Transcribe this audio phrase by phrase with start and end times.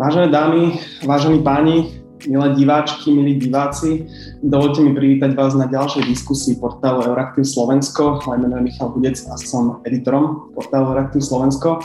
[0.00, 1.92] Vážené dámy, vážení páni,
[2.24, 4.08] milé diváčky, milí diváci,
[4.40, 8.24] dovolte mi privítať vás na ďalšej diskusii portálu Euraktiv Slovensko.
[8.24, 11.84] Moje meno je Michal Budec a som editorom portálu Euraktiv Slovensko.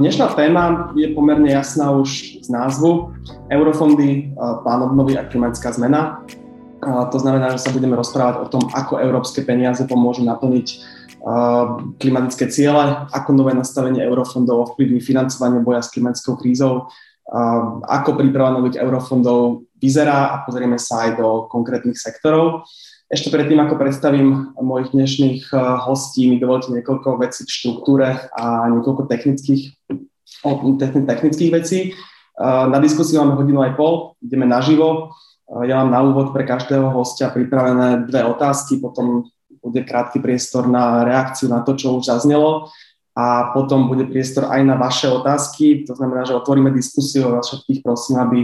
[0.00, 3.12] Dnešná téma je pomerne jasná už z názvu.
[3.52, 4.32] Eurofondy,
[4.64, 6.24] plán obnovy a klimatická zmena.
[7.12, 10.96] To znamená, že sa budeme rozprávať o tom, ako európske peniaze pomôžu naplniť
[12.00, 16.88] klimatické ciele, ako nové nastavenie eurofondov ovplyvní financovanie boja s klimatickou krízou,
[17.84, 22.64] ako príprava nových eurofondov vyzerá a pozrieme sa aj do konkrétnych sektorov.
[23.08, 25.52] Ešte predtým, ako predstavím mojich dnešných
[25.84, 29.76] hostí, mi dovolte niekoľko vecí k štruktúre a niekoľko technických,
[31.08, 31.96] technických vecí.
[32.42, 35.12] Na diskusiu máme hodinu aj pol, ideme naživo.
[35.64, 39.24] Ja mám na úvod pre každého hostia pripravené dve otázky, potom
[39.58, 42.68] bude krátky priestor na reakciu na to, čo už zaznelo
[43.18, 45.82] a potom bude priestor aj na vaše otázky.
[45.90, 48.40] To znamená, že otvoríme diskusiu a vás všetkých prosím, aby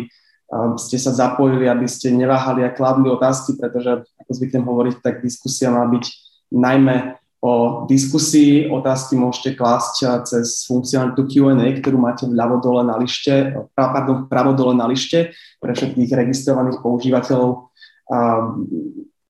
[0.83, 5.71] ste sa zapojili, aby ste neváhali a kladli otázky, pretože, ako zvyknem hovoriť, tak diskusia
[5.71, 6.05] má byť
[6.51, 8.67] najmä o diskusii.
[8.67, 14.75] Otázky môžete klásť cez funkcionalitu Q&A, ktorú máte vľavo dole na lište, pardon, pravo dole
[14.75, 15.31] na lište
[15.63, 17.71] pre všetkých registrovaných používateľov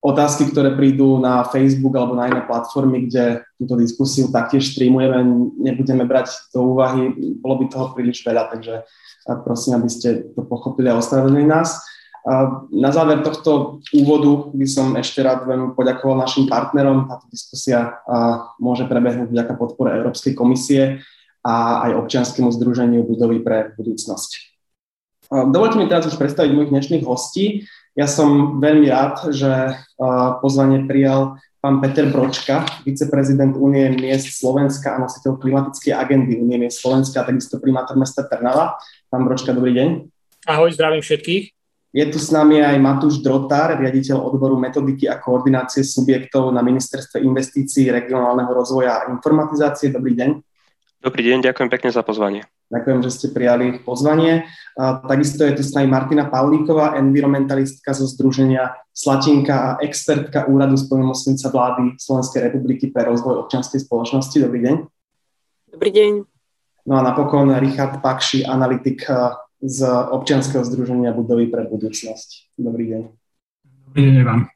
[0.04, 5.24] otázky, ktoré prídu na Facebook alebo na iné platformy, kde túto diskusiu taktiež streamujeme,
[5.56, 7.08] nebudeme brať do úvahy,
[7.40, 8.84] bolo by toho príliš veľa, takže
[9.48, 11.80] prosím, aby ste to pochopili a ospravedlnili nás.
[12.72, 17.08] Na záver tohto úvodu by som ešte rád veľmi poďakoval našim partnerom.
[17.08, 18.00] Táto diskusia
[18.60, 21.00] môže prebehnúť vďaka podpore Európskej komisie
[21.44, 24.56] a aj občianskému združeniu budovy pre budúcnosť.
[25.52, 27.64] Dovolte mi teraz už predstaviť mojich dnešných hostí.
[27.94, 29.78] Ja som veľmi rád, že
[30.42, 36.82] pozvanie prijal pán Peter Bročka, viceprezident Unie miest Slovenska a nositeľ klimatickej agendy Unie miest
[36.82, 38.76] Slovenska a takisto primátor mesta Trnava.
[39.08, 39.88] Pán Bročka, dobrý deň.
[40.50, 41.44] Ahoj, zdravím všetkých.
[41.94, 47.22] Je tu s nami aj Matúš Drotár, riaditeľ odboru metodiky a koordinácie subjektov na Ministerstve
[47.22, 49.94] investícií, regionálneho rozvoja a informatizácie.
[49.94, 50.30] Dobrý deň.
[50.98, 52.42] Dobrý deň, ďakujem pekne za pozvanie.
[52.74, 54.50] Ďakujem, že ste prijali pozvanie.
[54.74, 60.74] A takisto je tu s nami Martina Pavlíková, environmentalistka zo Združenia Slatinka a expertka Úradu
[60.74, 64.34] spolnomocnica vlády Slovenskej republiky pre rozvoj občianskej spoločnosti.
[64.42, 64.74] Dobrý deň.
[65.70, 66.12] Dobrý deň.
[66.90, 69.06] No a napokon Richard Pakši, analytik
[69.62, 72.58] z občianskeho združenia Budovy pre budúcnosť.
[72.58, 73.02] Dobrý deň.
[73.88, 74.53] Dobrý deň vám.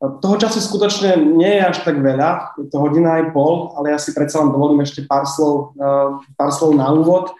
[0.00, 4.00] Toho času skutočne nie je až tak veľa, je to hodina aj pol, ale ja
[4.00, 5.76] si predsa len dovolím ešte pár slov,
[6.40, 7.36] pár slov na úvod.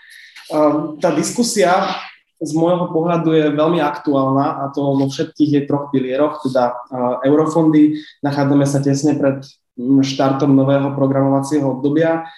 [1.00, 1.88] Tá diskusia
[2.36, 6.76] z môjho pohľadu je veľmi aktuálna a to vo všetkých jej troch pilieroch, teda
[7.24, 7.96] eurofondy.
[8.20, 9.40] Nachádzame sa tesne pred
[9.80, 12.28] štartom nového programovacieho obdobia.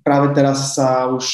[0.00, 1.28] Práve teraz sa už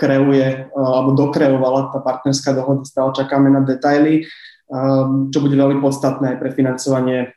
[0.00, 4.24] kreuje, alebo dokreovala tá partnerská dohoda, stále čakáme na detaily
[5.30, 7.30] čo bude veľmi podstatné aj pre financovanie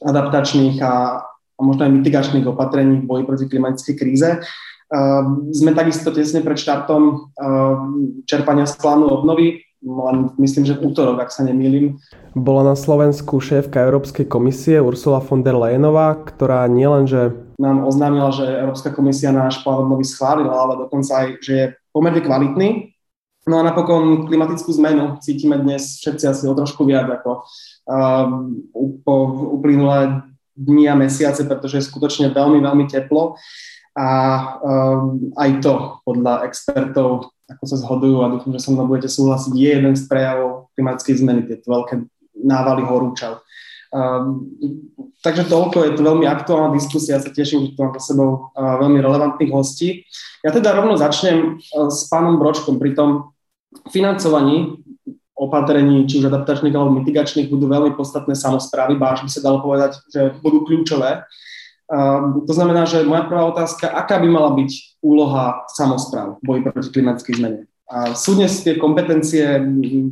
[0.00, 0.94] adaptačných a,
[1.26, 4.30] a možno aj mitigačných opatrení v boji proti klimatickej kríze.
[4.90, 7.78] Uh, sme takisto tesne pred štartom uh,
[8.26, 11.94] čerpania z plánu obnovy, len myslím, že útorok, ak sa nemýlim.
[12.34, 18.48] Bola na Slovensku šéfka Európskej komisie Ursula von der Leyenová, ktorá nielenže nám oznámila, že
[18.48, 22.96] Európska komisia náš plán obnovy schválila, ale dokonca aj, že je pomerne kvalitný
[23.48, 27.40] No a napokon klimatickú zmenu cítime dnes všetci asi o trošku viac ako
[27.88, 28.26] uh,
[29.00, 29.14] po
[29.56, 33.40] uplynulé dni a mesiace, pretože je skutočne veľmi, veľmi teplo
[33.96, 34.08] a
[34.60, 35.74] um, aj to
[36.04, 40.04] podľa expertov, ako sa zhodujú a dúfam, že so mnou budete súhlasiť, je jeden z
[40.06, 42.06] prejavov klimatickej zmeny, tieto veľké
[42.44, 43.42] návaly horúčav.
[43.90, 44.46] Um,
[45.18, 48.78] takže toľko, je to veľmi aktuálna diskusia, sa teším, že tu mám za sebou uh,
[48.78, 50.06] veľmi relevantných hostí.
[50.46, 52.80] Ja teda rovno začnem e, s pánom Bročkom.
[52.80, 53.36] Pri tom
[53.92, 54.80] financovaní
[55.36, 59.60] opatrení, či už adaptačných alebo mitigačných, budú veľmi podstatné samozprávy, ba až by sa dalo
[59.60, 61.26] povedať, že budú kľúčové.
[61.90, 66.60] Uh, to znamená, že moja prvá otázka, aká by mala byť úloha samozpráv v boji
[66.62, 67.60] proti klimatickej zmene?
[67.90, 69.42] A sú dnes tie kompetencie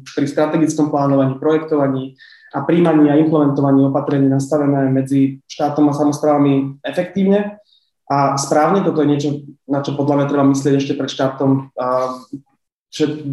[0.03, 2.19] pri strategickom plánovaní, projektovaní
[2.55, 7.61] a príjmaní a implementovaní opatrení nastavené medzi štátom a samozprávami efektívne?
[8.09, 9.31] A správne toto je niečo,
[9.69, 11.69] na čo podľa mňa treba myslieť ešte pred štartom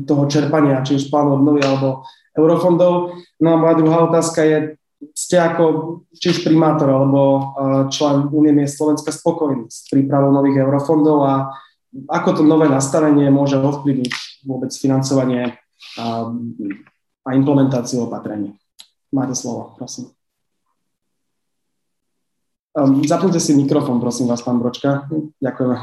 [0.04, 2.04] toho čerpania, či už plánu obnovy alebo
[2.36, 3.16] eurofondov.
[3.40, 4.58] No a moja druhá otázka je,
[5.16, 5.64] ste ako
[6.12, 7.56] či už primátor alebo
[7.88, 11.34] člen Únie miest Slovenska spokojní s prípravou nových eurofondov a
[12.12, 15.56] ako to nové nastavenie môže ovplyvniť vôbec financovanie
[15.96, 16.28] a,
[17.32, 18.60] implementáciu opatrení.
[19.14, 20.12] Máte slovo, prosím.
[22.76, 25.08] Um, zapnite si mikrofón, prosím vás, pán Bročka.
[25.40, 25.80] Ďakujem.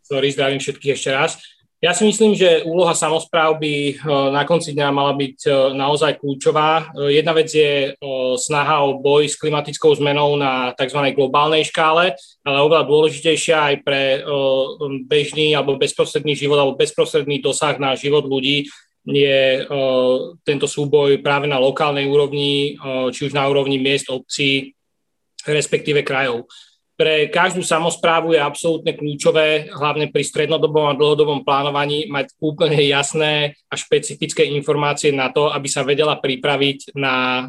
[0.00, 1.36] Sorry, zdravím všetkých ešte raz.
[1.78, 3.94] Ja si myslím, že úloha samozpráv by e,
[4.34, 6.90] na konci dňa mala byť e, naozaj kľúčová.
[6.90, 7.94] E, jedna vec je
[8.34, 10.98] snaha o boj s klimatickou zmenou na tzv.
[11.14, 14.26] globálnej škále, ale oveľa dôležitejšia aj pre
[15.06, 18.66] bežný alebo bezprostredný život alebo bezprostredný dosah na život ľudí
[19.08, 19.64] je
[20.44, 22.76] tento súboj práve na lokálnej úrovni,
[23.08, 24.76] či už na úrovni miest, obcí,
[25.48, 26.44] respektíve krajov.
[26.98, 33.54] Pre každú samozprávu je absolútne kľúčové, hlavne pri strednodobom a dlhodobom plánovaní, mať úplne jasné
[33.70, 37.46] a špecifické informácie na to, aby sa vedela pripraviť na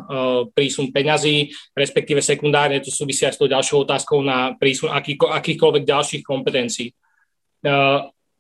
[0.53, 6.21] prísun peňazí, respektíve sekundárne, to súvisia s tou ďalšou otázkou na prísun aký, akýchkoľvek ďalších
[6.21, 6.94] kompetencií.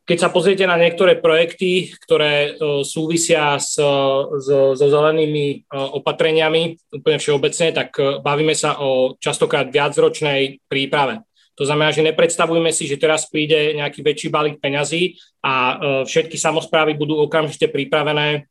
[0.09, 6.81] Keď sa pozriete na niektoré projekty, ktoré uh, súvisia s, so, so zelenými uh, opatreniami
[6.97, 7.93] úplne všeobecne, tak
[8.25, 11.21] bavíme sa o častokrát viacročnej príprave.
[11.59, 15.75] To znamená, že nepredstavujme si, že teraz príde nejaký väčší balík peňazí a
[16.07, 18.47] všetky samozprávy budú okamžite pripravené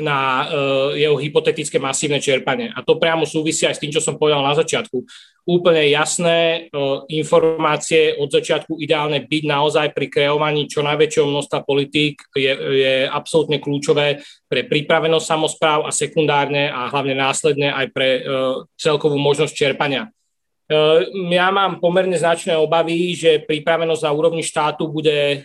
[0.00, 0.48] na
[0.96, 2.72] jeho hypotetické masívne čerpanie.
[2.72, 5.04] A to priamo súvisí aj s tým, čo som povedal na začiatku
[5.50, 6.70] úplne jasné
[7.10, 13.58] informácie od začiatku ideálne byť naozaj pri kreovaní čo najväčšieho množstva politík je, je absolútne
[13.58, 18.22] kľúčové pre pripravenosť samozpráv a sekundárne a hlavne následne aj pre
[18.78, 20.06] celkovú možnosť čerpania.
[21.34, 25.42] Ja mám pomerne značné obavy, že pripravenosť na úrovni štátu bude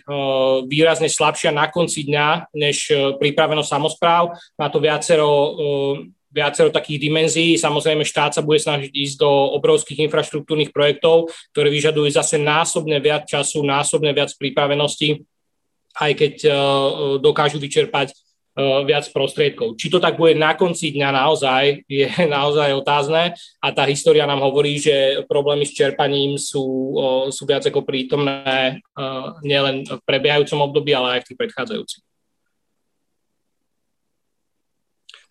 [0.70, 4.38] výrazne slabšia na konci dňa než pripravenosť samozpráv.
[4.54, 5.26] Má to viacero
[6.36, 7.56] viacero takých dimenzií.
[7.56, 13.24] Samozrejme, štát sa bude snažiť ísť do obrovských infraštruktúrnych projektov, ktoré vyžadujú zase násobne viac
[13.24, 15.24] času, násobne viac pripravenosti,
[15.96, 16.56] aj keď uh,
[17.16, 19.80] dokážu vyčerpať uh, viac prostriedkov.
[19.80, 22.04] Či to tak bude na konci dňa naozaj, je
[22.36, 23.32] naozaj otázne
[23.64, 27.00] a tá história nám hovorí, že problémy s čerpaním sú,
[27.32, 28.84] sú viac ako prítomné
[29.40, 32.04] nielen v prebiehajúcom období, ale aj v tých predchádzajúcich.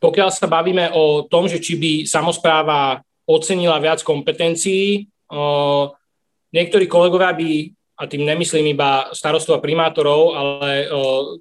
[0.05, 5.09] Pokiaľ sa bavíme o tom, že či by samozpráva ocenila viac kompetencií,
[6.53, 10.91] niektorí kolegovia by, a tým nemyslím iba starostov a primátorov, ale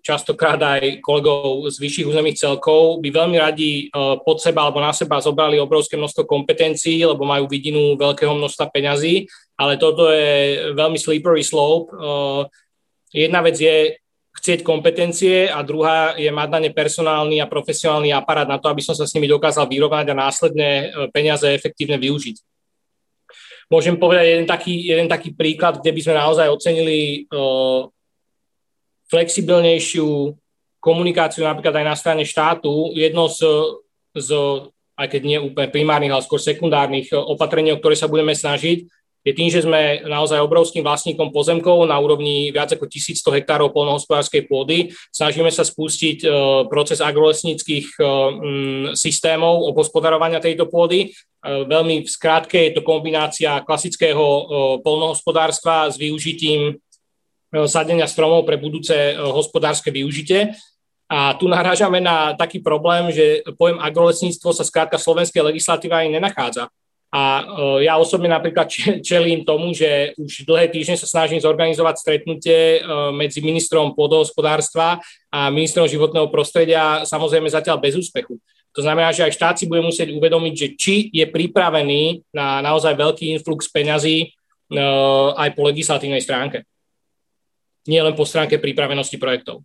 [0.07, 3.91] častokrát aj kolegov z vyšších územných celkov, by veľmi radi
[4.23, 9.27] pod seba alebo na seba zobrali obrovské množstvo kompetencií, lebo majú vidinu veľkého množstva peňazí,
[9.59, 11.91] ale toto je veľmi slippery slope.
[13.11, 13.99] Jedna vec je
[14.45, 18.85] chcieť kompetencie a druhá je mať na ne personálny a profesionálny aparát na to, aby
[18.85, 20.69] som sa s nimi dokázal vyrovnať a následne
[21.17, 22.37] peniaze efektívne využiť.
[23.73, 27.89] Môžem povedať jeden taký, jeden taký príklad, kde by sme naozaj ocenili uh,
[29.09, 30.37] flexibilnejšiu
[30.77, 32.93] komunikáciu napríklad aj na strane štátu.
[32.93, 33.49] Jedno z,
[34.13, 34.29] z
[35.01, 38.85] aj keď nie úplne primárnych, ale skôr sekundárnych e, opatrení, o ktoré sa budeme snažiť,
[39.25, 44.45] je tým, že sme naozaj obrovským vlastníkom pozemkov na úrovni viac ako 1100 hektárov polnohospodárskej
[44.45, 44.93] pôdy.
[45.09, 46.29] Snažíme sa spustiť e,
[46.69, 48.03] proces agrolesnických e,
[48.93, 51.09] systémov obhospodarovania tejto pôdy.
[51.09, 51.11] E,
[51.41, 54.21] veľmi v skrátke je to kombinácia klasického
[54.85, 56.77] polnohospodárstva s využitím
[57.65, 60.53] sadenia stromov pre budúce hospodárske využitie.
[61.09, 66.19] A tu narážame na taký problém, že pojem agrolesníctvo sa skrátka v slovenskej legislatíve ani
[66.19, 66.69] nenachádza.
[67.15, 67.43] A e,
[67.87, 68.67] ja osobne napríklad
[69.07, 74.99] čelím tomu, že už dlhé týždne sa snažím zorganizovať stretnutie e, medzi ministrom pôdohospodárstva
[75.31, 78.43] a ministrom životného prostredia, samozrejme zatiaľ bez úspechu.
[78.75, 82.99] To znamená, že aj štát si bude musieť uvedomiť, že či je pripravený na naozaj
[82.99, 84.29] veľký influx peňazí e,
[85.39, 86.67] aj po legislatívnej stránke.
[87.87, 89.63] Nie len po stránke pripravenosti projektov.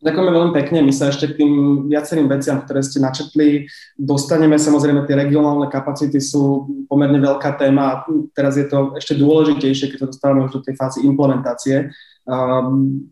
[0.00, 0.80] Ďakujeme veľmi pekne.
[0.80, 1.52] My sa ešte k tým
[1.92, 3.68] viacerým veciam, ktoré ste načetli,
[4.00, 4.56] dostaneme.
[4.56, 10.10] Samozrejme, tie regionálne kapacity sú pomerne veľká téma teraz je to ešte dôležitejšie, keď sa
[10.10, 11.92] dostávame už do tej fázy implementácie,
[12.24, 13.04] um,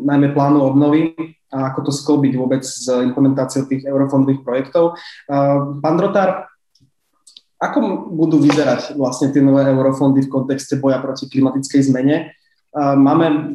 [0.00, 1.12] najmä plánu obnovy
[1.52, 4.96] a ako to sklbiť vôbec s implementáciou tých eurofondových projektov.
[5.28, 6.48] Uh, pán Drotár,
[7.60, 12.32] ako budú vyzerať vlastne tie nové eurofondy v kontexte boja proti klimatickej zmene?
[12.72, 13.54] Uh, máme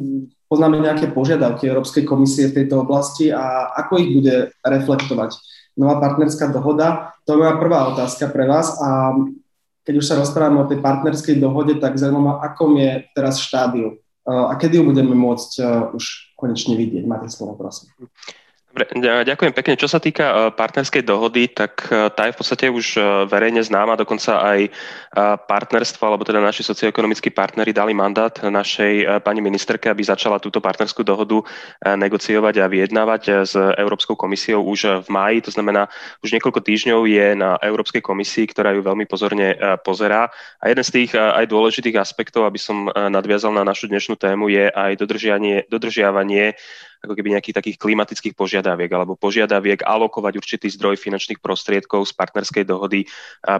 [0.50, 5.38] poznáme nejaké požiadavky Európskej komisie v tejto oblasti a ako ich bude reflektovať
[5.78, 7.14] nová partnerská dohoda?
[7.30, 9.14] To je moja prvá otázka pre vás a
[9.86, 14.52] keď už sa rozprávame o tej partnerskej dohode, tak zaujímavé, akom je teraz štádiu a
[14.58, 15.50] kedy ju budeme môcť
[15.94, 17.06] už konečne vidieť?
[17.06, 17.88] Máte slovo, prosím.
[18.70, 18.86] Dobre,
[19.26, 19.74] ďakujem pekne.
[19.74, 23.66] Čo sa týka e, partnerskej dohody, tak e, tá je v podstate už e, verejne
[23.66, 24.70] známa, dokonca aj
[25.50, 31.02] partnerstvo, alebo teda naši socioekonomickí partnery dali mandát našej pani ministerke, aby začala túto partnerskú
[31.02, 31.42] dohodu
[31.82, 35.42] negociovať a vyjednávať s Európskou komisiou už v máji.
[35.42, 35.90] To znamená,
[36.22, 40.30] už niekoľko týždňov je na Európskej komisii, ktorá ju veľmi pozorne pozerá.
[40.62, 44.70] A jeden z tých aj dôležitých aspektov, aby som nadviazal na našu dnešnú tému, je
[44.70, 44.94] aj
[45.66, 46.54] dodržiavanie
[47.00, 52.64] ako keby nejakých takých klimatických požiadaviek alebo požiadaviek alokovať určitý zdroj finančných prostriedkov z partnerskej
[52.68, 53.08] dohody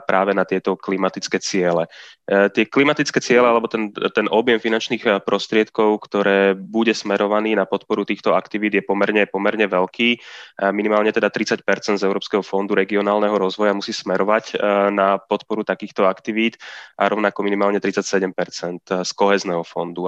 [0.04, 1.88] práve na tieto klimatické ciele.
[2.30, 7.66] E, tie klimatické ciele alebo ten, ten objem finančných e, prostriedkov, ktoré bude smerovaný na
[7.66, 10.08] podporu týchto aktivít je pomerne, pomerne veľký.
[10.14, 10.18] E,
[10.70, 11.66] minimálne teda 30%
[11.98, 14.62] z Európskeho fondu regionálneho rozvoja musí smerovať
[14.94, 16.60] na podporu takýchto aktivít
[16.94, 18.30] a rovnako minimálne 37%
[19.02, 20.06] z kohezného fondu.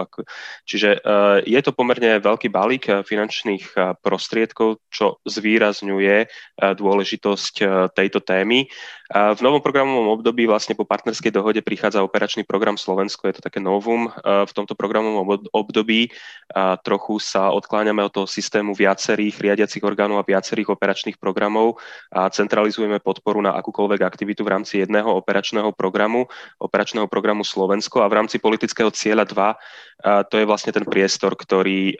[0.65, 1.03] Čiže
[1.45, 8.19] je to pomerne veľký balík finančných finančných eh, prostriedkov, čo zvýrazňuje eh, dôležitosť eh, tejto
[8.19, 8.67] témy.
[9.13, 13.61] V novom programovom období vlastne po partnerskej dohode prichádza operačný program Slovensko, je to také
[13.61, 16.09] novum v tomto programovom období.
[16.81, 21.77] Trochu sa odkláňame od toho systému viacerých riadiacich orgánov a viacerých operačných programov
[22.09, 26.25] a centralizujeme podporu na akúkoľvek aktivitu v rámci jedného operačného programu,
[26.57, 31.95] operačného programu Slovensko a v rámci politického cieľa 2 to je vlastne ten priestor, ktorý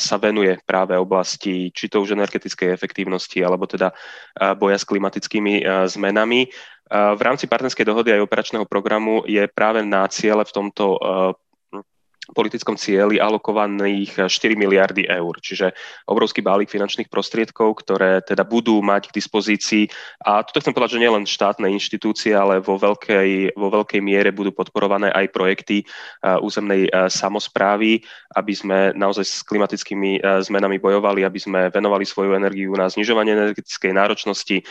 [0.00, 3.92] sa venuje práve oblasti či to už energetickej efektívnosti alebo teda
[4.56, 6.50] boja s klimatickými zmenami.
[6.94, 11.00] V rámci partnerskej dohody aj operačného programu je práve na ciele v tomto
[12.32, 15.76] politickom cieli alokovaných 4 miliardy eur, čiže
[16.08, 19.84] obrovský balík finančných prostriedkov, ktoré teda budú mať k dispozícii.
[20.24, 24.56] A toto chcem povedať, že nielen štátne inštitúcie, ale vo veľkej, vo veľkej miere budú
[24.56, 25.84] podporované aj projekty
[26.40, 28.00] územnej samozprávy,
[28.32, 33.92] aby sme naozaj s klimatickými zmenami bojovali, aby sme venovali svoju energiu na znižovanie energetickej
[33.92, 34.64] náročnosti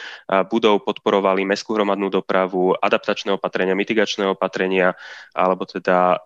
[0.50, 4.98] budov, podporovali mestskú hromadnú dopravu, adaptačné opatrenia, mitigačné opatrenia,
[5.38, 6.18] alebo teda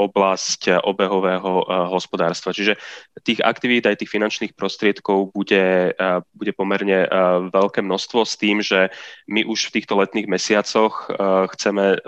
[0.00, 2.54] oblasť oblasť obehového eh, hospodárstva.
[2.54, 2.78] Čiže
[3.26, 7.10] tých aktivít aj tých finančných prostriedkov bude, eh, bude pomerne eh,
[7.50, 8.94] veľké množstvo s tým, že
[9.26, 11.10] my už v týchto letných mesiacoch
[11.50, 11.98] chceme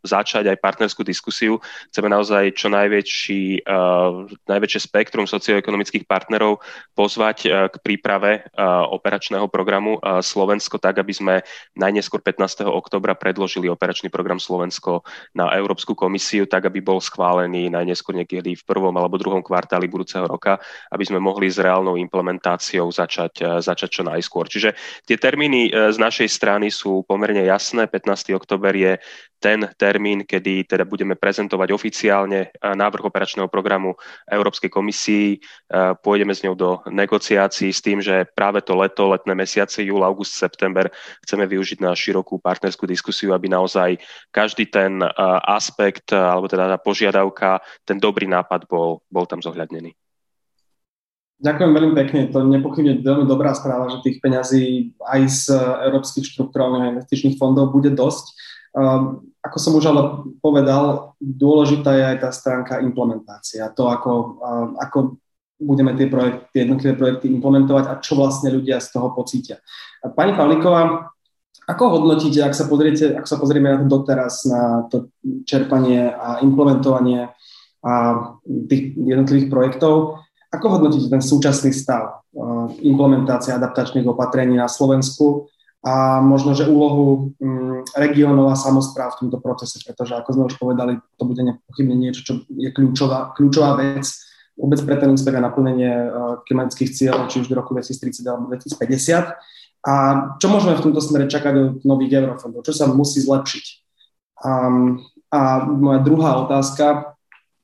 [0.00, 1.60] začať aj partnerskú diskusiu.
[1.92, 6.64] Chceme naozaj čo najväčší, uh, najväčšie spektrum socioekonomických partnerov
[6.96, 11.34] pozvať uh, k príprave uh, operačného programu uh, Slovensko tak, aby sme
[11.76, 12.64] najneskôr 15.
[12.64, 15.04] oktobra predložili operačný program Slovensko
[15.36, 20.24] na Európsku komisiu, tak aby bol schválený najneskôr niekedy v prvom alebo druhom kvartáli budúceho
[20.24, 20.56] roka,
[20.90, 24.48] aby sme mohli s reálnou implementáciou začať, uh, začať čo najskôr.
[24.48, 24.72] Čiže
[25.04, 27.84] tie termíny uh, z našej strany sú pomerne jasné.
[27.84, 28.32] 15.
[28.32, 28.92] oktober je
[29.40, 33.98] ten termín, kedy teda budeme prezentovať oficiálne eh, návrh operačného programu
[34.30, 35.34] Európskej komisii.
[35.34, 40.06] Eh, pôjdeme s ňou do negociácií s tým, že práve to leto, letné mesiace, júl,
[40.06, 40.86] august, september
[41.26, 43.98] chceme využiť na širokú partnerskú diskusiu, aby naozaj
[44.30, 45.10] každý ten eh,
[45.50, 49.90] aspekt, alebo teda tá požiadavka, ten dobrý nápad bol, bol tam zohľadnený.
[51.40, 52.20] Ďakujem veľmi pekne.
[52.36, 55.44] To nepochybne veľmi dobrá správa, že tých peňazí aj z
[55.88, 58.36] európskych štruktúrálnych investičných fondov bude dosť.
[58.70, 60.02] Um, ako som už ale
[60.38, 63.66] povedal, dôležitá je aj tá stránka implementácia.
[63.74, 65.18] To, ako, uh, ako
[65.60, 69.60] budeme tie, projekty, tie jednotlivé projekty implementovať a čo vlastne ľudia z toho pocítia.
[70.00, 71.12] Pani Pavlíková,
[71.68, 75.12] ako hodnotíte, ak sa, pozriete, ak sa pozrieme na to doteraz, na to
[75.44, 77.30] čerpanie a implementovanie
[77.80, 77.92] a
[78.44, 85.46] tých jednotlivých projektov, ako hodnotíte ten súčasný stav uh, implementácie adaptačných opatrení na Slovensku
[85.80, 90.60] a možno, že úlohu mm, regiónov a samozpráv v tomto procese, pretože ako sme už
[90.60, 94.04] povedali, to bude nepochybne niečo, čo je kľúčová, kľúčová vec
[94.60, 98.52] vôbec pre ten úspech a naplnenie uh, klimatických cieľov, či už do roku 2030 alebo
[98.52, 99.32] 2050.
[99.80, 99.92] A
[100.36, 102.60] čo môžeme v tomto smere čakať od nových eurofondov?
[102.68, 103.64] Čo sa musí zlepšiť?
[104.44, 105.00] Um,
[105.32, 107.16] a moja druhá otázka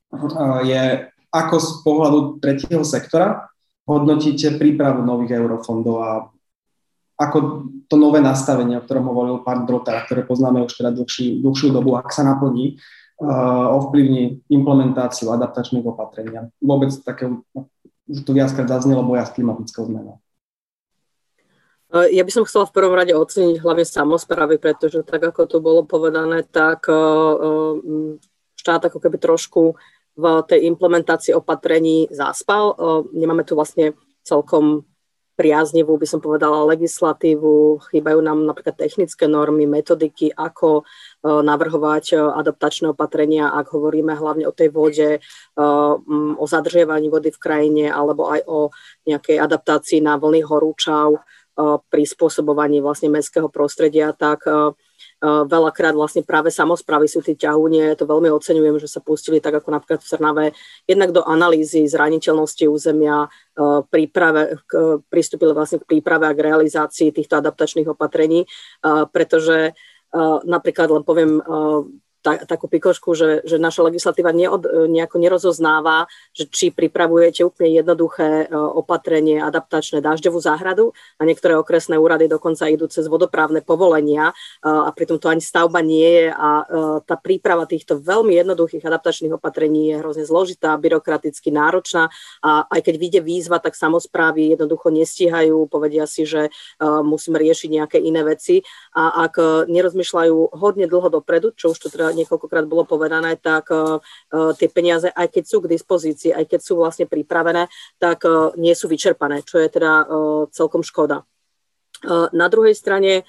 [0.09, 3.45] uh, je, ako z pohľadu tretieho sektora
[3.85, 6.11] hodnotíte prípravu nových eurofondov a
[7.21, 11.71] ako to nové nastavenie, o ktorom hovoril pán Drota, ktoré poznáme už teda dlhší, dlhšiu
[11.71, 12.75] dobu, ak sa naplní,
[13.23, 16.51] uh, ovplyvní implementáciu adaptačných opatrenia.
[16.59, 17.31] Vôbec také,
[18.07, 20.19] už to viackrát zaznelo, boja s klimatickou zmenou.
[21.87, 25.57] Uh, ja by som chcela v prvom rade oceniť hlavne samozprávy, pretože tak, ako to
[25.63, 27.79] bolo povedané, tak uh,
[28.59, 29.79] štát ako keby trošku
[30.17, 32.73] v tej implementácii opatrení zaspal.
[33.13, 33.93] Nemáme tu vlastne
[34.25, 34.81] celkom
[35.37, 40.81] priaznivú, by som povedala, legislatívu, chýbajú nám napríklad technické normy, metodiky, ako
[41.21, 45.21] navrhovať adaptačné opatrenia, ak hovoríme hlavne o tej vode,
[46.41, 48.73] o zadržiavaní vody v krajine alebo aj o
[49.05, 51.21] nejakej adaptácii na vlny horúčav,
[51.93, 54.49] prispôsobovaní vlastne mestského prostredia, tak
[55.23, 59.73] veľakrát vlastne práve samozprávy sú tí ťahúnie, to veľmi oceňujem, že sa pustili tak ako
[59.73, 60.45] napríklad v Trnave,
[60.85, 63.25] jednak do analýzy zraniteľnosti územia,
[63.89, 64.61] príprave,
[65.09, 68.45] pristúpili vlastne k príprave a k realizácii týchto adaptačných opatrení,
[69.09, 69.73] pretože
[70.45, 71.41] napríklad len poviem
[72.27, 78.43] ta, takú pikošku, že, že naša legislatíva neod, nejako nerozoznáva, že či pripravujete úplne jednoduché
[78.43, 80.91] e, opatrenie, adaptačné dažďovú záhradu.
[81.15, 85.79] A niektoré okresné úrady dokonca idú cez vodoprávne povolenia e, a pritom to ani stavba
[85.79, 86.27] nie je.
[86.35, 86.65] A e,
[87.07, 92.11] tá príprava týchto veľmi jednoduchých adaptačných opatrení je hrozne zložitá, byrokraticky náročná.
[92.43, 96.49] A aj keď vyjde výzva, tak samozprávy jednoducho nestíhajú, povedia si, že
[96.81, 98.65] musíme riešiť nejaké iné veci.
[98.97, 104.01] A ak nerozmýšľajú hodne dlho dopredu, čo už tu teda niekoľkokrát bolo povedané, tak uh,
[104.57, 107.69] tie peniaze, aj keď sú k dispozícii, aj keď sú vlastne pripravené,
[108.01, 110.09] tak uh, nie sú vyčerpané, čo je teda
[110.49, 111.21] celkom škoda.
[112.07, 113.25] Na druhej strane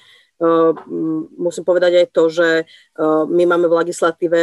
[1.35, 2.49] musím povedať aj to, že
[3.27, 4.39] my máme v legislatíve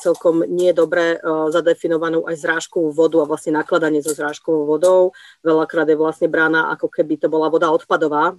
[0.00, 1.20] celkom nie dobre
[1.52, 5.12] zadefinovanú aj zrážkovú vodu a vlastne nakladanie so zrážkovou vodou.
[5.44, 8.32] Veľakrát je vlastne brána, ako keby to bola voda odpadová.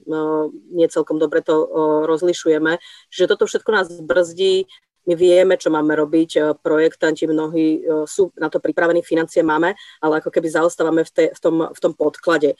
[0.73, 1.69] Nie celkom dobre to
[2.09, 2.81] rozlišujeme.
[3.13, 4.65] Čiže toto všetko nás brzdí
[5.05, 9.77] my vieme, čo máme robiť, e, projektanti mnohí e, sú na to pripravení, financie máme,
[10.01, 12.57] ale ako keby zaostávame v, te, v, tom, v tom podklade.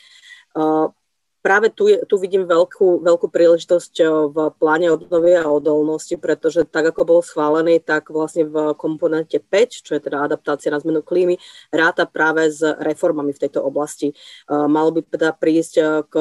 [1.45, 6.65] Práve tu, je, tu vidím veľkú, veľkú príležitosť eh, v pláne obnovy a odolnosti, pretože
[6.65, 11.05] tak, ako bol schválený, tak vlastne v komponente 5, čo je teda adaptácia na zmenu
[11.05, 11.37] klímy,
[11.69, 14.09] ráta práve s reformami v tejto oblasti.
[14.09, 16.15] Eh, malo by teda prísť eh, k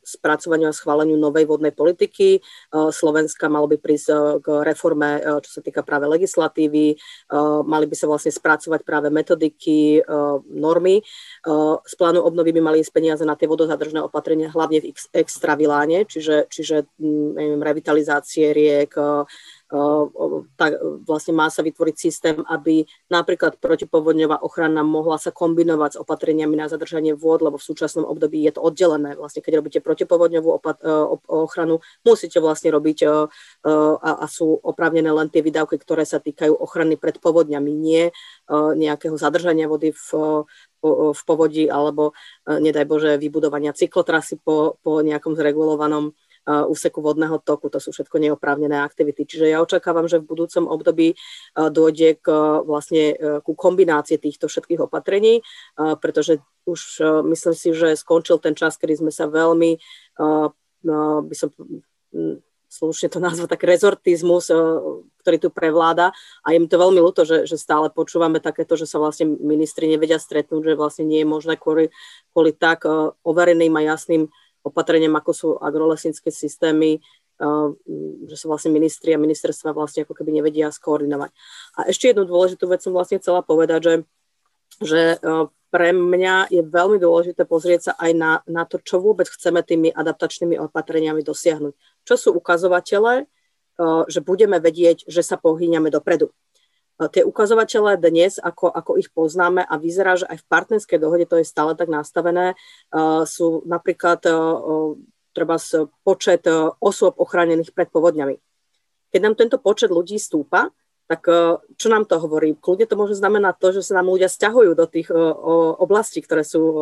[0.00, 2.40] spracovaniu a schváleniu novej vodnej politiky.
[2.70, 6.94] Slovenska malo by prísť k reforme, čo sa týka práve legislatívy.
[7.66, 9.98] Mali by sa vlastne spracovať práve metodiky,
[10.46, 11.02] normy.
[11.82, 16.06] Z plánu obnovy by mali ísť peniaze na tie vodozadržné opatrenia, hlavne hlavne v extraviláne,
[16.06, 18.94] čiže, čiže mm, neviem, revitalizácie riek,
[20.58, 20.70] tak
[21.06, 26.66] vlastne má sa vytvoriť systém, aby napríklad protipovodňová ochrana mohla sa kombinovať s opatreniami na
[26.66, 29.14] zadržanie vôd, lebo v súčasnom období je to oddelené.
[29.14, 30.82] Vlastne keď robíte protipovodňovú opat-
[31.30, 33.30] ochranu, musíte vlastne robiť a,
[34.02, 38.10] a sú oprávnené len tie výdavky, ktoré sa týkajú ochrany pred povodňami, nie
[38.50, 40.08] nejakého zadržania vody v,
[41.14, 42.10] v povodí alebo,
[42.42, 46.10] nedaj Bože, vybudovania cyklotrasy po, po nejakom zregulovanom
[46.46, 47.68] úseku vodného toku.
[47.68, 49.28] To sú všetko neoprávnené aktivity.
[49.28, 51.16] Čiže ja očakávam, že v budúcom období e,
[51.56, 52.26] dôjde k,
[52.64, 55.44] vlastne, ku kombinácii týchto všetkých opatrení,
[55.76, 59.80] pretože už myslím si, že skončil ten čas, kedy sme sa veľmi,
[61.24, 61.48] by som
[62.70, 64.56] slušne to nazva, tak rezortizmus, eh,
[65.20, 66.14] ktorý tu prevláda.
[66.46, 70.16] A mi to veľmi ľúto, že, že stále počúvame takéto, že sa vlastne ministri nevedia
[70.16, 71.92] stretnúť, že vlastne nie je možné kvôli,
[72.32, 72.88] kvôli tak
[73.20, 74.32] overeným a jasným
[74.64, 77.00] opatreniam, ako sú agrolesnické systémy,
[77.40, 77.72] uh,
[78.28, 81.30] že sa vlastne ministri a ministerstva vlastne ako keby nevedia skoordinovať.
[81.80, 83.94] A ešte jednu dôležitú vec som vlastne chcela povedať, že,
[84.82, 89.30] že uh, pre mňa je veľmi dôležité pozrieť sa aj na, na to, čo vôbec
[89.30, 95.92] chceme tými adaptačnými opatreniami dosiahnuť čo sú ukazovatele, eh, že budeme vedieť, že sa pohýňame
[95.92, 96.32] dopredu.
[97.00, 101.40] Tie ukazovatele dnes, ako, ako ich poznáme a vyzerá, že aj v partnerskej dohode to
[101.40, 104.20] je stále tak nastavené, eh, sú napríklad
[105.30, 105.56] treba
[106.02, 106.42] počet
[106.82, 108.36] osôb ochránených pred povodňami.
[109.14, 110.68] Keď nám tento počet ľudí stúpa,
[111.10, 112.54] tak e, čo nám to hovorí?
[112.54, 115.18] Kľudne to môže znamenať to, že sa nám ľudia stiahujú do tých e,
[115.82, 116.78] oblastí, ktoré sú e,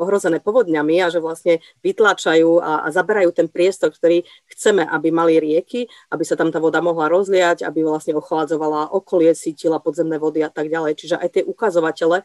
[0.00, 5.92] ohrozené povodňami a že vlastne vytláčajú a, zaberajú ten priestor, ktorý chceme, aby mali rieky,
[6.08, 10.48] aby sa tam tá voda mohla rozliať, aby vlastne ochladzovala okolie, sítila podzemné vody a
[10.48, 10.96] tak ďalej.
[10.96, 12.24] Čiže aj tie ukazovatele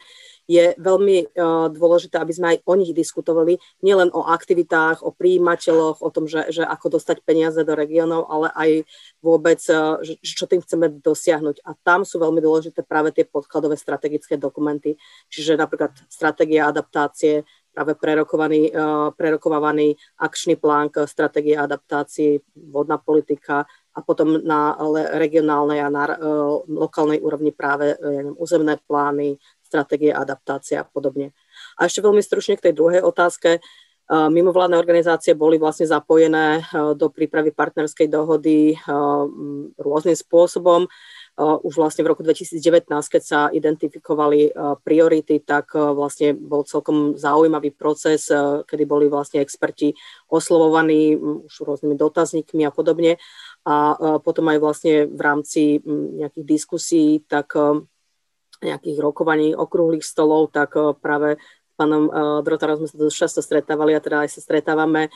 [0.49, 1.37] je veľmi
[1.71, 6.49] dôležité, aby sme aj o nich diskutovali, nielen o aktivitách, o príjimateľoch, o tom, že,
[6.51, 8.69] že ako dostať peniaze do regiónov, ale aj
[9.23, 9.61] vôbec,
[10.05, 11.63] že, čo tým chceme dosiahnuť.
[11.63, 14.97] A tam sú veľmi dôležité práve tie podkladové strategické dokumenty,
[15.31, 18.67] čiže napríklad stratégia adaptácie, práve prerokovaný,
[19.15, 24.75] prerokovávaný akčný plán k stratégie adaptácií, vodná politika a potom na
[25.19, 26.15] regionálnej a na
[26.67, 31.31] lokálnej úrovni práve ja neviem, územné plány, stratégie adaptácie a podobne.
[31.79, 33.63] A ešte veľmi stručne k tej druhej otázke.
[34.11, 36.67] Mimovládne organizácie boli vlastne zapojené
[36.99, 38.75] do prípravy partnerskej dohody
[39.79, 40.91] rôznym spôsobom.
[41.39, 44.51] už vlastne v roku 2019, keď sa identifikovali
[44.83, 48.27] priority, tak vlastne bol celkom zaujímavý proces,
[48.67, 49.95] kedy boli vlastne experti
[50.27, 53.15] oslovovaní už rôznymi dotazníkmi a podobne.
[53.61, 53.93] A
[54.25, 55.61] potom aj vlastne v rámci
[56.17, 57.53] nejakých diskusí, tak
[58.61, 61.37] nejakých rokovaní, okrúhlych stolov, tak práve
[61.81, 65.09] pánom uh, Drotarom sme sa dosť často stretávali a teda aj sa stretávame,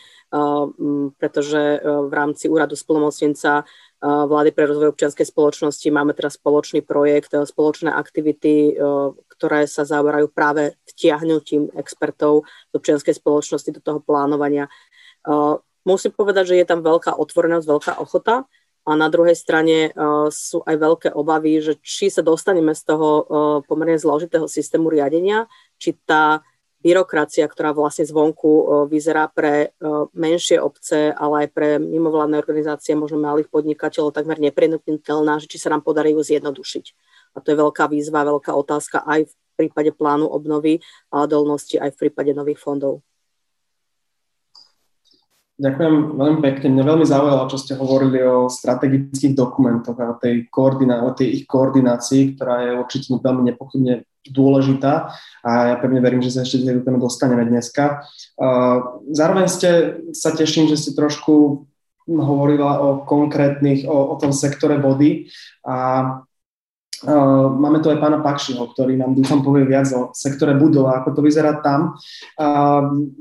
[1.21, 3.69] pretože v rámci úradu spolomocnenca
[4.01, 8.75] vlády pre rozvoj občianskej spoločnosti máme teraz spoločný projekt, spoločné aktivity,
[9.29, 14.69] ktoré sa zaoberajú práve vtiahnutím expertov z občianskej spoločnosti do toho plánovania.
[15.85, 18.49] Musím povedať, že je tam veľká otvorenosť, veľká ochota
[18.85, 19.93] a na druhej strane
[20.29, 23.25] sú aj veľké obavy, že či sa dostaneme z toho
[23.65, 26.45] pomerne zložitého systému riadenia, či tá
[26.85, 29.73] byrokracia, ktorá vlastne zvonku e, vyzerá pre
[30.13, 35.73] menšie obce, ale aj pre mimovládne organizácie, možno malých podnikateľov, takmer neprenutiteľná, že či sa
[35.73, 36.85] nám podarí ju zjednodušiť.
[37.33, 41.97] A to je veľká výzva, veľká otázka aj v prípade plánu obnovy a odolnosti, aj
[41.97, 43.01] v prípade nových fondov.
[45.55, 46.67] Ďakujem veľmi pekne.
[46.75, 51.43] Mňa veľmi zaujalo, čo ste hovorili o strategických dokumentoch a tej, koordiná- o tej ich
[51.47, 55.15] koordinácii, ktorá je určite veľmi nepochybne dôležitá
[55.45, 58.03] a ja pevne verím, že sa ešte k téme dostaneme dneska.
[59.13, 61.63] Zároveň ste, sa teším, že ste trošku
[62.09, 65.29] hovorila o konkrétnych, o, o tom sektore vody
[65.63, 66.19] a
[67.03, 71.03] Uh, máme tu aj pána Pakšiho, ktorý nám dúfam povie viac o sektore budov a
[71.03, 71.99] ako to vyzerá tam.
[72.39, 73.11] Uh,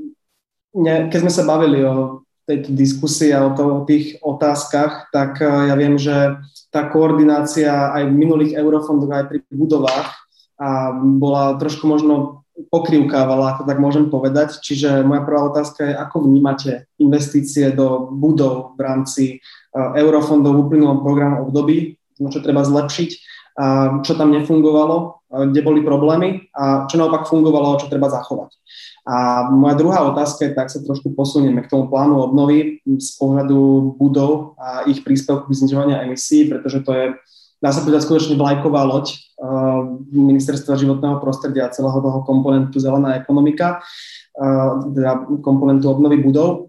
[0.79, 5.74] ne, keď sme sa bavili o tejto diskusii a o, tých otázkach, tak uh, ja
[5.76, 6.37] viem, že
[6.68, 10.11] tá koordinácia aj v minulých eurofondoch, aj pri budovách
[10.61, 14.62] a bola trošku možno pokrivkávala, ako tak môžem povedať.
[14.62, 19.37] Čiže moja prvá otázka je, ako vnímate investície do budov v rámci e,
[19.74, 23.11] eurofondov v uplynulom programu období, čo treba zlepšiť,
[24.02, 28.50] čo tam nefungovalo, kde boli problémy a čo naopak fungovalo, čo treba zachovať.
[29.05, 33.93] A moja druhá otázka je, tak sa trošku posunieme k tomu plánu obnovy z pohľadu
[34.01, 37.07] budov a ich príspevku k znižovania emisí, pretože to je
[37.64, 43.17] dá sa povedať, skutočne vlajková loď uh, ministerstva životného prostredia a celého toho komponentu zelená
[43.17, 43.81] ekonomika,
[44.37, 46.69] uh, teda komponentu obnovy budov.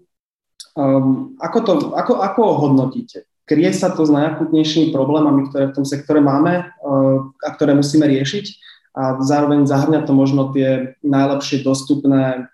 [0.80, 3.28] Um, ako, to, ako, ako ho hodnotíte?
[3.44, 8.08] Krie sa to s najakutnejšími problémami, ktoré v tom sektore máme uh, a ktoré musíme
[8.08, 8.65] riešiť
[8.96, 12.48] a zároveň zahrňa to možno tie najlepšie dostupné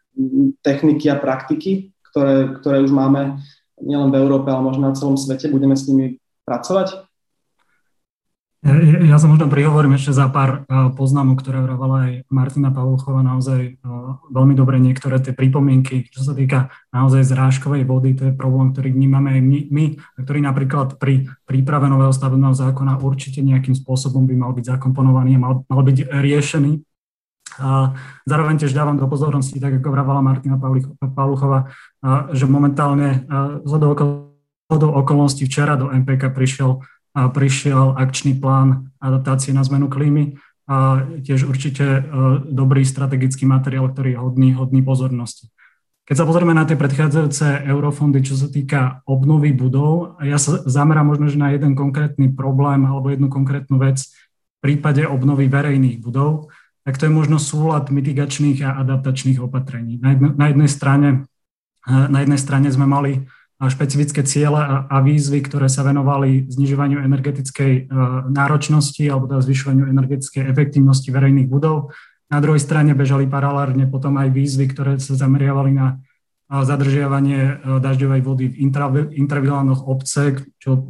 [0.66, 3.38] techniky a praktiky, ktoré, ktoré už máme
[3.78, 5.54] nielen v Európe, ale možno na celom svete.
[5.54, 7.11] Budeme s nimi pracovať?
[8.62, 13.82] Ja, sa možno prihovorím ešte za pár uh, poznámok, ktoré vravala aj Martina Pavluchová, naozaj
[13.82, 18.70] uh, veľmi dobre niektoré tie pripomienky, čo sa týka naozaj zrážkovej vody, to je problém,
[18.70, 19.86] ktorý vnímame aj my,
[20.22, 25.42] ktorý napríklad pri príprave nového stavebného zákona určite nejakým spôsobom by mal byť zakomponovaný a
[25.42, 26.86] mal, mal byť riešený.
[27.66, 27.98] A
[28.30, 30.62] zároveň tiež dávam do pozornosti, tak ako vravala Martina
[31.02, 31.74] Pavluchová,
[32.32, 33.26] že momentálne
[33.66, 33.74] z
[34.72, 36.80] okolností včera do MPK prišiel
[37.14, 40.40] prišiel akčný plán adaptácie na zmenu klímy
[40.72, 42.02] a tiež určite e,
[42.48, 45.52] dobrý strategický materiál, ktorý je hodný, hodný pozornosti.
[46.08, 51.12] Keď sa pozrieme na tie predchádzajúce eurofondy, čo sa týka obnovy budov, ja sa zamerám
[51.12, 56.54] možno že na jeden konkrétny problém alebo jednu konkrétnu vec v prípade obnovy verejných budov,
[56.88, 60.00] tak to je možno súlad mitigačných a adaptačných opatrení.
[60.00, 61.10] Na, jedne, na, jednej, strane,
[61.84, 63.28] e, na jednej strane sme mali
[63.70, 67.82] špecifické ciele a, výzvy, ktoré sa venovali znižovaniu energetickej e,
[68.34, 71.94] náročnosti alebo teda zvyšovaniu energetickej efektívnosti verejných budov.
[72.32, 76.02] Na druhej strane bežali paralelne potom aj výzvy, ktoré sa zameriavali na
[76.52, 78.56] zadržiavanie e, dažďovej vody v
[79.16, 80.82] intravilánoch obce, čo e,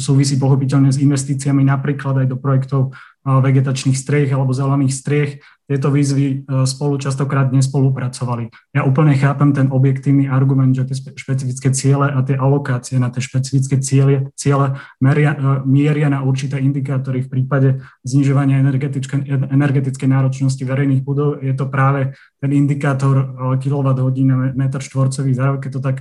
[0.00, 5.32] súvisí pochopiteľne s investíciami napríklad aj do projektov vegetačných striech alebo zelených striech,
[5.64, 6.36] tieto výzvy e,
[6.68, 8.52] spolu častokrát nespolupracovali.
[8.76, 13.24] Ja úplne chápem ten objektívny argument, že tie špecifické ciele a tie alokácie na tie
[13.24, 17.68] špecifické ciele, ciele meria, e, mieria na určité indikátory v prípade
[18.04, 21.40] znižovania energetickej, náročnosti verejných budov.
[21.40, 22.12] Je to práve
[22.44, 25.96] ten indikátor e, kWh na metr štvorcový za keď to tak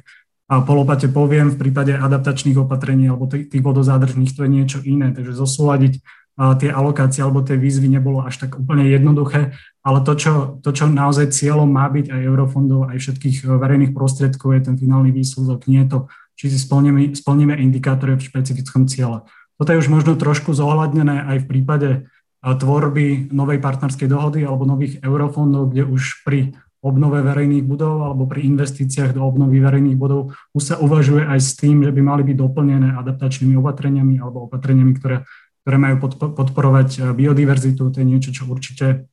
[0.51, 5.15] a polopate poviem, v prípade adaptačných opatrení alebo tých vodozádržných to je niečo iné.
[5.15, 6.03] Takže zosúľadiť
[6.34, 9.54] tie alokácie alebo tie výzvy nebolo až tak úplne jednoduché,
[9.86, 10.34] ale to, čo,
[10.65, 14.76] to, čo naozaj cieľom má byť aj eurofondov, aj všetkých e, verejných prostriedkov, je ten
[14.80, 16.00] finálny výsledok, nie je to,
[16.34, 19.22] či si splníme, splníme indikátory v špecifickom ciele.
[19.62, 22.00] Toto je už možno trošku zohľadnené aj v prípade e,
[22.41, 28.43] tvorby novej partnerskej dohody alebo nových eurofondov, kde už pri obnove verejných budov alebo pri
[28.43, 32.36] investíciách do obnovy verejných budov už sa uvažuje aj s tým, že by mali byť
[32.36, 35.24] doplnené adaptačnými opatreniami alebo opatreniami, ktoré
[35.63, 37.89] ktoré majú podporovať biodiverzitu.
[37.89, 39.08] To je niečo, čo určite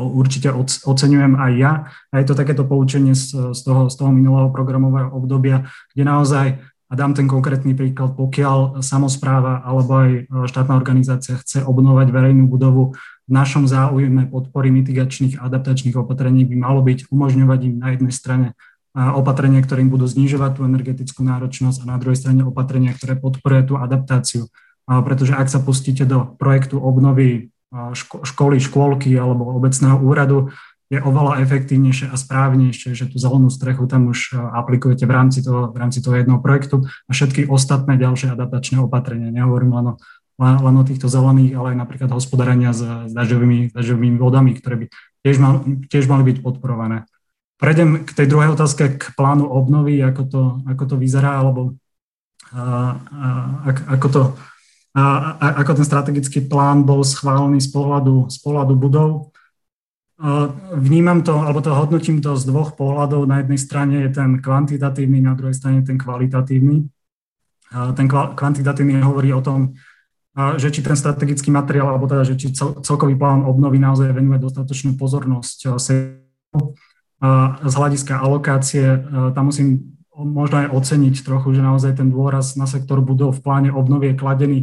[0.00, 0.50] určite
[0.82, 1.72] oceňujem aj ja.
[2.10, 6.46] A je to takéto poučenie z, toho, z toho minulého programového obdobia, kde naozaj,
[6.88, 10.10] a dám ten konkrétny príklad, pokiaľ samozpráva alebo aj
[10.48, 16.56] štátna organizácia chce obnovať verejnú budovu, v našom záujme podpory mitigačných a adaptačných opatrení by
[16.60, 18.46] malo byť umožňovať im na jednej strane
[18.94, 23.74] opatrenia, ktorým budú znižovať tú energetickú náročnosť a na druhej strane opatrenia, ktoré podporuje tú
[23.80, 24.46] adaptáciu.
[24.84, 27.48] Pretože ak sa pustíte do projektu obnovy
[28.22, 30.52] školy, škôlky alebo obecného úradu,
[30.92, 35.72] je oveľa efektívnejšie a správnejšie, že tú zelenú strechu tam už aplikujete v rámci toho,
[35.72, 39.32] v rámci toho jedného projektu a všetky ostatné ďalšie adaptačné opatrenia.
[39.32, 39.94] Nehovorím len o,
[40.38, 44.86] len o týchto zelených, ale aj napríklad hospodárenia s, s dažďovými, dažďovými vodami, ktoré by
[45.24, 47.08] tiež, mal, tiež mali byť podporované.
[47.56, 51.80] Prejdem k tej druhej otázke, k plánu obnovy, ako to, ako to vyzerá, alebo
[52.52, 52.62] a,
[53.00, 53.28] a,
[53.98, 54.22] ako to
[54.94, 55.04] a,
[55.36, 59.34] a ako ten strategický plán bol schválený z pohľadu, z pohľadu budov.
[60.78, 63.26] Vnímam to, alebo to hodnotím to z dvoch pohľadov.
[63.26, 66.86] Na jednej strane je ten kvantitatívny, na druhej strane ten kvalitatívny.
[67.74, 69.74] Ten kvantitatívny hovorí o tom,
[70.54, 72.54] že či ten strategický materiál, alebo teda, že či
[72.86, 75.74] celkový plán obnovy naozaj venuje dostatočnú pozornosť
[77.58, 78.86] z hľadiska alokácie.
[79.34, 83.70] Tam musím možno aj oceniť trochu, že naozaj ten dôraz na sektor budov v pláne
[83.74, 84.58] obnovy je kladený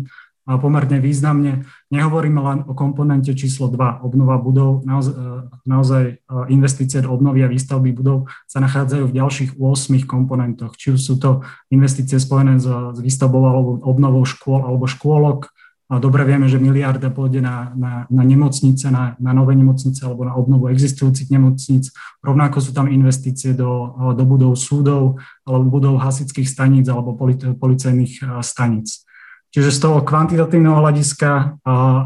[0.57, 1.69] pomerne významne.
[1.93, 4.81] Nehovoríme len o komponente číslo 2, obnova budov.
[4.83, 5.37] Naozaj, e,
[5.69, 6.13] naozaj e,
[6.49, 10.73] investície do obnovy a výstavby budov sa nachádzajú v ďalších 8 komponentoch.
[10.75, 15.53] Či sú to investície spojené s, s výstavbou alebo obnovou škôl alebo škôlok.
[15.91, 20.23] A dobre vieme, že miliarda pôjde na, na, na nemocnice, na, na nové nemocnice alebo
[20.23, 21.91] na obnovu existujúcich nemocnic.
[22.23, 27.19] Rovnako sú tam investície do, do budov súdov alebo budov hasických staníc alebo
[27.59, 29.03] policajných e, staníc.
[29.51, 31.59] Čiže z toho kvantitatívneho hľadiska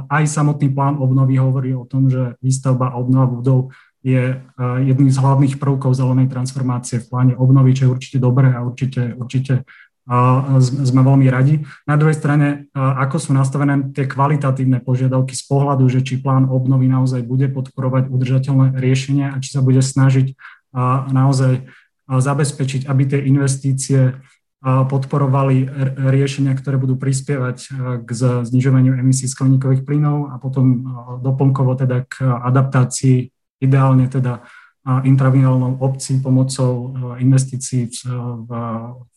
[0.09, 3.69] aj samotný plán obnovy hovorí o tom, že výstavba a obnova budov
[4.01, 8.65] je jedným z hlavných prvkov zelenej transformácie v pláne obnovy, čo je určite dobré a
[8.65, 9.61] určite, určite
[10.85, 11.65] sme veľmi radi.
[11.89, 16.85] Na druhej strane, ako sú nastavené tie kvalitatívne požiadavky z pohľadu, že či plán obnovy
[16.85, 20.37] naozaj bude podporovať udržateľné riešenia a či sa bude snažiť
[21.09, 21.65] naozaj
[22.05, 24.13] zabezpečiť, aby tie investície
[24.65, 25.69] podporovali
[26.09, 27.67] riešenia, ktoré budú prispievať e,
[28.01, 28.09] k
[28.49, 30.77] znižovaniu emisí skleníkových plynov a potom e,
[31.21, 33.29] doplnkovo teda k adaptácii
[33.61, 34.41] ideálne teda
[34.85, 36.85] intravinálnou obcí pomocou e,
[37.21, 38.49] investícií v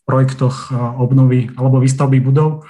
[0.05, 0.69] projektoch
[1.01, 2.69] obnovy alebo výstavby budov.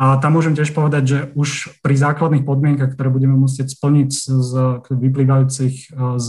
[0.00, 4.52] A tam môžem tiež povedať, že už pri základných podmienkach, ktoré budeme musieť splniť z
[4.88, 6.28] vyplývajúcich z,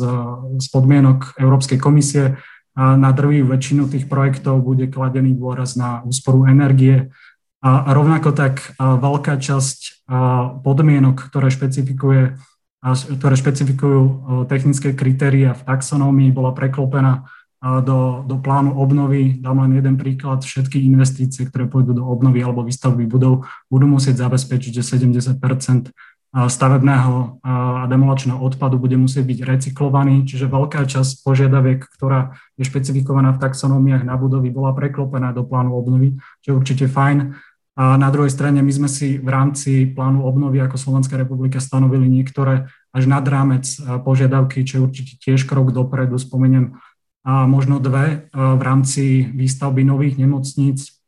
[0.60, 2.36] z podmienok Európskej komisie,
[2.76, 7.12] na drvivú väčšinu tých projektov bude kladený dôraz na úsporu energie.
[7.62, 10.08] A rovnako tak veľká časť
[10.66, 12.40] podmienok, ktoré špecifikuje
[12.90, 14.02] ktoré špecifikujú
[14.50, 17.30] technické kritéria v taxonómii, bola preklopená
[17.62, 19.38] do, do plánu obnovy.
[19.38, 20.42] Dám len jeden príklad.
[20.42, 25.38] Všetky investície, ktoré pôjdu do obnovy alebo výstavby budov, budú musieť zabezpečiť, že 70
[26.32, 33.36] stavebného a demolačného odpadu bude musieť byť recyklovaný, čiže veľká časť požiadaviek, ktorá je špecifikovaná
[33.36, 37.36] v taxonómiách na budovy, bola preklopená do plánu obnovy, čo je určite fajn.
[37.76, 42.08] A na druhej strane my sme si v rámci plánu obnovy ako Slovenská republika stanovili
[42.08, 43.68] niektoré až nad rámec
[44.04, 46.16] požiadavky, čo je určite tiež krok dopredu.
[46.20, 46.80] Spomeniem
[47.28, 51.00] a možno dve v rámci výstavby nových nemocníc.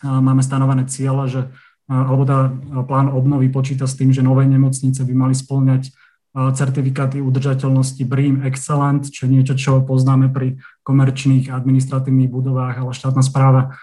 [0.00, 1.40] Máme stanovené cieľe, že
[1.88, 2.52] alebo tá
[2.84, 5.90] plán obnovy počíta s tým, že nové nemocnice by mali splňať
[6.36, 13.24] certifikáty udržateľnosti BREEAM Excellent, čo je niečo, čo poznáme pri komerčných administratívnych budovách, ale štátna
[13.24, 13.74] správa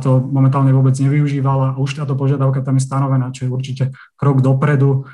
[0.00, 1.76] to momentálne vôbec nevyužívala.
[1.76, 3.84] A už táto požiadavka tam je stanovená, čo je určite
[4.16, 5.04] krok dopredu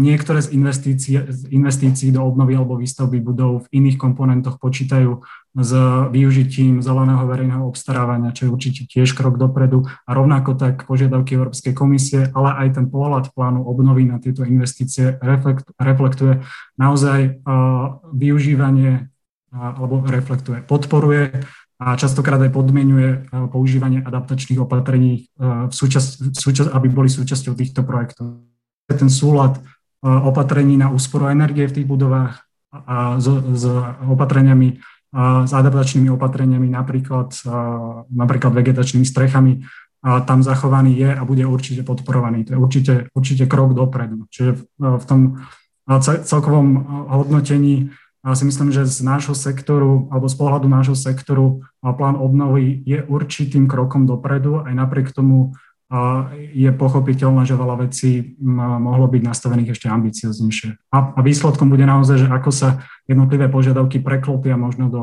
[0.00, 5.20] Niektoré z investícií, z investícií do obnovy alebo výstavby budov v iných komponentoch počítajú
[5.52, 5.72] s
[6.08, 9.84] využitím zeleného verejného obstarávania, čo je určite tiež krok dopredu.
[10.08, 15.20] A rovnako tak požiadavky Európskej komisie, ale aj ten pohľad plánu obnovy na tieto investície
[15.76, 16.40] reflektuje
[16.80, 17.44] naozaj
[18.16, 19.12] využívanie
[19.52, 21.36] alebo reflektuje, podporuje
[21.76, 27.84] a častokrát aj podmienuje používanie adaptačných opatrení, v súčasť, v súčasť, aby boli súčasťou týchto
[27.84, 28.40] projektov
[28.96, 29.60] ten súlad e,
[30.06, 33.64] opatrení na úsporu energie v tých budovách a s, s
[34.06, 34.78] opatreniami,
[35.10, 37.34] a s adaptačnými opatreniami, napríklad,
[38.14, 39.66] napríklad vegetačnými strechami,
[40.00, 42.48] a tam zachovaný je a bude určite podporovaný.
[42.48, 44.24] To je určite, určite krok dopredu.
[44.32, 44.50] Čiže
[44.80, 45.44] v tom
[46.24, 46.68] celkovom
[47.20, 53.00] hodnotení si myslím, že z nášho sektoru alebo z pohľadu nášho sektoru plán obnovy je
[53.04, 55.52] určitým krokom dopredu, aj napriek tomu
[56.54, 58.38] je pochopiteľné, že veľa vecí
[58.78, 60.78] mohlo byť nastavených ešte ambicioznejšie.
[60.94, 65.02] A výsledkom bude naozaj, že ako sa jednotlivé požiadavky preklopia možno do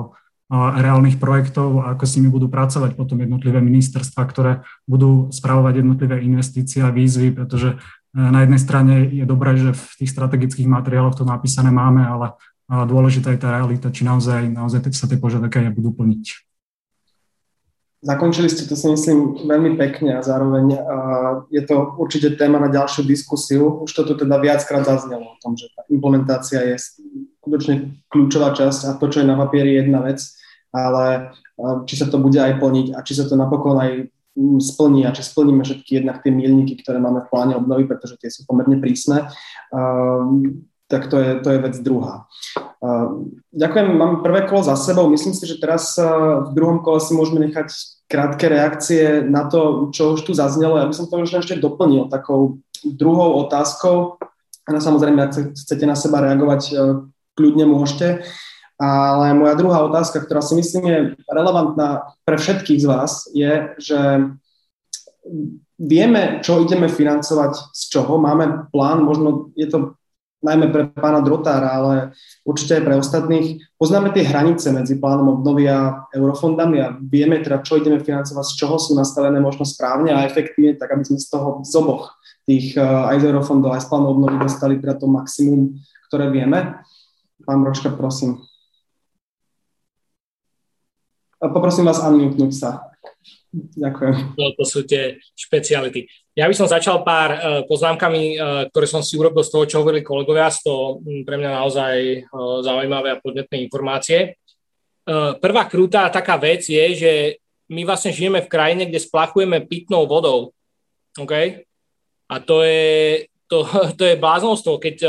[0.51, 6.23] reálnych projektov a ako s nimi budú pracovať potom jednotlivé ministerstva, ktoré budú spravovať jednotlivé
[6.23, 7.77] investície a výzvy, pretože e,
[8.15, 13.35] na jednej strane je dobré, že v tých strategických materiáloch to napísané máme, ale dôležitá
[13.35, 16.47] je tá realita, či naozaj, naozaj sa tie požiadavky budú plniť.
[18.07, 22.71] Zakončili ste to si myslím veľmi pekne a zároveň uh, je to určite téma na
[22.71, 23.83] ďalšiu diskusiu.
[23.83, 26.79] Už to tu teda viackrát zaznelo o tom, že tá implementácia je
[27.43, 30.23] skutočne kľúčová časť a to, čo je na papieri, je jedna vec,
[30.71, 34.07] ale uh, či sa to bude aj plniť a či sa to napokon aj
[34.39, 38.15] mm, splní a či splníme všetky jednak tie milníky, ktoré máme v pláne obnovy, pretože
[38.23, 39.27] tie sú pomerne prísne.
[40.87, 42.31] Tak to je, to je vec druhá.
[43.51, 45.11] Ďakujem, mám prvé kolo za sebou.
[45.11, 50.15] Myslím si, že teraz v druhom kole si môžeme nechať krátke reakcie na to, čo
[50.15, 50.79] už tu zaznelo.
[50.79, 54.15] Ja by som to možno ešte doplnil takou druhou otázkou.
[54.67, 56.73] A samozrejme, ak chcete na seba reagovať, e,
[57.35, 58.23] kľudne môžete.
[58.77, 63.99] Ale moja druhá otázka, ktorá si myslím je relevantná pre všetkých z vás, je, že
[65.81, 69.97] vieme, čo ideme financovať z čoho, máme plán, možno je to
[70.43, 71.95] najmä pre pána Drotára, ale
[72.45, 73.47] určite aj pre ostatných.
[73.77, 78.53] Poznáme tie hranice medzi plánom obnovy a eurofondami a vieme teda, čo ideme financovať, z
[78.53, 82.77] čoho sú nastavené možno správne a efektívne, tak aby sme z toho z oboch tých
[82.77, 85.75] eh, aj z eurofondov, aj z plánu obnovy dostali teda to maximum,
[86.07, 86.79] ktoré vieme.
[87.43, 88.43] Pán Bročka, prosím.
[91.37, 92.96] Poprosím vás unmutenúť sa.
[93.55, 94.35] Ďakujem.
[94.35, 96.11] No, to sú tie špeciality.
[96.35, 99.79] Ja by som začal pár uh, poznámkami, uh, ktoré som si urobil z toho, čo
[99.81, 100.51] hovorili kolegovia.
[100.51, 101.95] Z toho pre mňa naozaj
[102.27, 104.37] uh, zaujímavé a podnetné informácie.
[105.39, 107.11] Prvá krutá taká vec je, že
[107.71, 110.51] my vlastne žijeme v krajine, kde splachujeme pitnou vodou.
[111.15, 111.63] OK?
[112.27, 113.63] A to je, to,
[113.99, 114.75] to je bláznostvo.
[114.83, 115.07] Keď,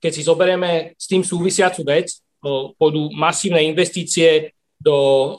[0.00, 2.16] keď si zoberieme s tým súvisiacu vec,
[2.80, 5.34] pôjdu masívne investície do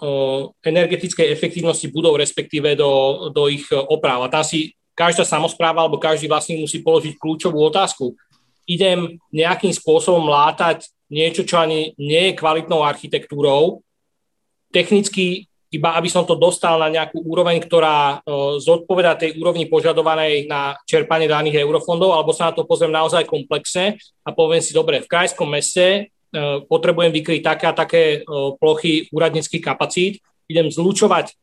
[0.61, 4.27] energetickej efektívnosti budov, respektíve do, do ich oprav.
[4.27, 8.19] A tam si každá samozpráva alebo každý vlastník musí položiť kľúčovú otázku.
[8.67, 13.81] Idem nejakým spôsobom látať niečo, čo ani nie je kvalitnou architektúrou,
[14.69, 18.25] technicky iba aby som to dostal na nejakú úroveň, ktorá
[18.57, 24.01] zodpoveda tej úrovni požadovanej na čerpanie daných eurofondov, alebo sa na to pozriem naozaj komplexne
[24.25, 26.09] a poviem si, dobre, v krajskom meste
[26.69, 28.17] potrebujem vykryť také a také e,
[28.59, 31.33] plochy úradníckých kapacít, idem zlučovať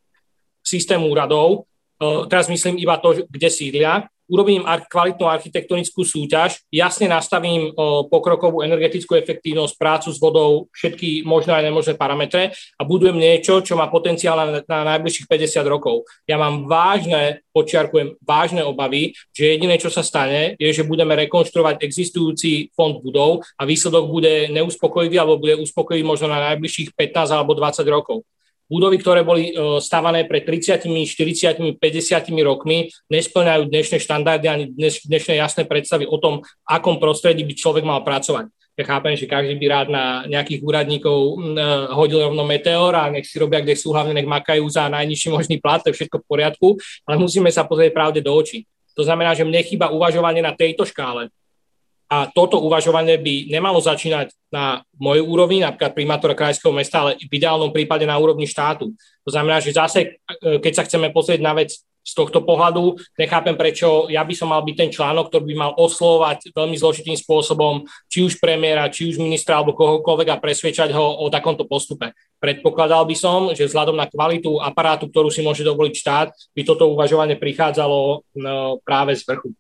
[0.63, 1.67] systém úradov,
[1.99, 7.71] e, teraz myslím iba to, kde sídlia, urobím kvalitnú architektonickú súťaž, jasne nastavím
[8.11, 13.79] pokrokovú energetickú efektívnosť, prácu s vodou, všetky možné a nemožné parametre a budujem niečo, čo
[13.79, 16.07] má potenciál na najbližších 50 rokov.
[16.27, 21.81] Ja mám vážne, počiarkujem, vážne obavy, že jediné, čo sa stane, je, že budeme rekonštruovať
[21.81, 27.55] existujúci fond budov a výsledok bude neuspokojivý alebo bude uspokojivý možno na najbližších 15 alebo
[27.55, 28.27] 20 rokov
[28.67, 35.07] budovy, ktoré boli e, stavané pred 30, 40, 50 rokmi, nesplňajú dnešné štandardy ani dneš,
[35.07, 38.51] dnešné jasné predstavy o tom, v akom prostredí by človek mal pracovať.
[38.77, 41.35] Ja chápem, že každý by rád na nejakých úradníkov e,
[41.97, 45.57] hodil rovno meteor a nech si robia, kde sú, hlavne nech makajú za najnižší možný
[45.63, 46.69] plat, to je všetko v poriadku,
[47.09, 48.69] ale musíme sa pozrieť pravde do očí.
[48.97, 51.33] To znamená, že mne chýba uvažovanie na tejto škále.
[52.07, 57.33] A toto uvažovanie by nemalo začínať na mojej úrovni, napríklad primátora krajského mesta, ale v
[57.35, 58.95] ideálnom prípade na úrovni štátu.
[59.27, 61.75] To znamená, že zase, e, keď sa chceme pozrieť na vec
[62.07, 65.73] z tohto pohľadu, nechápem, prečo ja by som mal byť ten článok, ktorý by mal
[65.75, 71.03] oslovať veľmi zložitým spôsobom či už premiéra, či už ministra alebo kohokoľvek a presvedčať ho
[71.03, 72.15] o takomto postupe.
[72.39, 76.87] Predpokladal by som, že vzhľadom na kvalitu aparátu, ktorú si môže dovoliť štát, by toto
[76.87, 79.51] uvažovanie prichádzalo no, práve z vrchu.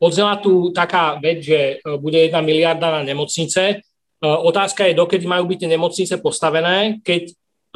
[0.00, 3.62] Odznela tu taká vec, že e, bude jedna miliarda na nemocnice.
[3.68, 3.74] E,
[4.24, 7.04] otázka je, dokedy majú byť tie nemocnice postavené.
[7.04, 7.32] Keď e,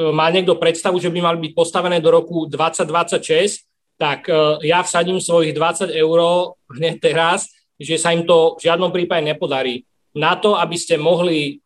[0.09, 4.27] má niekto predstavu, že by mali byť postavené do roku 2026, tak
[4.67, 6.19] ja vsadím svojich 20 eur
[6.67, 7.47] hneď teraz,
[7.79, 9.87] že sa im to v žiadnom prípade nepodarí.
[10.19, 11.63] Na to, aby ste mohli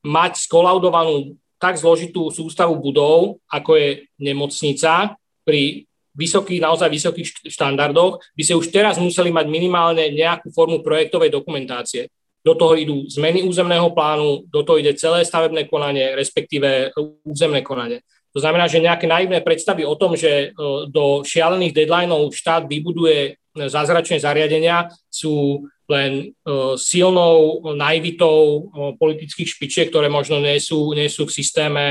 [0.00, 8.42] mať skolaudovanú tak zložitú sústavu budov, ako je nemocnica, pri vysokých, naozaj vysokých štandardoch, by
[8.42, 12.10] ste už teraz museli mať minimálne nejakú formu projektovej dokumentácie.
[12.44, 16.92] Do toho idú zmeny územného plánu, do toho ide celé stavebné konanie, respektíve
[17.24, 18.04] územné konanie.
[18.34, 20.56] To znamená, že nejaké naivné predstavy o tom, že e,
[20.90, 26.32] do šialených deadlineov štát vybuduje zázračné zariadenia, sú len
[26.80, 31.84] silnou naivitou politických špičiek, ktoré možno nie sú, nie sú v systéme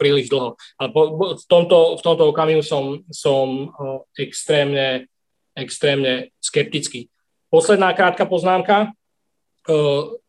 [0.00, 0.56] príliš dlho.
[0.80, 0.88] Ale
[1.36, 3.68] v tomto, v tomto okamihu som, som
[4.16, 5.12] extrémne,
[5.52, 7.12] extrémne skeptický.
[7.52, 8.96] Posledná krátka poznámka.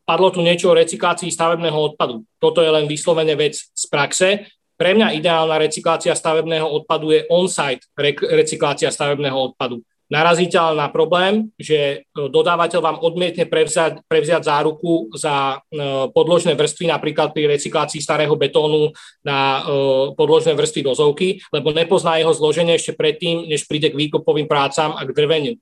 [0.04, 2.28] Padlo tu niečo o recyklácii stavebného odpadu.
[2.36, 4.44] Toto je len vyslovene vec z praxe.
[4.80, 7.88] Pre mňa ideálna recyklácia stavebného odpadu je on-site
[8.28, 15.14] recyklácia stavebného odpadu narazíte ale na problém, že e, dodávateľ vám odmietne prevziať, prevziať záruku
[15.14, 18.92] za e, podložné vrstvy, napríklad pri recyklácii starého betónu
[19.22, 19.72] na e,
[20.18, 25.06] podložné vrstvy dozovky, lebo nepozná jeho zloženie ešte predtým, než príde k výkopovým prácam a
[25.06, 25.54] k drveniu.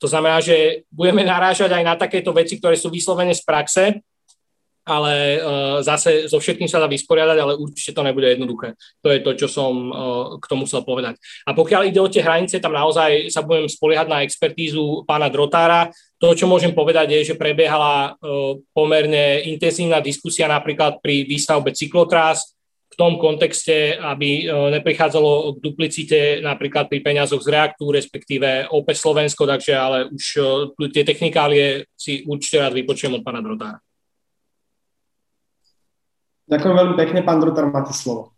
[0.00, 4.02] To znamená, že budeme narážať aj na takéto veci, ktoré sú vyslovene z praxe,
[4.82, 8.74] ale uh, zase so všetkým sa dá vysporiadať, ale určite to nebude jednoduché.
[9.02, 9.94] To je to, čo som uh,
[10.42, 11.22] k tomu chcel povedať.
[11.46, 15.94] A pokiaľ ide o tie hranice, tam naozaj sa budem spoliehať na expertízu pána Drotára.
[16.18, 22.58] To, čo môžem povedať, je, že prebiehala uh, pomerne intenzívna diskusia napríklad pri výstavbe cyklotrás,
[22.92, 29.48] v tom kontexte, aby neprichádzalo k duplicite napríklad pri peniazoch z reaktu, respektíve OP Slovensko,
[29.48, 30.24] takže ale už
[30.92, 33.80] tie technikálie si určite rád vypočujem od pána Drotára.
[36.50, 38.32] Ďakujem veľmi pekne, pán Drutar, máte slovo.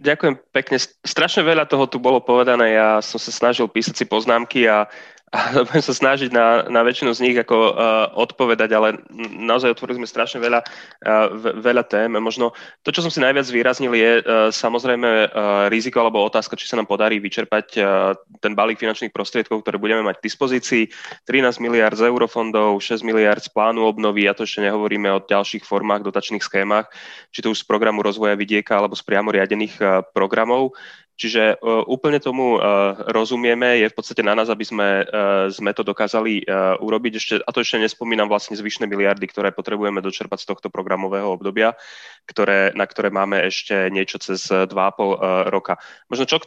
[0.00, 0.76] Ďakujem pekne.
[1.04, 2.78] Strašne veľa toho tu bolo povedané.
[2.78, 4.86] Ja som sa snažil písať si poznámky a
[5.30, 7.72] a budem sa snažiť na, na väčšinu z nich ako uh,
[8.18, 8.98] odpovedať, ale
[9.38, 10.60] naozaj otvorili sme strašne veľa,
[11.06, 12.10] uh, veľa tém.
[12.18, 12.50] Možno
[12.82, 15.28] to, čo som si najviac výraznil, je uh, samozrejme uh,
[15.70, 20.02] riziko alebo otázka, či sa nám podarí vyčerpať uh, ten balík finančných prostriedkov, ktoré budeme
[20.02, 20.90] mať k dispozícii.
[21.30, 25.62] 13 miliard z eurofondov, 6 miliard z plánu obnovy, a to ešte nehovoríme o ďalších
[25.62, 26.90] formách, dotačných schémach,
[27.30, 30.74] či to už z programu rozvoja vidieka alebo z priamo riadených uh, programov.
[31.20, 35.76] Čiže uh, úplne tomu uh, rozumieme, je v podstate na nás, aby sme, uh, sme
[35.76, 36.48] to dokázali
[36.80, 37.12] urobiť.
[37.20, 41.76] Ešte, a to ešte nespomínam vlastne zvyšné miliardy, ktoré potrebujeme dočerpať z tohto programového obdobia,
[42.24, 45.14] ktoré, na ktoré máme ešte niečo cez 2,5 uh,
[45.52, 45.76] roka.
[46.08, 46.40] Možno čo,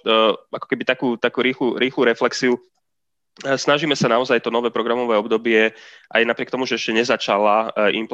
[0.49, 2.57] ako keby takú, takú rýchlu, rýchlu reflexiu,
[3.34, 5.73] Snažíme sa naozaj to nové programové obdobie,
[6.13, 8.05] aj napriek tomu, že ešte nezačala e,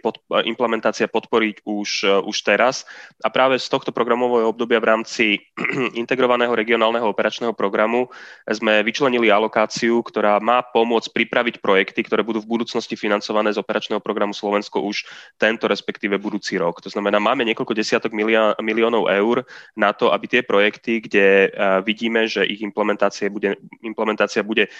[0.00, 2.88] pod, e, implementácia podporiť už, e, už teraz.
[3.20, 5.24] A práve z tohto programového obdobia v rámci
[6.00, 8.08] integrovaného regionálneho operačného programu
[8.48, 14.00] sme vyčlenili alokáciu, ktorá má pomôcť pripraviť projekty, ktoré budú v budúcnosti financované z operačného
[14.00, 15.04] programu Slovensko už
[15.36, 16.80] tento, respektíve budúci rok.
[16.80, 18.16] To znamená, máme niekoľko desiatok
[18.64, 19.44] miliónov eur
[19.76, 21.52] na to, aby tie projekty, kde
[21.84, 24.70] vidíme, že ich implementácia bude, implementácia bude bude e,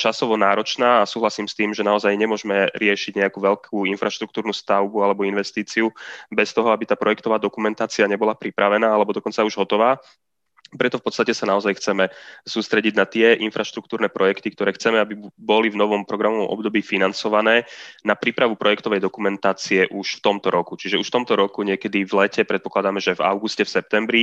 [0.00, 5.28] časovo náročná a súhlasím s tým, že naozaj nemôžeme riešiť nejakú veľkú infraštruktúrnu stavbu alebo
[5.28, 5.92] investíciu
[6.32, 10.00] bez toho, aby tá projektová dokumentácia nebola pripravená alebo dokonca už hotová.
[10.68, 12.12] Preto v podstate sa naozaj chceme
[12.44, 17.64] sústrediť na tie infraštruktúrne projekty, ktoré chceme, aby boli v novom programovom období financované
[18.04, 20.76] na prípravu projektovej dokumentácie už v tomto roku.
[20.76, 24.22] Čiže už v tomto roku, niekedy v lete, predpokladáme, že v auguste, v septembri,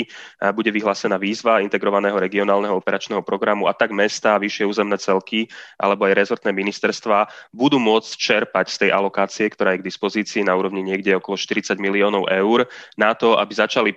[0.53, 5.49] bude vyhlásená výzva integrovaného regionálneho operačného programu a tak mesta, vyššie územné celky
[5.81, 10.53] alebo aj rezortné ministerstva budú môcť čerpať z tej alokácie, ktorá je k dispozícii na
[10.53, 12.69] úrovni niekde okolo 40 miliónov eur
[12.99, 13.91] na to, aby začali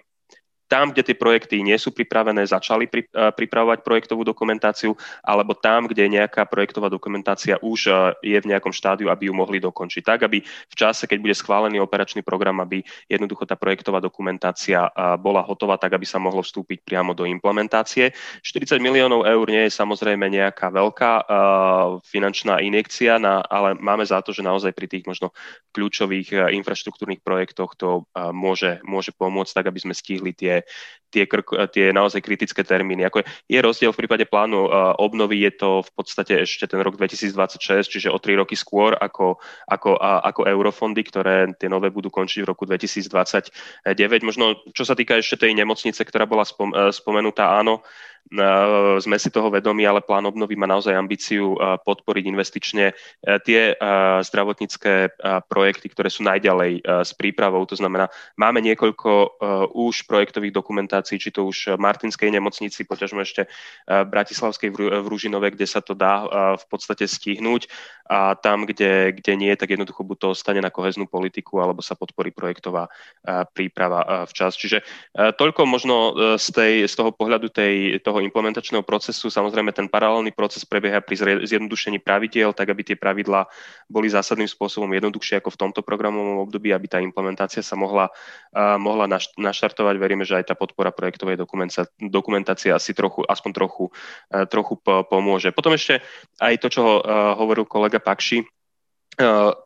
[0.69, 4.93] tam, kde tie projekty nie sú pripravené, začali uh, pripravovať projektovú dokumentáciu,
[5.25, 9.59] alebo tam, kde nejaká projektová dokumentácia už uh, je v nejakom štádiu, aby ju mohli
[9.59, 10.05] dokončiť.
[10.05, 15.17] Tak, aby v čase, keď bude schválený operačný program, aby jednoducho tá projektová dokumentácia uh,
[15.17, 18.13] bola hotová, tak aby sa mohlo vstúpiť priamo do implementácie.
[18.45, 21.11] 40 miliónov eur nie je samozrejme nejaká veľká
[22.05, 23.17] finančná injekcia,
[23.49, 25.33] ale máme za to, že naozaj pri tých možno
[25.73, 28.05] kľúčových infraštruktúrnych projektoch to
[28.35, 30.58] môže, môže pomôcť tak, aby sme stihli tie
[31.11, 31.25] tie,
[31.73, 33.09] tie naozaj kritické termíny.
[33.09, 36.81] Ako je, je rozdiel v prípade plánu uh, obnovy, je to v podstate ešte ten
[36.85, 41.89] rok 2026, čiže o tri roky skôr ako, ako, uh, ako eurofondy, ktoré tie nové
[41.89, 43.49] budú končiť v roku 2029.
[44.25, 47.81] Možno čo sa týka ešte tej nemocnice, ktorá bola spom, uh, spomenutá, áno,
[49.01, 52.93] sme si toho vedomi, ale plán obnovy má naozaj ambíciu podporiť investične
[53.45, 53.73] tie
[54.21, 57.65] zdravotnícke projekty, ktoré sú najďalej s prípravou.
[57.65, 59.41] To znamená, máme niekoľko
[59.73, 63.49] už projektových dokumentácií, či to už Martinskej nemocnici, poťažmo ešte
[63.89, 67.69] Bratislavskej v Ružinove, kde sa to dá v podstate stihnúť
[68.09, 71.97] a tam, kde, kde nie, tak jednoducho buď to ostane na koheznú politiku, alebo sa
[71.97, 72.89] podporí projektová
[73.53, 74.57] príprava včas.
[74.57, 74.85] Čiže
[75.17, 75.97] toľko možno
[76.37, 79.31] z, tej, z toho pohľadu tej, toho toho implementačného procesu.
[79.31, 83.47] Samozrejme, ten paralelný proces prebieha pri zjednodušení pravidiel, tak aby tie pravidlá
[83.87, 88.11] boli zásadným spôsobom jednoduchšie ako v tomto programovom období, aby tá implementácia sa mohla,
[88.83, 89.07] mohla
[89.39, 89.95] naštartovať.
[90.03, 91.39] Veríme, že aj tá podpora projektovej
[92.03, 93.95] dokumentácie asi trochu, aspoň trochu,
[94.51, 95.55] trochu pomôže.
[95.55, 96.03] Potom ešte
[96.43, 96.83] aj to, čo
[97.39, 98.43] hovoril kolega Pakši,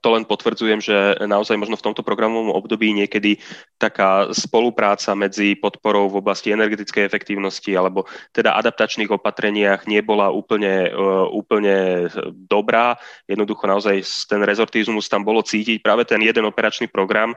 [0.01, 0.97] to len potvrdzujem, že
[1.29, 3.37] naozaj možno v tomto programovom období niekedy
[3.77, 10.93] taká spolupráca medzi podporou v oblasti energetickej efektívnosti alebo teda adaptačných opatreniach nebola úplne, e,
[11.37, 12.97] úplne dobrá.
[13.29, 15.85] Jednoducho naozaj ten rezortizmus tam bolo cítiť.
[15.85, 17.37] Práve ten jeden operačný program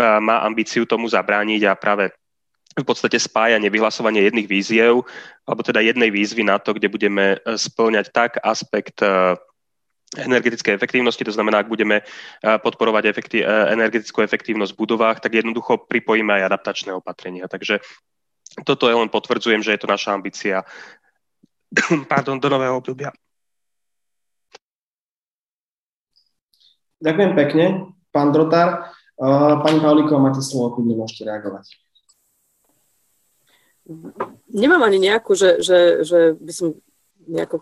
[0.00, 2.08] má ambíciu tomu zabrániť a práve
[2.72, 5.04] v podstate spájanie, vyhlasovanie jedných víziev,
[5.44, 9.02] alebo teda jednej výzvy na to, kde budeme splňať tak aspekt
[10.16, 15.38] energetickej efektívnosti, to znamená, ak budeme eh, podporovať efekti- eh, energetickú efektívnosť v budovách, tak
[15.38, 17.46] jednoducho pripojíme aj adaptačné opatrenia.
[17.46, 17.78] Takže
[18.66, 20.66] toto je len potvrdzujem, že je to naša ambícia
[22.10, 23.14] Pardon, do nového obdobia.
[27.00, 27.64] Ďakujem pekne,
[28.10, 28.90] pán Drotár.
[29.20, 31.70] Eh, pani Paulíková, máte slovo, kľudne môžete reagovať.
[34.50, 36.68] Nemám ani nejakú, že, že, že by som
[37.26, 37.58] nejako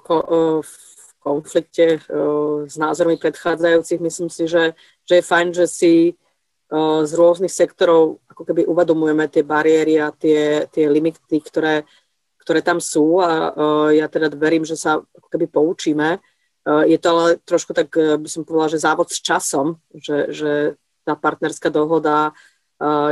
[1.19, 2.01] konflikte
[2.67, 4.01] s názormi predchádzajúcich.
[4.01, 4.73] Myslím si, že,
[5.05, 5.95] že je fajn, že si
[7.05, 11.89] z rôznych sektorov ako keby uvedomujeme tie bariéry a tie, tie limity, ktoré,
[12.45, 13.53] ktoré tam sú a
[13.93, 16.21] ja teda verím, že sa ako keby poučíme.
[16.85, 20.53] Je to ale trošku tak, by som povedala, že závod s časom, že, že
[21.09, 22.37] tá partnerská dohoda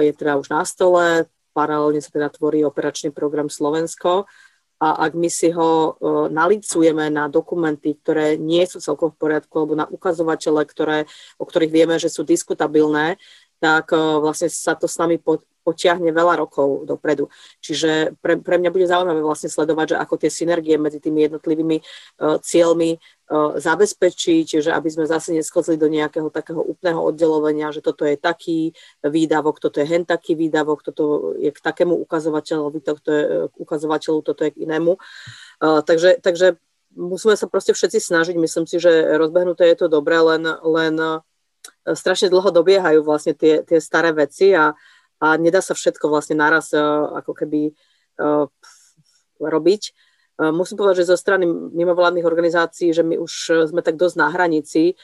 [0.04, 1.24] je teda už na stole,
[1.56, 4.28] paralelne sa teda tvorí operačný program Slovensko
[4.76, 9.52] a ak my si ho uh, nalicujeme na dokumenty, ktoré nie sú celkom v poriadku,
[9.56, 11.08] alebo na ukazovatele, ktoré,
[11.40, 13.16] o ktorých vieme, že sú diskutabilné,
[13.56, 15.16] tak uh, vlastne sa to s nami
[15.66, 17.26] potiahne veľa rokov dopredu.
[17.58, 21.82] Čiže pre, pre mňa bude zaujímavé vlastne sledovať, že ako tie synergie medzi tými jednotlivými
[21.82, 23.02] uh, cieľmi
[23.58, 28.70] zabezpečiť, čiže aby sme zase nesklzli do nejakého takého úplného oddelovania, že toto je taký
[29.02, 34.18] výdavok, toto je hen taký výdavok, toto je k takému ukazovateľovi, toto je k ukazovateľu,
[34.22, 34.94] toto je k inému.
[35.58, 36.54] Takže, takže
[36.94, 40.94] musíme sa proste všetci snažiť, myslím si, že rozbehnuté je to dobré, len, len
[41.98, 44.70] strašne dlho dobiehajú vlastne tie, tie staré veci a,
[45.20, 47.72] a nedá sa všetko vlastne naraz ako keby
[49.40, 49.82] robiť.
[50.36, 54.28] Musím povedať, že zo strany mimovládnych organizácií, že my už e, sme tak dosť na
[54.28, 54.94] hranici, e,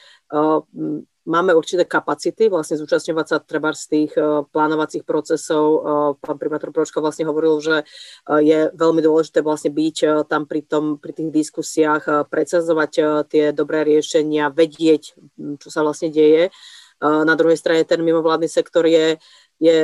[1.25, 5.81] máme určité kapacity, vlastne zúčastňovať sa treba z tých e, plánovacích procesov.
[6.21, 7.81] Pán primátor Pročko vlastne hovoril, že
[8.29, 12.91] je veľmi dôležité vlastne byť tam pri, tom, pri tých diskusiách, predsazovať
[13.25, 15.17] tie dobré riešenia, vedieť,
[15.57, 16.53] čo sa vlastne deje.
[17.01, 19.17] Na druhej strane ten mimovládny sektor je,
[19.63, 19.79] je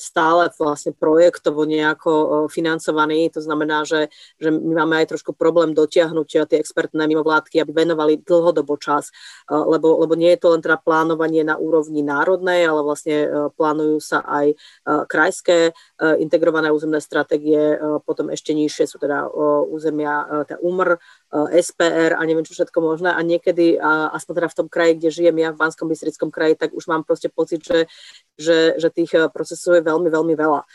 [0.00, 3.28] stále vlastne projektovo nejako financovaný.
[3.36, 4.08] To znamená, že,
[4.40, 9.12] že my máme aj trošku problém dotiahnuť tie expertné mimovládky, aby venovali dlhodobo čas,
[9.44, 13.28] lebo, lebo nie je to len teda plánovanie na úrovni národnej, ale vlastne
[13.60, 14.56] plánujú sa aj
[15.04, 15.76] krajské
[16.16, 17.76] integrované územné stratégie,
[18.08, 19.28] potom ešte nižšie sú teda
[19.68, 20.96] územia, teda UMR,
[21.32, 23.78] SPR a neviem čo všetko možné a niekedy,
[24.14, 27.06] aspoň teda v tom kraji, kde žijem ja, v Banskom Bystrickom kraji, tak už mám
[27.06, 27.86] proste pocit, že,
[28.34, 30.66] že, že tých procesov je veľmi, veľmi veľa.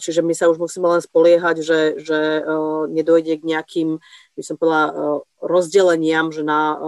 [0.00, 2.40] Čiže my sa už musíme len spoliehať, že, že
[2.88, 4.00] nedojde k nejakým,
[4.32, 6.78] by som povedala, rozdeleniam, že na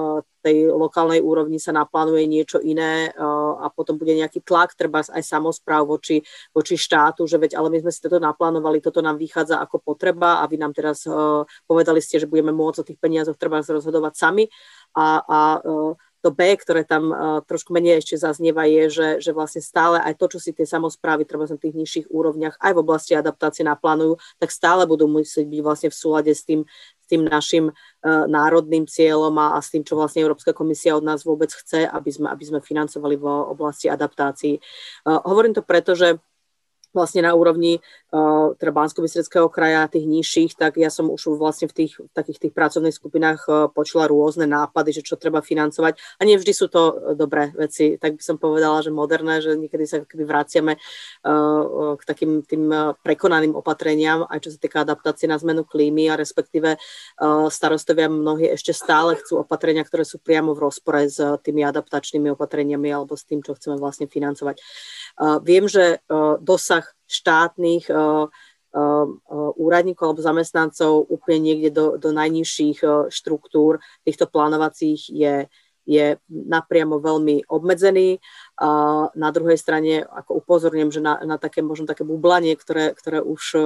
[0.45, 3.13] tej lokálnej úrovni sa naplánuje niečo iné
[3.61, 6.21] a potom bude nejaký tlak, treba aj samozpráv voči,
[6.53, 10.41] voči štátu, že veď ale my sme si toto naplánovali, toto nám vychádza ako potreba
[10.41, 11.09] a vy nám teraz
[11.65, 14.45] povedali ste, že budeme môcť o tých peniazoch treba rozhodovať sami.
[14.95, 15.39] A, a
[16.25, 20.17] to B, ktoré tam uh, trošku menej ešte zaznieva, je, že, že vlastne stále aj
[20.17, 24.17] to, čo si tie samozprávy treba na tých nižších úrovniach aj v oblasti adaptácie naplánujú,
[24.41, 26.65] tak stále budú musieť byť vlastne v súlade s tým,
[27.05, 31.05] s tým našim uh, národným cieľom a, a s tým, čo vlastne Európska komisia od
[31.05, 34.57] nás vôbec chce, aby sme, aby sme financovali v oblasti adaptácií.
[35.05, 36.17] Uh, hovorím to preto, že
[36.95, 37.83] vlastne na úrovni
[38.15, 39.03] uh, teda bansko
[39.51, 43.55] kraja, tých nižších, tak ja som už vlastne v tých takých tých pracovných skupinách uh,
[43.69, 45.99] počula rôzne nápady, že čo treba financovať.
[46.17, 49.59] A nie vždy sú to uh, dobré veci, tak by som povedala, že moderné, že
[49.59, 52.71] niekedy sa keby vraciame uh, k takým tým
[53.03, 56.79] prekonaným opatreniam, aj čo sa týka adaptácie na zmenu klímy a respektíve
[57.51, 62.93] starostovia mnohí ešte stále chcú opatrenia, ktoré sú priamo v rozpore s tými adaptačnými opatreniami
[62.93, 64.61] alebo s tým, čo chceme vlastne financovať.
[65.43, 66.37] Viem, že uh,
[66.85, 69.07] dosah štátnych eh, eh,
[69.57, 75.35] úradníkov alebo zamestnancov úplne niekde do, do najnižších eh, štruktúr týchto plánovacích je
[75.85, 78.19] je napriamo veľmi obmedzený.
[78.61, 78.69] A
[79.13, 83.43] na druhej strane, ako upozorňujem, že na, na také možno také bublanie, ktoré, ktoré už
[83.55, 83.61] e,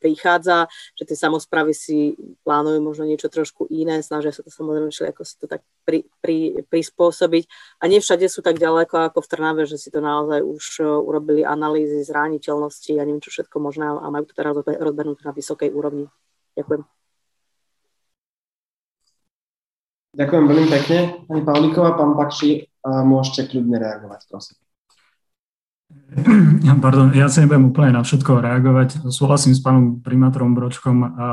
[0.00, 5.22] prichádza, že tie samozprávy si plánujú možno niečo trošku iné, snažia sa to samozrejme ako
[5.24, 7.44] si to tak pri, pri, prispôsobiť.
[7.80, 10.84] A nie všade sú tak ďaleko ako v Trnave, že si to naozaj už e,
[10.86, 15.70] urobili analýzy zraniteľnosti a neviem čo všetko možné a majú to teraz rozbehnuté na vysokej
[15.74, 16.08] úrovni.
[16.56, 16.99] Ďakujem.
[20.10, 20.98] Ďakujem veľmi pekne.
[21.30, 24.58] Pani Pavlíková, pán Bakši, môžete kľudne reagovať, prosím.
[26.84, 29.06] Pardon, ja sa nebudem úplne na všetko reagovať.
[29.14, 31.26] Súhlasím s pánom primátorom Bročkom a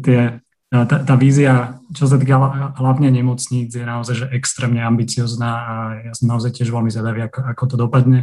[0.00, 0.40] tie,
[0.72, 2.40] tá, tá vízia, čo sa týka
[2.80, 5.74] hlavne nemocníc, je naozaj že extrémne ambiciozná a
[6.08, 8.20] ja som naozaj tiež veľmi zvedavý, ako, ako to dopadne.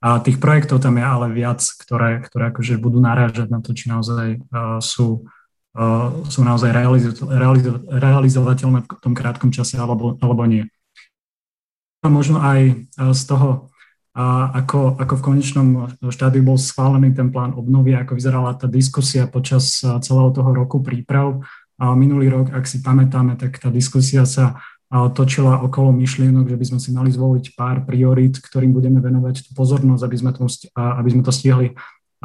[0.00, 3.88] A tých projektov tam je ale viac, ktoré, ktoré akože budú narážať na to, či
[3.92, 4.40] naozaj
[4.80, 5.28] sú
[6.30, 10.70] sú naozaj realizo- realizo- realizovateľné v tom krátkom čase alebo, alebo nie.
[12.06, 13.70] Možno aj eh, z toho,
[14.14, 15.68] ako, ako v konečnom
[16.06, 20.78] štádiu bol schválený ten plán obnovy, ako vyzerala tá diskusia počas eh, celého toho roku
[20.78, 21.42] príprav.
[21.74, 24.62] Minulý rok, ak si pamätáme, tak tá diskusia sa
[25.10, 29.58] točila okolo myšlienok, že by sme si mali zvoliť pár priorít, ktorým budeme venovať tú
[29.58, 30.46] pozornosť, aby sme to,
[30.78, 31.74] aby sme to stihli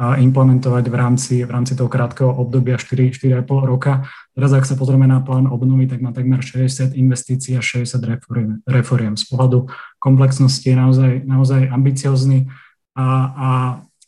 [0.00, 4.08] implementovať v rámci, v rámci toho krátkeho obdobia 4-4,5 roka.
[4.32, 8.64] Teraz, ak sa pozrieme na plán obnovy, tak má takmer 60 investícií a 60 reforiem.
[8.64, 9.14] reforiem.
[9.20, 9.68] Z pohľadu
[10.00, 12.48] komplexnosti je naozaj, naozaj ambiciozný
[12.96, 13.50] a, a,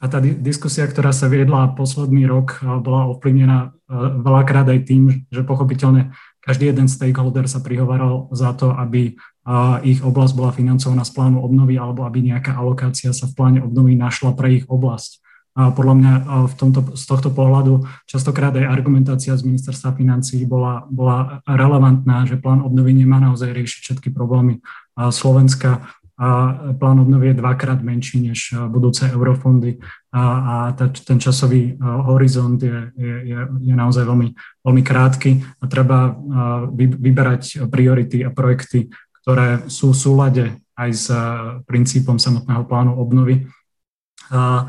[0.00, 3.76] a tá diskusia, ktorá sa viedla posledný rok, bola ovplyvnená
[4.24, 9.14] veľakrát aj tým, že pochopiteľne každý jeden stakeholder sa prihovaral za to, aby
[9.86, 13.94] ich oblasť bola financovaná z plánu obnovy alebo aby nejaká alokácia sa v pláne obnovy
[13.94, 15.21] našla pre ich oblasť.
[15.52, 16.12] Podľa mňa
[16.48, 22.40] v tomto, z tohto pohľadu častokrát aj argumentácia z ministerstva financí bola, bola relevantná, že
[22.40, 24.64] plán obnovy nemá naozaj riešiť všetky problémy
[24.96, 25.84] Slovenska.
[26.16, 26.28] A
[26.76, 29.80] plán obnovy je dvakrát menší než budúce eurofondy
[30.12, 32.94] a, a ta, ten časový horizont je,
[33.26, 34.30] je, je naozaj veľmi,
[34.62, 36.14] veľmi krátky a treba
[36.78, 38.92] vyberať priority a projekty,
[39.24, 40.44] ktoré sú v súlade
[40.78, 41.06] aj s
[41.66, 43.48] princípom samotného plánu obnovy.
[44.30, 44.68] A,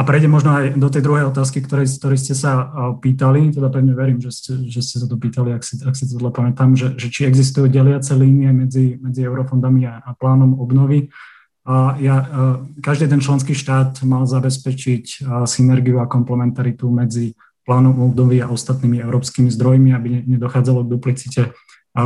[0.00, 2.72] a prejdem možno aj do tej druhej otázky, ktorej, ktorej ste sa
[3.04, 6.08] pýtali, teda pevne verím, že ste, že ste sa to pýtali, ak si, ak si
[6.08, 10.56] to zle pamätám, že, že či existujú deliace línie medzi, medzi eurofondami a, a plánom
[10.56, 11.12] obnovy.
[11.68, 12.16] A ja,
[12.80, 17.36] každý ten členský štát mal zabezpečiť synergiu a komplementaritu medzi
[17.68, 21.42] plánom obnovy a ostatnými európskymi zdrojmi, aby nedochádzalo k duplicite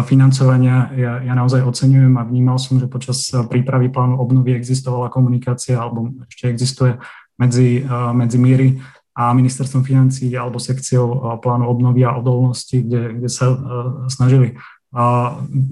[0.02, 0.90] financovania.
[0.98, 6.10] Ja, ja naozaj oceňujem a vnímal som, že počas prípravy plánu obnovy existovala komunikácia, alebo
[6.26, 6.98] ešte existuje
[7.38, 8.68] medzi, eh, medzi míry
[9.14, 13.56] a ministerstvom financí alebo sekciou eh, plánu obnovy a odolnosti, kde, kde sa eh,
[14.10, 14.58] snažili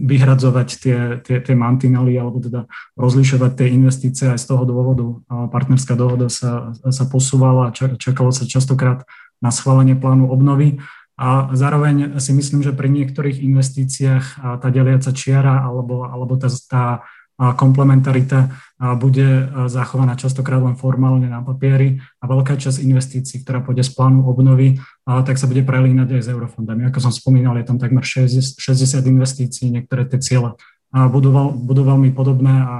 [0.03, 2.67] vyhradzovať tie, tie, tie mantinely alebo teda
[2.99, 5.07] rozlišovať tie investície aj z toho dôvodu.
[5.47, 9.07] Partnerská dohoda sa, sa posúvala a čakalo sa častokrát
[9.39, 10.83] na schválenie plánu obnovy.
[11.15, 17.07] A zároveň si myslím, že pri niektorých investíciách tá deliaca čiara alebo, alebo tá, tá
[17.39, 18.55] komplementarita
[18.99, 24.27] bude zachovaná častokrát len formálne na papieri a veľká časť investícií, ktorá pôjde z plánu
[24.27, 26.91] obnovy, tak sa bude prelínať aj s eurofondami.
[26.91, 28.59] Ako som spomínal, je tam takmer 60,
[29.07, 30.59] investícií, niektoré tie ciele
[30.91, 31.31] budú,
[31.63, 32.75] budú veľmi podobné a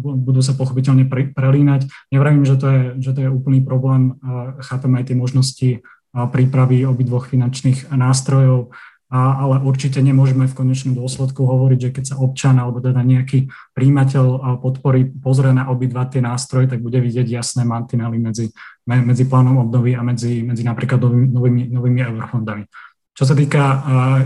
[0.00, 1.90] budú sa pochopiteľne prelínať.
[2.14, 4.14] Nevravím, že to je, že to je úplný problém,
[4.62, 5.70] chápem aj tie možnosti
[6.10, 8.74] prípravy obidvoch finančných nástrojov,
[9.10, 13.50] a, ale určite nemôžeme v konečnom dôsledku hovoriť, že keď sa občan alebo teda nejaký
[13.74, 18.54] príjimateľ podpory pozrie na obidva tie nástroje, tak bude vidieť jasné mantinely medzi,
[18.86, 22.64] medzi plánom obnovy a medzi, medzi napríklad novými, novými, novými eurofondami.
[23.10, 23.62] Čo sa týka,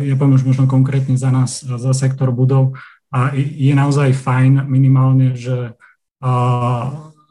[0.04, 2.76] ja poviem už možno konkrétne za nás, za sektor budov,
[3.32, 5.72] je naozaj fajn minimálne, že,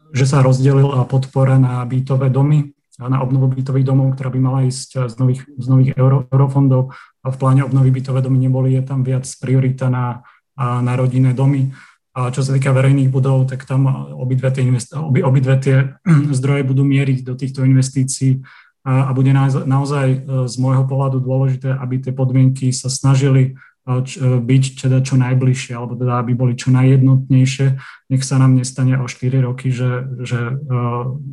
[0.10, 5.12] že sa rozdelila podpora na bytové domy, na obnovu bytových domov, ktorá by mala ísť
[5.12, 9.24] z nových, z nových euro, eurofondov v pláne obnovy bytové domy neboli, je tam viac
[9.40, 10.28] priorita na,
[10.60, 11.72] na rodinné domy.
[12.14, 15.98] A čo sa týka verejných budov, tak tam obidve tie, invest- obi, obidve tie
[16.38, 18.44] zdroje budú mieriť do týchto investícií
[18.84, 23.42] a, a bude naozaj, naozaj e, z môjho pohľadu dôležité, aby tie podmienky sa snažili
[23.42, 27.68] e, e, byť teda čo najbližšie, alebo teda aby boli čo najjednotnejšie.
[28.12, 30.60] Nech sa nám nestane o 4 roky, že, že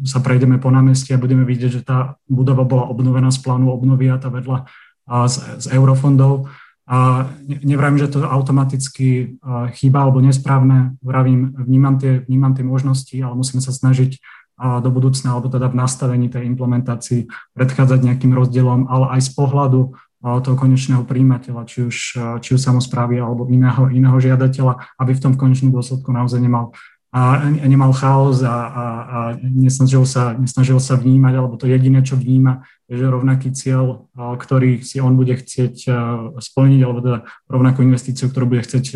[0.07, 4.09] sa prejdeme po námestí a budeme vidieť, že tá budova bola obnovená z plánu obnovy
[4.09, 4.71] a tá vedľa
[5.11, 6.47] z, z eurofondov.
[6.91, 9.39] A nevravím, že to automaticky
[9.79, 14.19] chýba alebo nesprávne, vravím, vnímam tie, vnímam tie možnosti, ale musíme sa snažiť
[14.61, 19.81] do budúcna, alebo teda v nastavení tej implementácii predchádzať nejakým rozdielom, ale aj z pohľadu
[20.21, 21.97] toho konečného príjimateľa, či už,
[22.45, 26.77] či už samozprávy alebo iného, iného žiadateľa, aby v tom konečnom dôsledku naozaj nemal
[27.11, 32.15] a nemal chaos a, a, a nesnažil, sa, nesnažil sa vnímať, alebo to jediné, čo
[32.15, 35.91] vníma, je, že rovnaký cieľ, ktorý si on bude chcieť
[36.39, 37.19] splniť, alebo teda
[37.51, 38.95] rovnakú investíciu, ktorú bude chcieť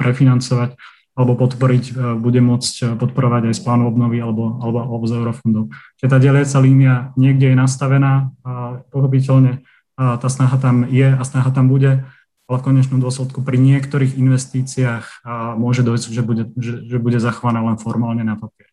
[0.00, 0.80] prefinancovať
[1.12, 5.68] alebo podporiť, bude môcť podporovať aj z plánu obnovy alebo, alebo, alebo z eurofondov.
[6.00, 9.60] Čiže tá deliaca línia niekde je nastavená, a pochopiteľne
[9.92, 12.08] tá snaha tam je a snaha tam bude,
[12.52, 15.24] ale v konečnom dôsledku pri niektorých investíciách
[15.56, 18.68] môže dojsť, že bude, že, že bude zachovaná len formálne na papier.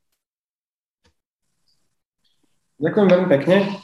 [2.83, 3.79] Ďakujem veľmi pekne.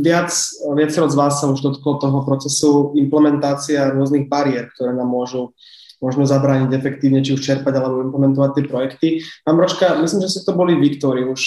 [0.00, 0.32] Viac,
[0.72, 5.52] viacero z vás sa už dotklo toho procesu implementácia rôznych bariér, ktoré nám môžu
[6.00, 9.08] možno zabrániť efektívne, či už čerpať alebo implementovať tie projekty.
[9.44, 11.42] Pán Bročka, myslím, že ste to boli vy, ktorý už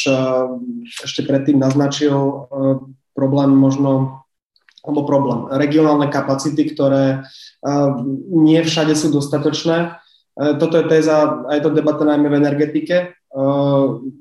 [1.01, 2.45] ešte predtým naznačil
[3.17, 4.21] problém možno
[4.87, 5.51] alebo problém.
[5.51, 7.27] Regionálne kapacity, ktoré
[8.31, 9.99] nie všade sú dostatočné.
[10.37, 12.97] Toto je téza, aj to debata najmä v energetike,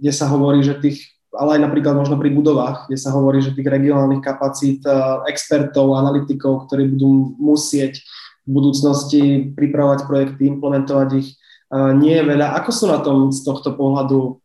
[0.02, 3.54] kde sa hovorí, že tých, ale aj napríklad možno pri budovách, kde sa hovorí, že
[3.54, 4.82] tých regionálnych kapacít
[5.30, 8.02] expertov, analytikov, ktorí budú musieť
[8.46, 9.22] v budúcnosti
[9.54, 11.38] pripravovať projekty, implementovať ich,
[11.98, 12.58] nie je veľa.
[12.62, 14.38] Ako sú na tom z tohto pohľadu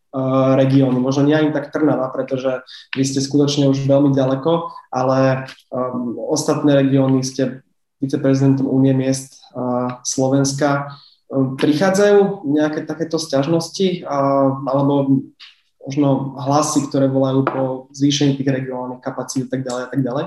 [0.59, 0.99] regióny.
[0.99, 6.75] Možno nie ani tak Trnava, pretože vy ste skutočne už veľmi ďaleko, ale um, ostatné
[6.83, 7.63] regióny ste
[8.03, 10.99] viceprezidentom Únie miest uh, Slovenska.
[11.31, 15.23] Um, prichádzajú nejaké takéto sťažnosti uh, alebo
[15.81, 17.63] možno hlasy, ktoré volajú po
[17.95, 20.25] zvýšení tých regionálnych kapacít a tak ďalej a tak ďalej?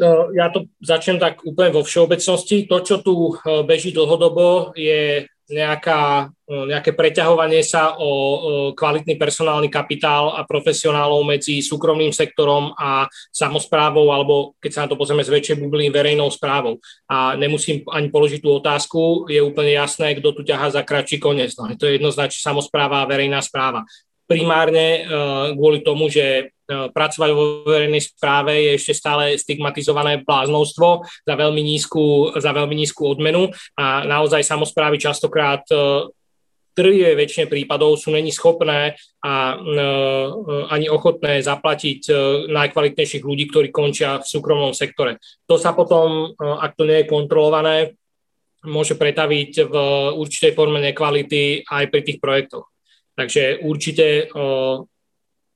[0.00, 2.64] No, ja to začnem tak úplne vo všeobecnosti.
[2.64, 3.36] To, čo tu
[3.68, 8.10] beží dlhodobo, je nejaká, e, nejaké preťahovanie sa o
[8.76, 14.98] kvalitný personálny kapitál a profesionálov medzi súkromným sektorom a samozprávou, alebo keď sa na to
[15.00, 16.78] pozrieme z väčšej bubliny, verejnou správou.
[17.10, 21.56] A nemusím ani položiť tú otázku, je úplne jasné, kto tu ťahá za kratší koniec.
[21.58, 23.82] No, to je jednoznačne samozpráva a verejná správa
[24.32, 25.04] primárne
[25.52, 32.32] kvôli tomu, že pracovať vo verejnej správe je ešte stále stigmatizované bláznovstvo za veľmi nízku,
[32.40, 35.60] za veľmi nízku odmenu a naozaj samozprávy častokrát
[36.72, 39.60] trvie väčšine prípadov sú není schopné a
[40.72, 42.08] ani ochotné zaplatiť
[42.48, 45.20] najkvalitnejších ľudí, ktorí končia v súkromnom sektore.
[45.52, 47.92] To sa potom, ak to nie je kontrolované,
[48.64, 49.74] môže pretaviť v
[50.16, 52.71] určitej forme nekvality aj pri tých projektoch.
[53.12, 54.32] Takže určite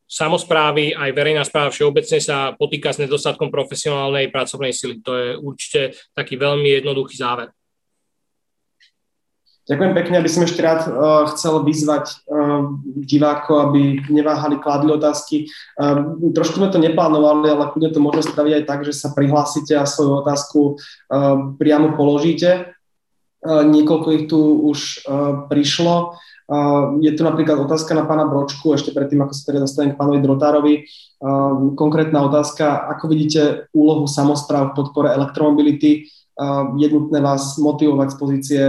[0.07, 5.03] samozprávy, aj verejná správa všeobecne sa potýka s nedostatkom profesionálnej pracovnej sily.
[5.03, 5.81] To je určite
[6.15, 7.51] taký veľmi jednoduchý záver.
[9.67, 12.71] Ďakujem pekne, aby som ešte rád uh, chcel vyzvať uh,
[13.03, 15.51] divákov, aby neváhali, kladli otázky.
[15.75, 19.75] Uh, trošku sme to neplánovali, ale kľudne to môžeme spraviť aj tak, že sa prihlásite
[19.75, 22.79] a svoju otázku uh, priamo položíte.
[23.43, 24.39] Uh, niekoľko ich tu
[24.71, 26.15] už uh, prišlo.
[27.03, 30.23] Je tu napríklad otázka na pána Bročku, ešte predtým, ako sa teda dostanem k pánovi
[30.23, 30.75] Drotárovi.
[31.75, 36.07] Konkrétna otázka, ako vidíte úlohu samozpráv v podpore elektromobility?
[36.79, 38.63] Je nutné vás motivovať z pozície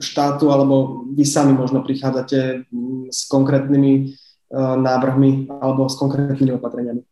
[0.00, 2.66] štátu, alebo vy sami možno prichádzate
[3.12, 4.16] s konkrétnymi
[4.80, 7.04] návrhmi alebo s konkrétnymi opatreniami?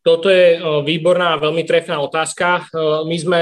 [0.00, 2.64] Toto je výborná a veľmi trefná otázka.
[3.04, 3.40] My sme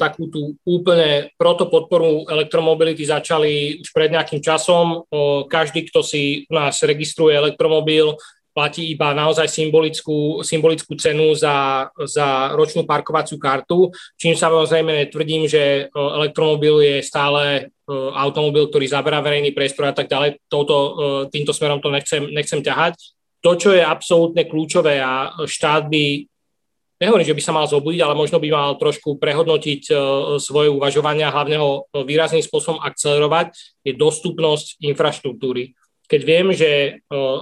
[0.00, 5.04] takú tú úplne proto podporu elektromobility začali už pred nejakým časom.
[5.52, 8.16] Každý, kto si u nás registruje elektromobil,
[8.56, 13.88] platí iba naozaj symbolickú, symbolickú cenu za, za ročnú parkovaciu kartu,
[14.20, 17.72] čím samozrejme netvrdím, že elektromobil je stále
[18.16, 20.40] automobil, ktorý zaberá verejný priestor a tak ďalej.
[20.52, 20.76] Touto,
[21.32, 22.96] týmto smerom to nechcem, nechcem ťahať
[23.42, 26.24] to, čo je absolútne kľúčové a štát by,
[27.02, 29.92] nehovorím, že by sa mal zobudiť, ale možno by mal trošku prehodnotiť e,
[30.38, 35.74] svoje uvažovania, hlavne ho výrazným spôsobom akcelerovať, je dostupnosť infraštruktúry.
[36.06, 36.90] Keď viem, že e,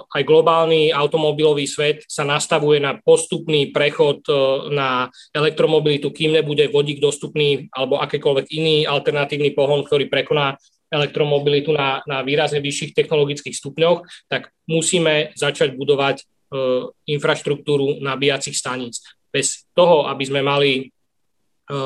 [0.08, 4.32] aj globálny automobilový svet sa nastavuje na postupný prechod e,
[4.72, 10.56] na elektromobilitu, kým nebude vodík dostupný alebo akýkoľvek iný alternatívny pohon, ktorý prekoná
[10.90, 16.24] elektromobilitu na, na výrazne vyšších technologických stupňoch, tak musíme začať budovať e,
[17.14, 18.98] infraštruktúru nabíjacích staníc.
[19.30, 20.84] Bez toho, aby sme mali e,
[21.70, 21.82] e,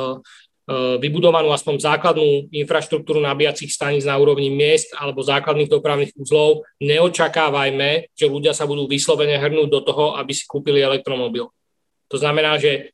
[0.96, 8.26] vybudovanú aspoň základnú infraštruktúru nabíjacích staníc na úrovni miest alebo základných dopravných úzlov, neočakávajme, že
[8.26, 11.52] ľudia sa budú vyslovene hrnúť do toho, aby si kúpili elektromobil.
[12.08, 12.93] To znamená, že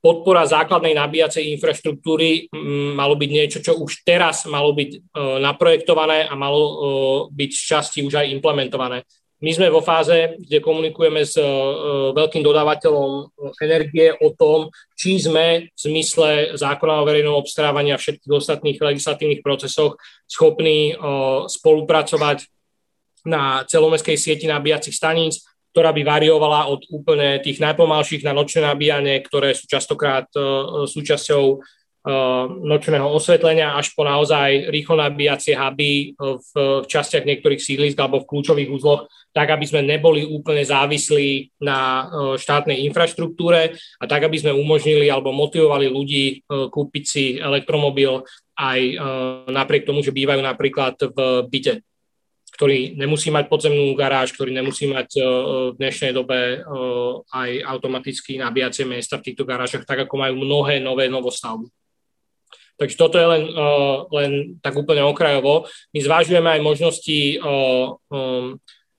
[0.00, 4.98] podpora základnej nabíjacej infraštruktúry mm, malo byť niečo, čo už teraz malo byť e,
[5.44, 6.74] naprojektované a malo e,
[7.36, 9.04] byť z časti už aj implementované.
[9.40, 11.32] My sme vo fáze, kde komunikujeme s
[12.12, 13.32] veľkým dodávateľom
[13.64, 19.40] energie o tom, či sme v zmysle zákona o verejnom obstarávaní a všetkých ostatných legislatívnych
[19.40, 19.96] procesoch
[20.28, 20.92] schopní
[21.48, 22.52] spolupracovať
[23.24, 25.40] na celomestskej sieti nabíjacích staníc,
[25.70, 31.44] ktorá by variovala od úplne tých najpomalších na nočné nabíjanie, ktoré sú častokrát uh, súčasťou
[31.56, 36.50] uh, nočného osvetlenia, až po naozaj rýchlo nabíjacie huby v,
[36.82, 42.10] v častiach niektorých sídlisk alebo v kľúčových úzloch, tak aby sme neboli úplne závislí na
[42.34, 48.26] štátnej infraštruktúre a tak, aby sme umožnili alebo motivovali ľudí kúpiť si elektromobil
[48.58, 48.80] aj
[49.46, 51.78] napriek tomu, že bývajú napríklad v byte
[52.60, 55.20] ktorý nemusí mať podzemnú garáž, ktorý nemusí mať e,
[55.72, 56.56] v dnešnej dobe e,
[57.32, 61.72] aj automaticky nabíjacie miesta v týchto garážach, tak ako majú mnohé nové novostavby.
[62.76, 63.64] Takže toto je len, e,
[64.12, 64.30] len
[64.60, 65.64] tak úplne okrajovo.
[65.96, 67.40] My zvážujeme aj možnosti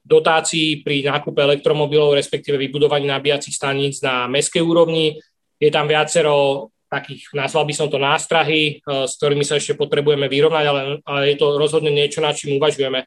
[0.02, 5.22] dotácií pri nákupe elektromobilov, respektíve vybudovaní nabíjacích staníc na meskej úrovni.
[5.62, 10.66] Je tam viacero takých, nazval by som to nástrahy, s ktorými sa ešte potrebujeme vyrovnať,
[10.66, 13.06] ale, ale je to rozhodne niečo, na čím uvažujeme.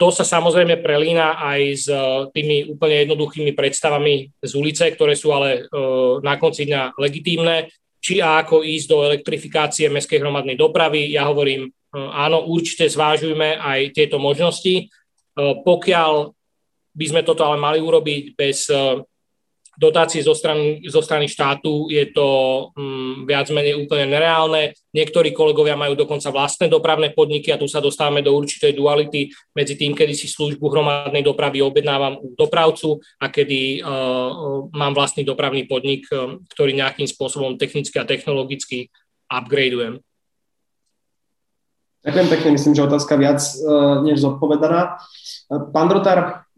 [0.00, 2.00] To sa samozrejme prelína aj s e,
[2.32, 5.76] tými úplne jednoduchými predstavami z ulice, ktoré sú ale e,
[6.24, 7.68] na konci dňa legitímne,
[8.00, 11.12] či a ako ísť do elektrifikácie mestskej hromadnej dopravy.
[11.12, 14.88] Ja hovorím, e, áno, určite zvážujme aj tieto možnosti.
[15.40, 16.32] Pokiaľ
[16.96, 18.66] by sme toto ale mali urobiť bez
[19.80, 22.28] dotácie zo strany, zo strany štátu je to
[22.76, 24.76] um, viac menej úplne nereálne.
[24.92, 29.80] Niektorí kolegovia majú dokonca vlastné dopravné podniky a tu sa dostávame do určitej duality medzi
[29.80, 35.64] tým, kedy si službu hromadnej dopravy objednávam u dopravcu a kedy uh, mám vlastný dopravný
[35.64, 38.92] podnik, uh, ktorý nejakým spôsobom technicky a technologicky
[39.32, 40.04] upgradeujem.
[42.00, 45.00] Ďakujem pekne, myslím, že otázka viac uh, než zodpovedaná.
[45.72, 46.48] Pán Drotár,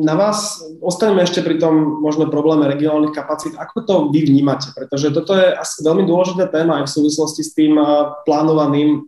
[0.00, 3.52] na vás ostaneme ešte pri tom možno probléme regionálnych kapacít.
[3.60, 4.72] Ako to vy vnímate?
[4.72, 7.86] Pretože toto je asi veľmi dôležitá téma aj v súvislosti s tým eh,
[8.24, 9.04] plánovaným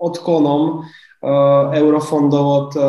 [0.00, 2.84] odklonom eh, eurofondov od eh,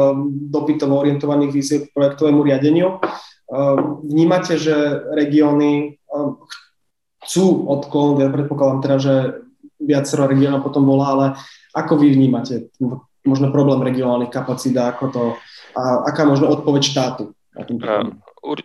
[0.47, 3.03] dopytovo orientovaných výziev k projektovému riadeniu.
[4.03, 4.75] Vnímate, že
[5.15, 5.95] regióny
[7.23, 9.13] chcú odklon, ja predpokladám teda, že
[9.79, 11.25] viacero regiónov potom volá, ale
[11.71, 12.67] ako vy vnímate
[13.23, 15.23] možno problém regionálnych kapacít a ako to
[15.77, 17.23] a aká možno odpoveď štátu?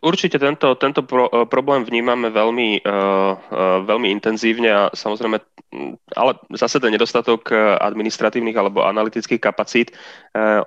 [0.04, 3.32] Určite tento, tento pro, e, problém vnímame veľmi, uh,
[3.88, 5.40] veľmi intenzívne a samozrejme,
[6.12, 7.48] ale zase ten nedostatok
[7.80, 9.96] administratívnych alebo analytických kapacít,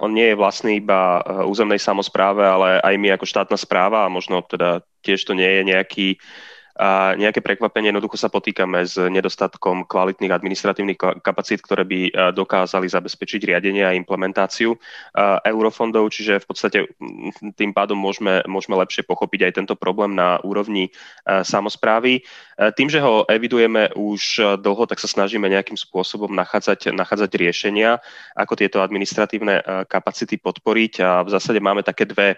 [0.01, 4.41] on nie je vlastný iba územnej samozpráve, ale aj my ako štátna správa a možno
[4.41, 9.87] teda tiež to nie je nejaký uh, a nejaké prekvapenie, jednoducho sa potýkame s nedostatkom
[9.87, 11.99] kvalitných administratívnych kapacít, ktoré by
[12.35, 14.75] dokázali zabezpečiť riadenie a implementáciu
[15.47, 16.77] eurofondov, čiže v podstate
[17.55, 20.91] tým pádom môžeme, môžeme lepšie pochopiť aj tento problém na úrovni
[21.23, 22.27] samozprávy.
[22.75, 28.03] Tým, že ho evidujeme už dlho, tak sa snažíme nejakým spôsobom nachádzať, nachádzať riešenia,
[28.35, 32.35] ako tieto administratívne kapacity podporiť a v zásade máme také dve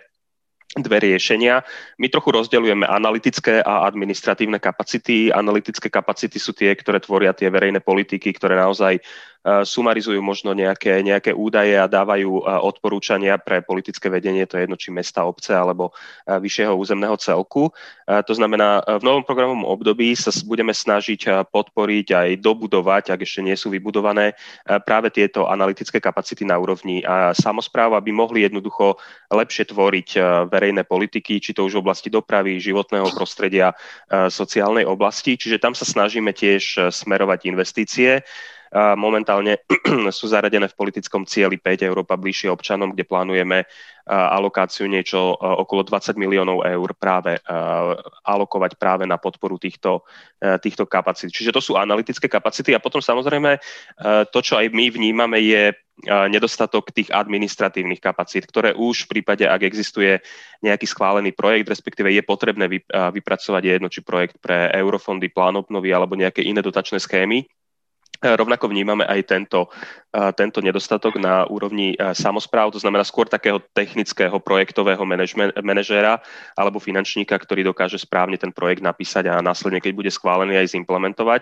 [0.75, 1.63] dve riešenia.
[1.95, 5.31] My trochu rozdeľujeme analytické a administratívne kapacity.
[5.31, 8.99] Analytické kapacity sú tie, ktoré tvoria tie verejné politiky, ktoré naozaj
[9.45, 14.75] sumarizujú možno nejaké, nejaké údaje a dávajú e, odporúčania pre politické vedenie, to je jedno
[14.75, 15.91] či mesta, obce alebo
[16.27, 17.71] e, vyššieho územného celku.
[18.07, 23.51] To znamená, v novom programovom období sa budeme snažiť podporiť aj dobudovať, ak ešte nie
[23.59, 24.31] sú vybudované,
[24.87, 27.03] práve tieto analytické kapacity na úrovni
[27.35, 28.95] samozpráv, aby mohli jednoducho
[29.27, 30.09] lepšie tvoriť
[30.47, 33.75] verejné politiky, či to už v oblasti dopravy, životného prostredia,
[34.31, 35.35] sociálnej oblasti.
[35.35, 38.23] Čiže tam sa snažíme tiež smerovať investície
[38.73, 39.63] momentálne
[40.17, 43.67] sú zaradené v politickom cieli 5 Európa bližšie občanom, kde plánujeme
[44.07, 47.35] alokáciu niečo okolo 20 miliónov eur práve
[48.23, 50.07] alokovať práve na podporu týchto,
[50.63, 51.35] týchto kapacít.
[51.35, 53.59] Čiže to sú analytické kapacity a potom samozrejme
[54.31, 55.75] to, čo aj my vnímame, je
[56.07, 60.21] nedostatok tých administratívnych kapacít, ktoré už v prípade, ak existuje
[60.61, 66.13] nejaký schválený projekt, respektíve je potrebné vypracovať jedno či projekt pre eurofondy, plán obnovy alebo
[66.13, 67.49] nejaké iné dotačné schémy,
[68.21, 69.69] rovnako vnímame aj tento,
[70.09, 75.05] e, tento nedostatok na úrovni e, samozpráv, to znamená skôr takého technického projektového
[75.61, 76.21] manažéra
[76.57, 81.41] alebo finančníka, ktorý dokáže správne ten projekt napísať a následne, keď bude schválený, aj zimplementovať.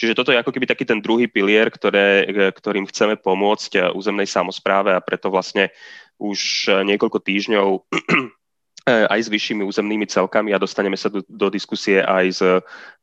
[0.00, 2.24] Čiže toto je ako keby taký ten druhý pilier, ktoré,
[2.56, 5.68] ktorým chceme pomôcť územnej samozpráve a preto vlastne
[6.16, 8.43] už niekoľko týždňov E,
[8.84, 12.40] aj s vyššími územnými celkami a dostaneme sa do, do diskusie aj s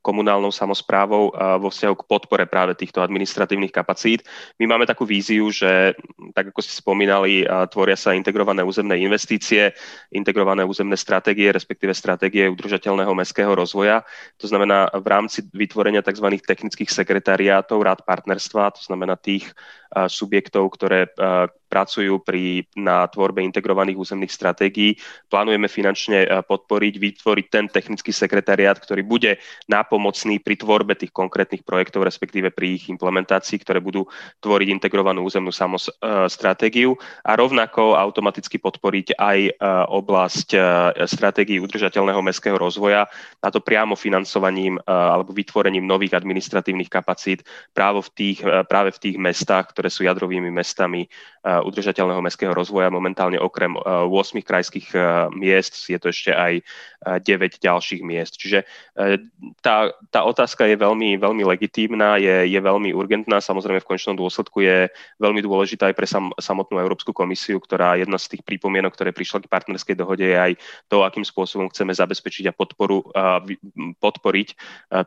[0.01, 4.25] komunálnou samozprávou vo vzťahu k podpore práve týchto administratívnych kapacít.
[4.57, 5.93] My máme takú víziu, že
[6.34, 9.73] tak ako ste spomínali, tvoria sa integrované územné investície,
[10.13, 14.05] integrované územné stratégie, respektíve stratégie udržateľného mestského rozvoja.
[14.41, 16.29] To znamená v rámci vytvorenia tzv.
[16.45, 19.53] technických sekretariátov rád partnerstva, to znamená tých
[19.93, 21.13] subjektov, ktoré
[21.72, 24.99] pracujú pri, na tvorbe integrovaných územných stratégií.
[25.32, 29.39] Plánujeme finančne podporiť, vytvoriť ten technický sekretariát, ktorý bude
[29.72, 34.03] nápomocný pri tvorbe tých konkrétnych projektov, respektíve pri ich implementácii, ktoré budú
[34.43, 35.88] tvoriť integrovanú územnú samos,
[36.28, 39.39] stratégiu a rovnako automaticky podporiť aj
[39.88, 40.49] oblasť
[41.07, 43.07] stratégií udržateľného mestského rozvoja,
[43.39, 49.15] a to priamo financovaním alebo vytvorením nových administratívnych kapacít práve v tých, práve v tých
[49.22, 51.05] mestách, ktoré sú jadrovými mestami
[51.64, 52.93] udržateľného mestského rozvoja.
[52.93, 54.09] Momentálne okrem 8
[54.41, 54.93] krajských
[55.36, 56.62] miest je to ešte aj
[57.01, 58.38] 9 ďalších miest.
[58.38, 58.64] Čiže
[59.66, 63.41] tá, tá otázka je veľmi, veľmi legitímna, je, je veľmi urgentná.
[63.41, 64.88] Samozrejme v končnom dôsledku je
[65.18, 69.41] veľmi dôležitá aj pre sam, samotnú Európsku komisiu, ktorá jedna z tých prípomienok, ktoré prišla
[69.41, 70.53] k partnerskej dohode, je aj
[70.88, 73.01] to, akým spôsobom chceme zabezpečiť a podporu,
[73.97, 74.47] podporiť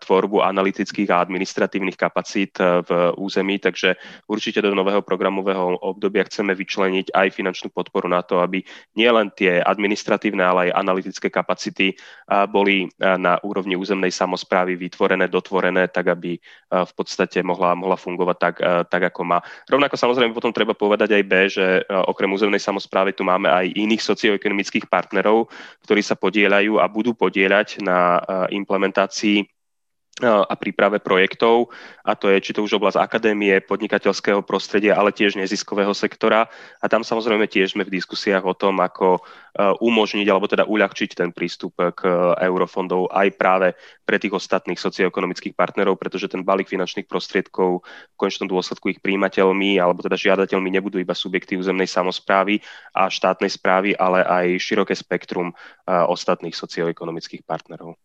[0.02, 3.62] tvorbu analytických a administratívnych kapacít v území.
[3.62, 3.94] Takže
[4.26, 8.60] určite do nového programového obdobia chceme vyčleniť aj finančnú podporu na to, aby
[8.92, 11.96] nielen tie administratívne, ale aj analytické kapacity
[12.52, 16.36] boli na úrovni územnej samozprávy vytvorené, dotvorené, tak aby
[16.68, 18.56] v podstate mohla, mohla fungovať tak,
[18.90, 19.38] tak, ako má.
[19.70, 24.02] Rovnako samozrejme potom treba povedať aj B, že okrem územnej samozprávy tu máme aj iných
[24.02, 25.46] socioekonomických partnerov,
[25.86, 28.18] ktorí sa podielajú a budú podieľať na
[28.50, 29.53] implementácii
[30.22, 31.74] a príprave projektov,
[32.06, 36.46] a to je či to už oblasť akadémie, podnikateľského prostredia, ale tiež neziskového sektora.
[36.78, 39.26] A tam samozrejme tiež sme v diskusiách o tom, ako
[39.58, 42.06] umožniť alebo teda uľahčiť ten prístup k
[42.46, 43.74] eurofondov aj práve
[44.06, 49.82] pre tých ostatných socioekonomických partnerov, pretože ten balík finančných prostriedkov v končnom dôsledku ich príjimateľmi
[49.82, 52.62] alebo teda žiadateľmi nebudú iba subjekty územnej samozprávy
[52.94, 55.50] a štátnej správy, ale aj široké spektrum
[55.90, 57.98] ostatných socioekonomických partnerov.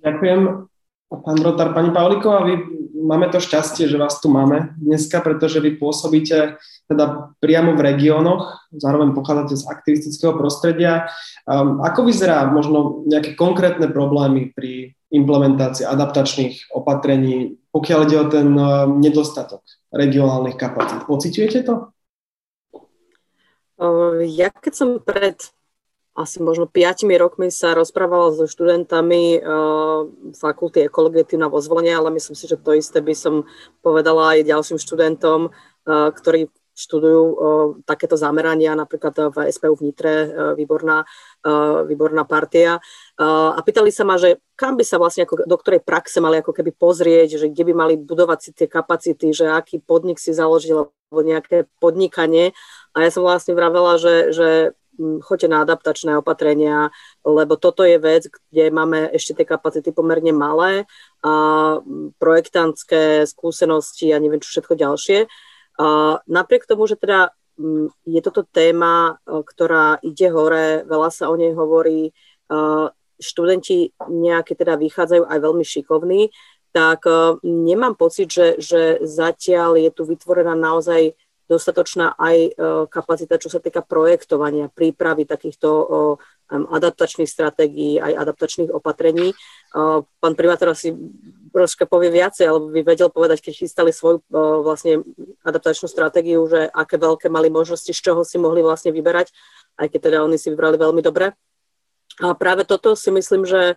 [0.00, 0.72] Ďakujem.
[1.08, 2.60] Pán Rotár, pani Pavlíková, vy
[3.00, 8.68] máme to šťastie, že vás tu máme dneska, pretože vy pôsobíte teda priamo v regiónoch,
[8.76, 11.08] zároveň pochádzate z aktivistického prostredia.
[11.48, 18.48] Um, ako vyzerá možno nejaké konkrétne problémy pri implementácii adaptačných opatrení, pokiaľ ide o ten
[18.52, 21.08] um, nedostatok regionálnych kapacít?
[21.08, 21.74] Pociťujete to?
[24.28, 25.38] Ja keď som pred
[26.18, 32.10] asi možno 5 rokmi sa rozprávala so študentami uh, fakulty ekológie tu na vozvolenie, ale
[32.10, 33.46] myslím si, že to isté by som
[33.86, 37.34] povedala aj ďalším študentom, uh, ktorí študujú uh,
[37.86, 40.14] takéto zamerania, napríklad v SPU v Nitre,
[40.54, 41.02] výborná,
[41.90, 42.78] výborná partia.
[43.18, 46.54] A pýtali sa ma, že kam by sa vlastne, ako, do ktorej praxe mali ako
[46.54, 50.94] keby pozrieť, že kde by mali budovať si tie kapacity, že aký podnik si založil,
[51.10, 52.54] alebo nejaké podnikanie.
[52.94, 54.48] A ja som vlastne vravela, že, že
[54.98, 56.90] choďte na adaptačné opatrenia,
[57.22, 60.84] lebo toto je vec, kde máme ešte tie kapacity pomerne malé
[61.22, 61.78] a
[62.18, 65.18] projektantské skúsenosti a neviem čo všetko ďalšie.
[65.78, 67.30] A napriek tomu, že teda
[68.06, 72.14] je toto téma, ktorá ide hore, veľa sa o nej hovorí,
[73.18, 76.30] študenti nejaké teda vychádzajú aj veľmi šikovní,
[76.70, 77.02] tak
[77.42, 81.18] nemám pocit, že, že zatiaľ je tu vytvorená naozaj
[81.48, 82.50] dostatočná aj e,
[82.92, 85.68] kapacita, čo sa týka projektovania, prípravy takýchto
[86.48, 89.36] adaptačných stratégií, aj adaptačných opatrení.
[90.08, 90.96] Pán primátor asi
[91.52, 94.24] troška povie viacej, alebo by vedel povedať, keď chystali svoju
[94.64, 95.04] vlastne
[95.44, 99.28] adaptačnú stratégiu, že aké veľké mali možnosti, z čoho si mohli vlastne vyberať,
[99.76, 101.36] aj keď teda oni si vybrali veľmi dobre.
[102.24, 103.76] A práve toto si myslím, že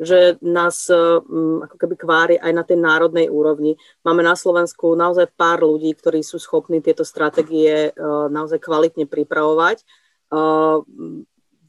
[0.00, 3.76] že nás um, ako keby kvári aj na tej národnej úrovni.
[4.02, 9.84] Máme na Slovensku naozaj pár ľudí, ktorí sú schopní tieto stratégie uh, naozaj kvalitne pripravovať.
[10.32, 10.80] Uh,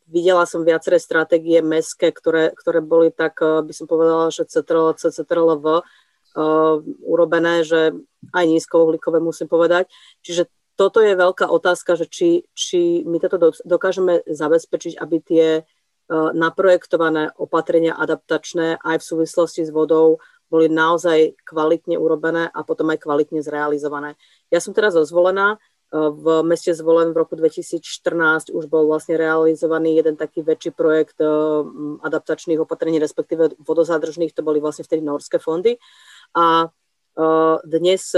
[0.08, 4.96] videla som viaceré stratégie meské, ktoré, ktoré boli tak, uh, by som povedala, že CTRL,
[4.96, 5.82] CTRLV uh,
[7.04, 7.92] urobené, že
[8.32, 9.92] aj nízkouhlíkové musím povedať.
[10.24, 15.83] Čiže toto je veľká otázka, že či, či my toto dokážeme zabezpečiť, aby tie E,
[16.14, 20.22] naprojektované opatrenia adaptačné aj v súvislosti s vodou
[20.54, 24.14] boli naozaj kvalitne urobené a potom aj kvalitne zrealizované.
[24.54, 29.98] Ja som teraz zozvolená, e, v meste Zvolen v roku 2014 už bol vlastne realizovaný
[29.98, 31.26] jeden taký väčší projekt e,
[32.06, 35.82] adaptačných opatrení, respektíve vodozádržných, to boli vlastne vtedy norské fondy.
[36.38, 36.70] A
[37.62, 38.18] dnes,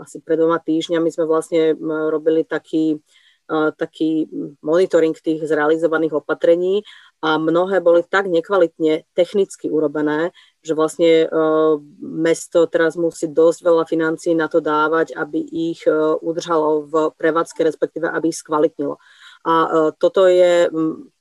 [0.00, 1.76] asi pred dvoma týždňami sme vlastne
[2.08, 2.96] robili taký
[3.74, 4.30] taký
[4.62, 6.86] monitoring tých zrealizovaných opatrení
[7.20, 10.32] a mnohé boli tak nekvalitne technicky urobené,
[10.64, 11.28] že vlastne
[12.00, 15.84] mesto teraz musí dosť veľa financí na to dávať, aby ich
[16.22, 18.96] udržalo v prevádzke, respektíve aby ich skvalitnilo.
[19.44, 20.68] A toto je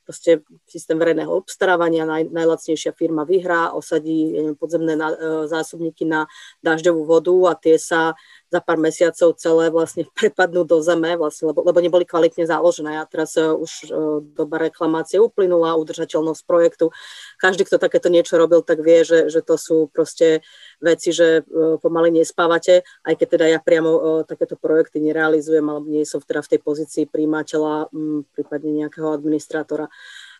[0.09, 6.25] proste systém verejného obstarávania, naj, najlacnejšia firma vyhrá, osadí neviem, podzemné na, e, zásobníky na
[6.65, 8.17] dažďovú vodu a tie sa
[8.49, 12.97] za pár mesiacov celé vlastne prepadnú do zeme, vlastne, lebo, lebo neboli kvalitne založené.
[12.97, 16.89] A teraz uh, už uh, doba reklamácie uplynula, udržateľnosť projektu.
[17.37, 20.41] Každý, kto takéto niečo robil, tak vie, že, že to sú proste
[20.81, 26.03] veci, že uh, pomaly nespávate, aj keď teda ja priamo takéto projekty nerealizujem, alebo nie
[26.03, 29.87] som teda v tej pozícii príjimateľa, um, prípadne nejakého administrátora.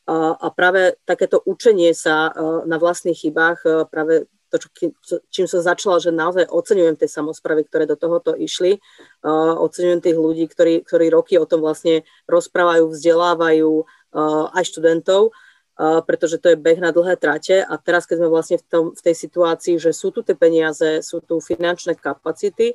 [0.10, 2.34] A práve takéto učenie sa
[2.66, 7.86] na vlastných chybách práve to, čo, čím som začala, že naozaj oceňujem tie samozpravy, ktoré
[7.86, 8.82] do tohoto išli.
[9.22, 15.30] Uh, oceňujem tých ľudí, ktorí, ktorí roky o tom vlastne rozprávajú, vzdelávajú uh, aj študentov,
[15.30, 17.62] uh, pretože to je beh na dlhé trate.
[17.62, 21.06] A teraz, keď sme vlastne v, tom, v tej situácii, že sú tu tie peniaze,
[21.06, 22.74] sú tu finančné kapacity,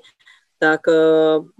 [0.62, 0.86] tak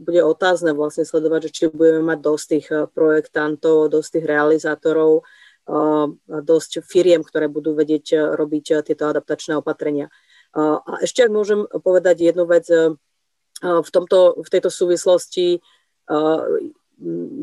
[0.01, 5.27] bude otázne vlastne sledovať, že či budeme mať dosť tých projektantov, dosť tých realizátorov,
[6.29, 10.13] dosť firiem, ktoré budú vedieť e, robiť e, tieto adaptačné opatrenia.
[10.55, 12.95] A ešte, ak môžem povedať jednu vec, e,
[13.65, 15.63] v, tomto, v tejto súvislosti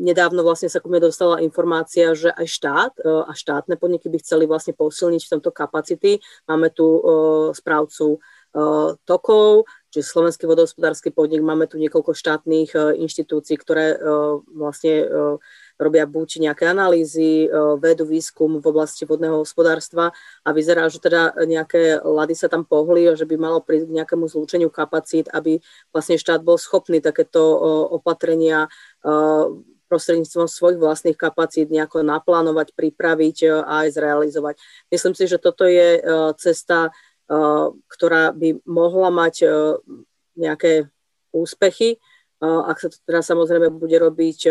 [0.06, 4.46] nedávno vlastne sa ku mne dostala informácia, že aj štát a štátne podniky by chceli
[4.46, 6.22] vlastne posilniť v tomto kapacity.
[6.46, 7.02] Máme tu
[7.56, 8.22] správcu
[9.02, 13.98] tokov, čiže Slovenský vodohospodársky podnik, máme tu niekoľko štátnych inštitúcií, ktoré
[14.46, 15.10] vlastne
[15.80, 17.48] robia buď nejaké analýzy, e,
[17.78, 20.12] vedu, výskum v oblasti vodného hospodárstva
[20.44, 23.96] a vyzerá, že teda nejaké lady sa tam pohli a že by malo prísť k
[24.02, 25.60] nejakému zlúčeniu kapacít, aby
[25.92, 27.56] vlastne štát bol schopný takéto e,
[27.96, 28.68] opatrenia
[29.02, 29.08] e,
[29.92, 34.54] prostredníctvom svojich vlastných kapacít nejako naplánovať, pripraviť a aj zrealizovať.
[34.88, 36.00] Myslím si, že toto je
[36.40, 36.96] cesta,
[37.92, 39.44] ktorá by mohla mať
[40.32, 40.88] nejaké
[41.28, 42.00] úspechy,
[42.42, 44.50] ak sa to teda samozrejme bude robiť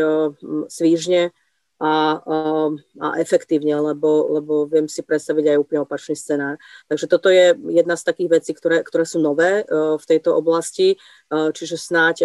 [0.72, 1.36] svížne
[1.82, 6.56] a, a efektívne, lebo, lebo viem si predstaviť aj úplne opačný scenár.
[6.88, 10.96] Takže toto je jedna z takých vecí, ktoré, ktoré sú nové v tejto oblasti,
[11.34, 12.16] čiže snáď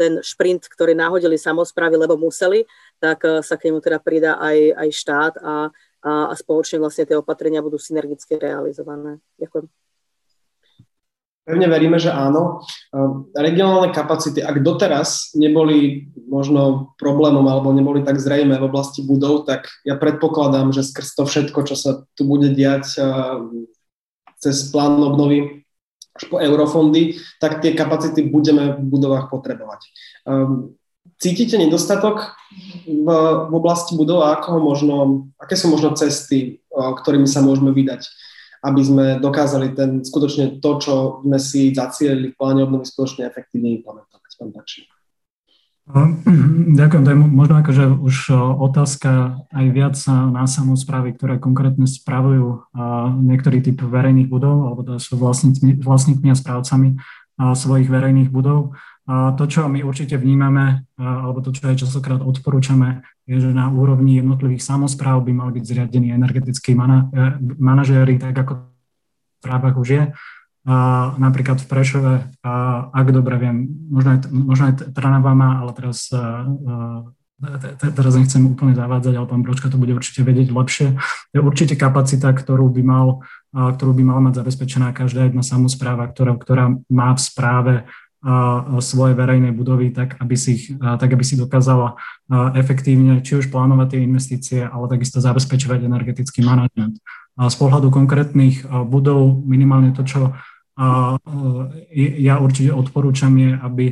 [0.00, 2.64] ten šprint, ktorý náhodili samozprávy, lebo museli,
[2.96, 5.68] tak sa k nemu teda pridá aj, aj štát a,
[6.00, 9.20] a, a spoločne vlastne tie opatrenia budú synergicky realizované.
[9.36, 9.89] Ďakujem.
[11.50, 12.62] Pevne veríme, že áno.
[12.94, 19.50] Ehm, regionálne kapacity, ak doteraz neboli možno problémom alebo neboli tak zrejme v oblasti budov,
[19.50, 23.66] tak ja predpokladám, že skrz to všetko, čo sa tu bude diať ehm,
[24.38, 25.66] cez plán obnovy
[26.14, 29.80] až po eurofondy, tak tie kapacity budeme v budovách potrebovať.
[30.30, 30.78] Ehm,
[31.18, 32.38] cítite nedostatok
[32.86, 33.08] v,
[33.50, 34.94] v oblasti budov a ako možno,
[35.34, 38.06] aké sú možno cesty, ktorými sa môžeme vydať?
[38.60, 40.94] Aby sme dokázali ten, skutočne to, čo
[41.24, 44.30] sme si zacielili v pláne obnovy, skutočne efektívne implementovať.
[44.40, 44.56] Pán
[46.70, 48.16] Ďakujem, to je možno akože už
[48.62, 52.72] otázka aj viac na samozprávy, ktoré konkrétne spravujú
[53.26, 56.88] niektorý typ verejných budov, alebo to sú vlastníkmi, vlastníkmi a správcami
[57.36, 58.78] svojich verejných budov.
[59.10, 64.22] To, čo my určite vnímame, alebo to, čo aj časokrát odporúčame, je, že na úrovni
[64.22, 69.88] jednotlivých samozpráv by mali byť zriadení energetickí mana, e, manažéri, tak ako v právach už
[69.88, 70.02] je.
[70.68, 70.76] A
[71.16, 72.52] napríklad v Prešove, a
[72.92, 76.12] ak dobre viem, možno aj, možno aj Tranava má, ale teraz,
[77.80, 81.00] teraz nechcem úplne zavádzať, ale pán Bročka to bude určite vedieť lepšie.
[81.32, 83.24] Je určite kapacita, ktorú by, mal,
[83.56, 87.74] ktorú by mala mať zabezpečená každá jedna samozpráva, ktorá, ktorá má v správe
[88.84, 91.96] svoje verejné budovy tak, aby si, ich, tak, aby si dokázala
[92.52, 97.00] efektívne či už plánovať tie investície, ale takisto zabezpečovať energetický manažment.
[97.40, 100.36] Z pohľadu konkrétnych budov minimálne to, čo
[101.96, 103.86] ja určite odporúčam je, aby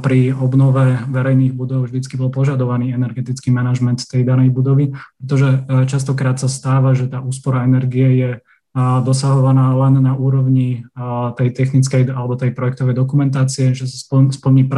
[0.00, 6.48] pri obnove verejných budov vždy bol požadovaný energetický manažment tej danej budovy, pretože častokrát sa
[6.48, 8.30] stáva, že tá úspora energie je
[8.78, 10.86] dosahovaná len na úrovni
[11.34, 13.98] tej technickej alebo tej projektovej dokumentácie, že sa
[14.30, 14.70] splní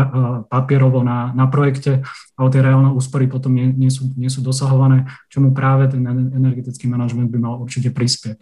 [0.49, 2.01] papierovo na, na projekte,
[2.41, 6.01] ale tie reálne úspory potom nie, nie, sú, nie sú dosahované, čomu práve ten
[6.33, 8.41] energetický manažment by mal určite prispieť.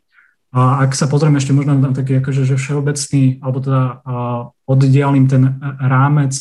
[0.54, 3.82] A ak sa pozrieme ešte možno na taký akože, že všeobecný, alebo teda
[4.64, 6.38] oddialím ten rámec,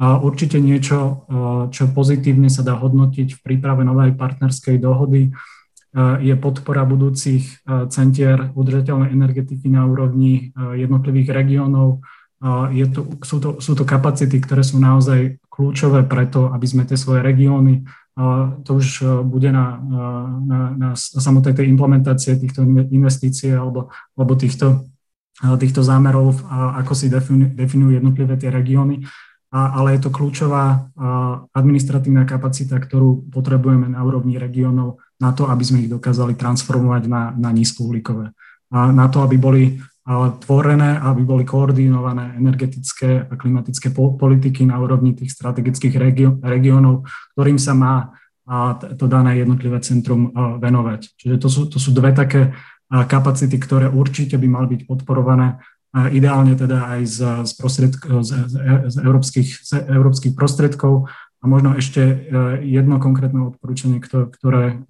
[0.00, 1.28] určite niečo,
[1.68, 5.34] čo pozitívne sa dá hodnotiť v príprave novej partnerskej dohody,
[5.98, 11.98] je podpora budúcich centier udržateľnej energetiky na úrovni jednotlivých regiónov.
[12.70, 16.94] je to, sú, to, sú to kapacity, ktoré sú naozaj kľúčové preto, aby sme tie
[16.94, 17.82] svoje regióny,
[18.64, 19.80] to už bude na,
[20.44, 24.86] na, na samotnej tej implementácie týchto investícií alebo, alebo týchto,
[25.40, 27.08] týchto zámerov, ako si
[27.56, 29.08] definujú jednotlivé tie regióny.
[29.50, 30.94] Ale je to kľúčová
[31.50, 37.34] administratívna kapacita, ktorú potrebujeme na úrovni regiónov na to, aby sme ich dokázali transformovať na,
[37.34, 38.30] na nízkouhlíkové.
[38.70, 39.82] A na to, aby boli
[40.46, 45.94] tvorené, aby boli koordinované energetické a klimatické politiky na úrovni tých strategických
[46.42, 48.14] regiónov, ktorým sa má
[48.98, 51.14] to dané jednotlivé centrum venovať.
[51.14, 52.50] Čiže to sú, to sú dve také
[52.90, 57.18] kapacity, ktoré určite by mali byť podporované ideálne teda aj z,
[57.50, 57.52] z,
[58.22, 58.30] z,
[58.86, 61.10] z, európskych, z európskych prostredkov.
[61.40, 62.16] A možno ešte e,
[62.68, 64.84] jedno konkrétne odporúčanie, ktoré,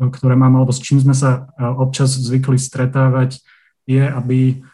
[0.00, 3.44] ktoré mám, alebo s čím sme sa občas zvykli stretávať,
[3.84, 4.64] je, aby,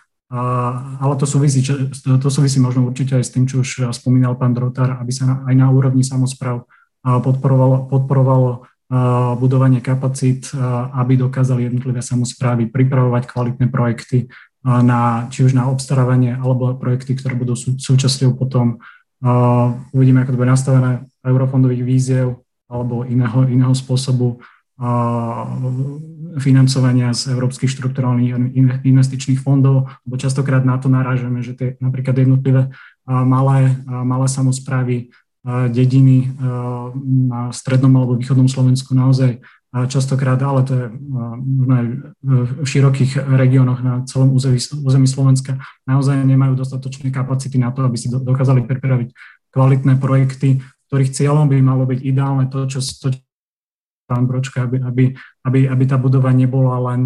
[1.02, 1.66] ale to súvisí,
[2.04, 5.54] to súvisí možno určite aj s tým, čo už spomínal pán Drotar, aby sa aj
[5.56, 6.62] na úrovni samozpráv
[7.02, 8.70] podporovalo, podporovalo
[9.42, 10.54] budovanie kapacít,
[10.94, 14.30] aby dokázali jednotlivé samozprávy pripravovať kvalitné projekty,
[14.66, 18.82] na, či už na obstarávanie alebo projekty, ktoré budú sú, súčasťou potom,
[19.94, 24.42] uvidíme, ako to bude nastavené, eurofondových víziev alebo iného, iného spôsobu
[26.36, 28.52] financovania z európskych štrukturálnych
[28.84, 32.68] investičných fondov, lebo častokrát na to narážame, že tie napríklad jednotlivé
[33.06, 35.14] malé, malé samozprávy,
[35.46, 36.34] dediny
[37.30, 39.38] na strednom alebo východnom Slovensku naozaj
[39.84, 40.84] častokrát, ale to je
[41.36, 41.86] možno aj
[42.24, 48.00] v širokých regiónoch na celom území, území Slovenska, naozaj nemajú dostatočné kapacity na to, aby
[48.00, 49.12] si dokázali pripraviť
[49.52, 53.12] kvalitné projekty, ktorých cieľom by malo byť ideálne to, čo, to,
[54.08, 55.04] pán Bročka, aby, aby,
[55.44, 57.00] aby, aby tá budova nebola len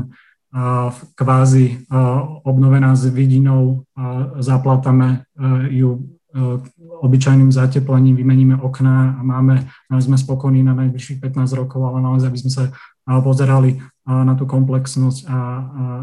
[0.54, 3.88] uh, kvázi uh, obnovená s vidinou,
[4.38, 5.26] zaplatame
[5.70, 6.19] ju
[7.02, 9.66] obyčajným zateplením, vymeníme okná a máme,
[9.98, 12.64] sme spokojní na najbližších 15 rokov, ale naozaj by sme sa
[13.22, 15.38] pozerali na tú komplexnosť a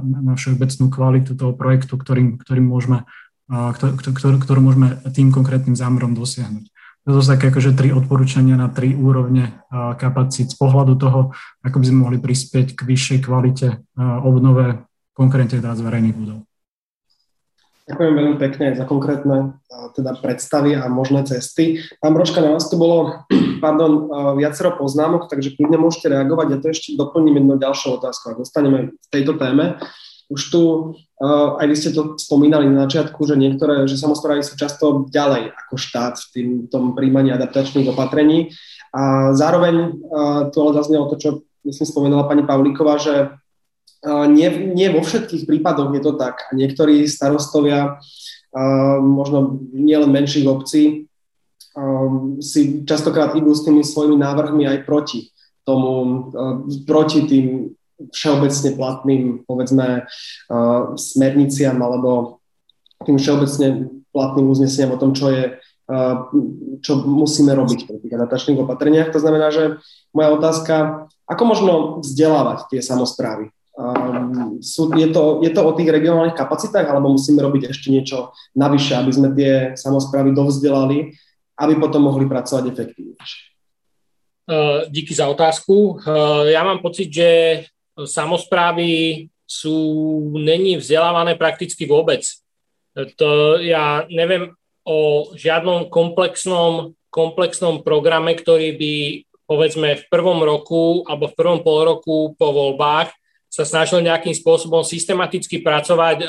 [0.04, 3.08] na všeobecnú kvalitu toho projektu, ktorým, ktorým môžeme,
[3.48, 6.68] ktorú, ktorú môžeme tým konkrétnym zámerom dosiahnuť.
[7.08, 9.64] To sú také akože tri odporúčania na tri úrovne
[9.95, 11.32] kapacít z pohľadu toho,
[11.64, 14.84] ako by sme mohli prispieť k vyššej kvalite obnove
[15.16, 16.47] konkrétne teraz verejných budov.
[17.88, 19.64] Ďakujem veľmi pekne za konkrétne
[19.95, 21.80] teda predstavy a možné cesty.
[22.03, 23.23] Pán Bročka, na vás tu bolo
[23.64, 26.47] pardon, viacero poznámok, takže kľudne môžete reagovať.
[26.51, 29.80] Ja to ešte doplním jednu ďalšiu otázku, ak dostaneme v tejto téme.
[30.27, 30.61] Už tu,
[31.23, 35.76] aj vy ste to spomínali na začiatku, že niektoré, že samozprávy sú často ďalej ako
[35.80, 38.51] štát v tým, tom príjmaní adaptačných opatrení.
[38.91, 39.95] A zároveň
[40.51, 41.30] tu ale zaznelo to, čo
[41.64, 43.31] myslím spomínala pani Pavlíková, že
[44.06, 46.49] nie, nie vo všetkých prípadoch je to tak.
[46.53, 47.98] Niektorí starostovia,
[49.02, 51.10] možno nielen menších obcí,
[52.41, 55.30] si častokrát idú s tými svojimi návrhmi aj proti
[55.61, 56.30] tomu,
[56.90, 57.45] proti tým
[58.14, 60.10] všeobecne platným, povedzme,
[60.98, 62.41] smerniciam alebo
[63.06, 65.44] tým všeobecne platným uzneseniam o tom, čo je
[66.84, 69.15] čo musíme robiť pri tých adaptačných opatreniach.
[69.15, 69.80] To znamená, že
[70.11, 73.56] moja otázka, ako možno vzdelávať tie samozprávy?
[73.78, 78.34] Um, sú, je, to, je to o tých regionálnych kapacitách, alebo musíme robiť ešte niečo
[78.58, 81.14] navyše, aby sme tie samozprávy dovzdelali,
[81.62, 83.41] aby potom mohli pracovať efektívnejšie?
[84.49, 86.02] Uh, díky za otázku.
[86.02, 87.30] Uh, ja mám pocit, že
[87.94, 89.78] samozprávy sú,
[90.34, 92.26] není vzdelávané prakticky vôbec.
[93.22, 94.58] To ja neviem
[94.90, 98.94] o žiadnom komplexnom, komplexnom programe, ktorý by
[99.45, 103.14] povedzme v prvom roku alebo v prvom pol roku po voľbách
[103.58, 106.26] sa snažil nejakým spôsobom systematicky pracovať e,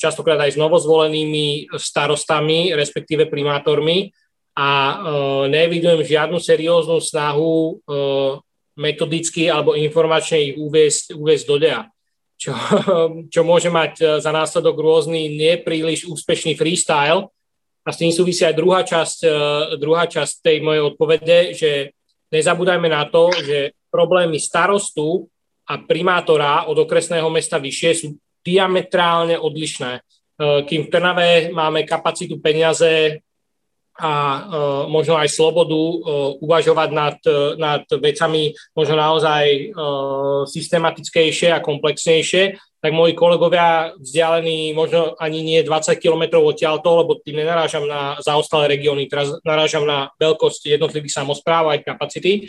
[0.00, 4.08] častokrát aj s novozvolenými starostami, respektíve primátormi
[4.56, 4.94] a e,
[5.52, 7.72] nevidujem žiadnu serióznu snahu e,
[8.80, 11.92] metodicky alebo informačne ich uviesť, uviesť do deja.
[12.40, 12.56] Čo,
[13.36, 17.28] čo môže mať za následok rôzny nepríliš úspešný freestyle.
[17.84, 19.24] A s tým súvisí aj druhá časť,
[19.80, 21.96] druhá časť tej mojej odpovede, že
[22.28, 25.32] nezabúdajme na to, že problémy starostu
[25.70, 29.92] a primátora od okresného mesta vyššie sú diametrálne odlišné.
[29.94, 30.00] E,
[30.66, 33.22] kým v Trnave máme kapacitu peniaze
[34.00, 34.40] a e,
[34.90, 35.96] možno aj slobodu e,
[36.42, 37.16] uvažovať nad,
[37.54, 39.70] nad vecami možno naozaj
[40.50, 47.44] systematickejšie a komplexnejšie, tak moji kolegovia vzdialení možno ani nie 20 km odtiaľto, lebo tým
[47.44, 52.48] nenarážam na zaostalé regióny, teraz narážam na veľkosť jednotlivých samozpráv aj kapacity,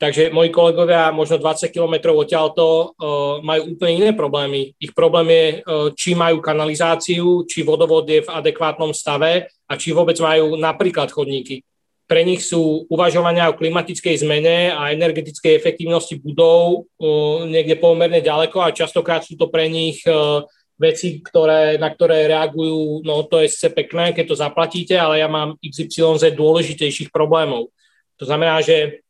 [0.00, 4.72] Takže moji kolegovia možno 20 km odtiaľto uh, majú úplne iné problémy.
[4.80, 9.92] Ich problém je, uh, či majú kanalizáciu, či vodovod je v adekvátnom stave a či
[9.92, 11.68] vôbec majú napríklad chodníky.
[12.08, 18.64] Pre nich sú uvažovania o klimatickej zmene a energetickej efektívnosti budov uh, niekde pomerne ďaleko
[18.64, 20.00] a častokrát sú to pre nich
[20.80, 25.28] veci, ktoré, na ktoré reagujú, no to je sice pekné, keď to zaplatíte, ale ja
[25.28, 27.68] mám XYZ dôležitejších problémov.
[28.16, 29.04] To znamená, že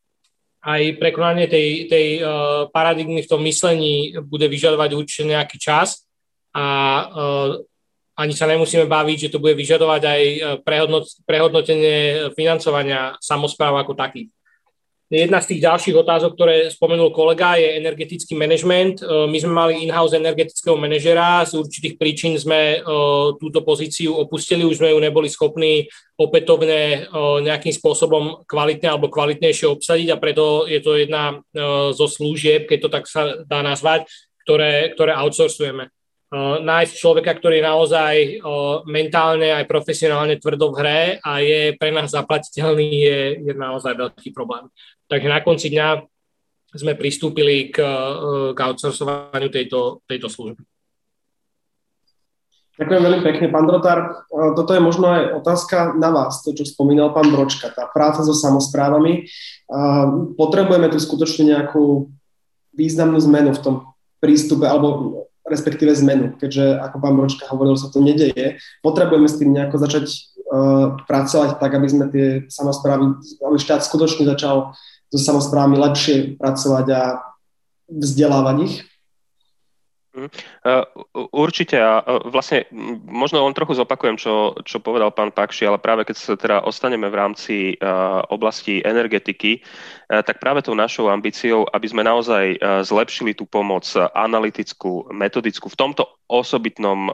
[0.60, 6.04] aj prekonanie tej, tej uh, paradigmy v tom myslení bude vyžadovať určite nejaký čas
[6.52, 6.66] a
[7.08, 7.50] uh,
[8.20, 10.22] ani sa nemusíme baviť, že to bude vyžadovať aj
[10.60, 14.28] prehodnot, prehodnotenie financovania samozpráv ako takých.
[15.10, 19.02] Jedna z tých ďalších otázok, ktoré spomenul kolega, je energetický manažment.
[19.02, 22.78] My sme mali in-house energetického manažera, z určitých príčin sme
[23.42, 27.10] túto pozíciu opustili, už sme ju neboli schopní opätovne
[27.42, 31.42] nejakým spôsobom kvalitne alebo kvalitnejšie obsadiť a preto je to jedna
[31.90, 34.06] zo služieb, keď to tak sa dá nazvať,
[34.46, 35.90] ktoré, ktoré outsourcujeme.
[36.62, 38.14] Nájsť človeka, ktorý je naozaj
[38.86, 43.18] mentálne aj profesionálne tvrdo v hre a je pre nás zaplatiteľný, je,
[43.50, 44.70] je naozaj veľký problém.
[45.10, 46.06] Takže na konci dňa
[46.70, 47.82] sme pristúpili k,
[48.54, 50.62] k outsourcovaniu tejto, tejto služby.
[52.78, 54.24] Ďakujem veľmi pekne, pán Drotár.
[54.30, 58.32] Toto je možno aj otázka na vás, to, čo spomínal pán Bročka, tá práca so
[58.32, 59.26] samozprávami.
[60.38, 62.08] Potrebujeme tu skutočne nejakú
[62.72, 63.76] významnú zmenu v tom
[64.22, 68.62] prístupe, alebo respektíve zmenu, keďže, ako pán Bročka hovoril, sa to nedeje.
[68.80, 70.06] Potrebujeme s tým nejako začať
[71.04, 74.72] pracovať tak, aby sme tie samozprávy, aby štát skutočne začal
[75.10, 77.02] so samozprávami lepšie pracovať a
[77.90, 78.74] vzdelávať ich?
[80.10, 80.28] Mhm.
[81.30, 82.66] Určite a vlastne
[83.06, 87.06] možno len trochu zopakujem, čo, čo povedal pán Pakši, ale práve keď sa teda ostaneme
[87.06, 87.56] v rámci
[88.26, 89.62] oblasti energetiky,
[90.10, 93.86] tak práve tou našou ambíciou, aby sme naozaj zlepšili tú pomoc
[94.18, 97.10] analytickú, metodickú v tomto osobitnom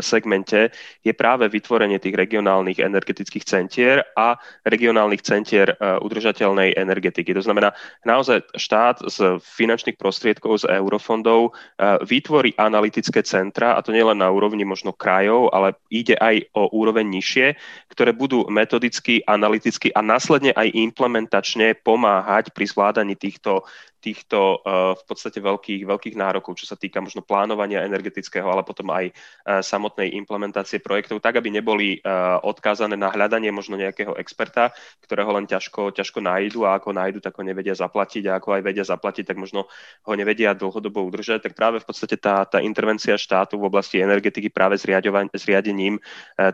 [0.00, 0.68] segmente
[1.00, 4.36] je práve vytvorenie tých regionálnych energetických centier a
[4.68, 7.32] regionálnych centier udržateľnej energetiky.
[7.32, 7.72] To znamená,
[8.04, 11.56] naozaj štát z finančných prostriedkov z eurofondov
[12.04, 17.08] vytvorí analytické centra, a to nielen na úrovni možno krajov, ale ide aj o úroveň
[17.08, 17.56] nižšie,
[17.92, 23.66] ktoré budú metodicky, analyticky a následne aj implementačne pomáhať pri zvládaní týchto
[24.08, 28.88] týchto uh, v podstate veľkých, veľkých nárokov, čo sa týka možno plánovania energetického, ale potom
[28.88, 34.72] aj uh, samotnej implementácie projektov, tak aby neboli uh, odkázané na hľadanie možno nejakého experta,
[35.04, 38.62] ktorého len ťažko, ťažko nájdu a ako nájdu, tak ho nevedia zaplatiť a ako aj
[38.64, 39.68] vedia zaplatiť, tak možno
[40.08, 41.44] ho nevedia dlhodobo udržať.
[41.44, 45.98] Tak práve v podstate tá, tá intervencia štátu v oblasti energetiky práve zriadením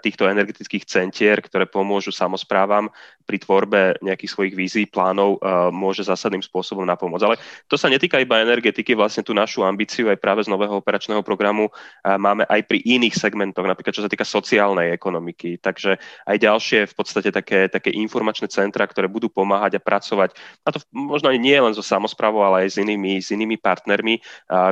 [0.01, 2.89] týchto energetických centier, ktoré pomôžu samozprávam
[3.29, 5.41] pri tvorbe nejakých svojich vízií, plánov,
[5.73, 7.25] môže zásadným spôsobom napomôcť.
[7.25, 11.25] Ale to sa netýka iba energetiky, vlastne tú našu ambíciu aj práve z nového operačného
[11.25, 11.71] programu
[12.05, 15.59] máme aj pri iných segmentoch, napríklad čo sa týka sociálnej ekonomiky.
[15.62, 15.97] Takže
[16.29, 20.79] aj ďalšie v podstate také, také informačné centra, ktoré budú pomáhať a pracovať, a to
[20.93, 24.21] možno nie len so samozprávou, ale aj s inými, s inými partnermi,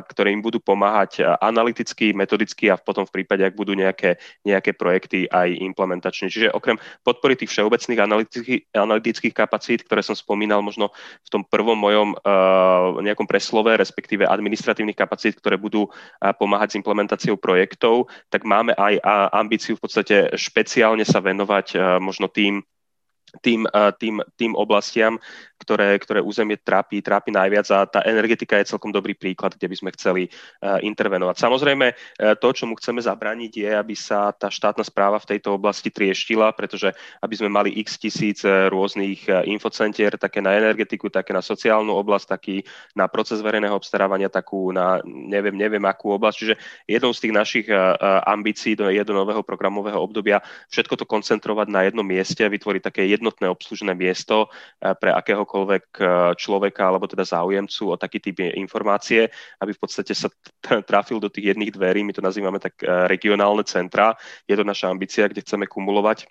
[0.07, 5.27] ktoré im budú pomáhať analyticky, metodicky a potom v prípade, ak budú nejaké, nejaké projekty
[5.31, 6.29] aj implementačne.
[6.29, 10.93] Čiže okrem podpory tých všeobecných analytických, analytických kapacít, ktoré som spomínal možno
[11.23, 12.21] v tom prvom mojom uh,
[13.03, 15.89] nejakom preslove, respektíve administratívnych kapacít, ktoré budú
[16.19, 19.01] pomáhať s implementáciou projektov, tak máme aj
[19.33, 22.63] ambíciu v podstate špeciálne sa venovať možno tým
[23.41, 23.65] tým,
[23.97, 25.17] tým, tým oblastiam,
[25.63, 29.77] ktoré, ktoré územie trápi, trápi najviac a tá energetika je celkom dobrý príklad, kde by
[29.79, 31.39] sme chceli uh, intervenovať.
[31.39, 35.55] Samozrejme, uh, to, čo mu chceme zabrániť, je, aby sa tá štátna správa v tejto
[35.55, 36.91] oblasti trieštila, pretože
[37.23, 42.27] aby sme mali x tisíc uh, rôznych infocentier, také na energetiku, také na sociálnu oblasť,
[42.35, 42.57] taký
[42.97, 46.37] na proces verejného obstarávania, takú na neviem, neviem akú oblasť.
[46.37, 46.55] Čiže
[46.89, 47.67] jednou z tých našich
[48.25, 50.41] ambícií do jedného nového programového obdobia
[50.73, 54.49] všetko to koncentrovať na jednom mieste, vytvoriť také jednotné obslužné miesto
[54.81, 56.07] pre akého akéhokoľvek eh,
[56.41, 59.29] človeka alebo teda záujemcu o taký typ informácie,
[59.61, 60.33] aby v podstate sa
[60.89, 64.17] trafil do tých jedných dverí, my to nazývame tak eh, regionálne centra.
[64.49, 66.25] Je to naša ambícia, kde chceme kumulovať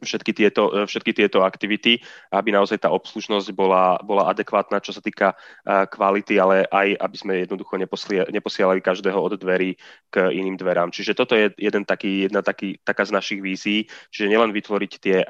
[0.00, 5.00] všetky tieto, eh, všetky tieto aktivity, aby naozaj tá obslužnosť bola, bola adekvátna, čo sa
[5.00, 5.32] týka
[5.64, 7.80] kvality, ale aj aby sme jednoducho
[8.28, 9.76] neposielali každého od dverí
[10.12, 10.92] k iným dverám.
[10.92, 15.24] Čiže toto je jeden taký, jedna taký, taká z našich vízií, čiže nielen vytvoriť tie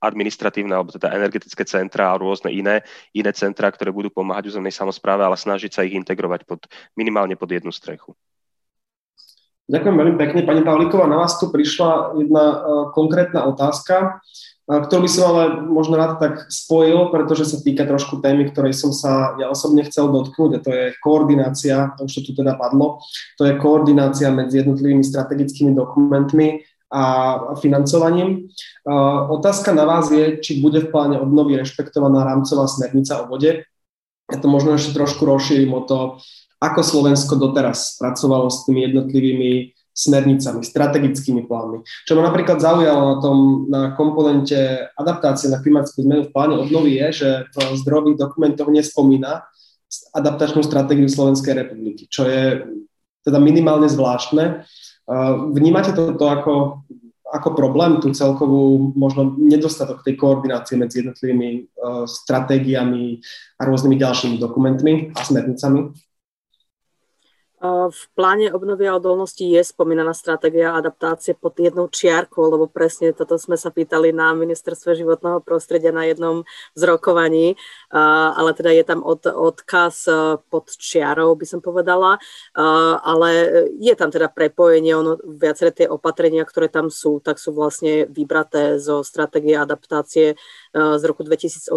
[0.00, 2.80] administratívne alebo teda energetické centra a rôzne iné,
[3.12, 6.64] iné centra, ktoré budú pomáhať územnej samozpráve, ale snažiť sa ich integrovať pod,
[6.96, 8.16] minimálne pod jednu strechu.
[9.70, 10.40] Ďakujem veľmi pekne.
[10.42, 12.58] Pani Pavlíková, na vás tu prišla jedna uh,
[12.90, 18.18] konkrétna otázka, uh, ktorú by som ale možno rád tak spojil, pretože sa týka trošku
[18.18, 22.42] témy, ktorej som sa ja osobne chcel dotknúť, a to je koordinácia, už to tu
[22.42, 22.98] teda padlo,
[23.38, 27.02] to je koordinácia medzi jednotlivými strategickými dokumentmi a
[27.62, 28.50] financovaním.
[28.82, 33.62] Uh, otázka na vás je, či bude v pláne obnovy rešpektovaná rámcová smernica o vode.
[34.30, 36.18] Ja to možno ešte trošku rozšírim o to,
[36.58, 41.82] ako Slovensko doteraz pracovalo s tými jednotlivými smernicami, strategickými plánmi.
[42.06, 46.96] Čo ma napríklad zaujalo na tom na komponente adaptácie na klimatickú zmenu v pláne obnovy
[46.96, 49.44] je, že v zdrojových dokumentoch nespomína
[50.14, 52.62] adaptačnú stratégiu Slovenskej republiky, čo je
[53.26, 54.64] teda minimálne zvláštne.
[55.50, 56.86] Vnímate toto ako,
[57.26, 61.66] ako problém, tú celkovú možno nedostatok tej koordinácie medzi jednotlivými
[62.06, 63.18] stratégiami
[63.58, 65.90] a rôznymi ďalšími dokumentmi a smernicami?
[67.60, 73.36] V pláne obnovy a odolnosti je spomínaná stratégia adaptácie pod jednou čiarkou, lebo presne toto
[73.36, 77.60] sme sa pýtali na ministerstve životného prostredia na jednom z rokovaní,
[77.92, 82.16] ale teda je tam od, odkaz e, pod čiarou, by som povedala,
[83.04, 83.30] ale
[83.76, 88.80] je tam teda prepojenie, ono, viaceré tie opatrenia, ktoré tam sú, tak sú vlastne vybraté
[88.80, 90.36] zo stratégie adaptácie e,
[90.72, 91.76] z roku 2018,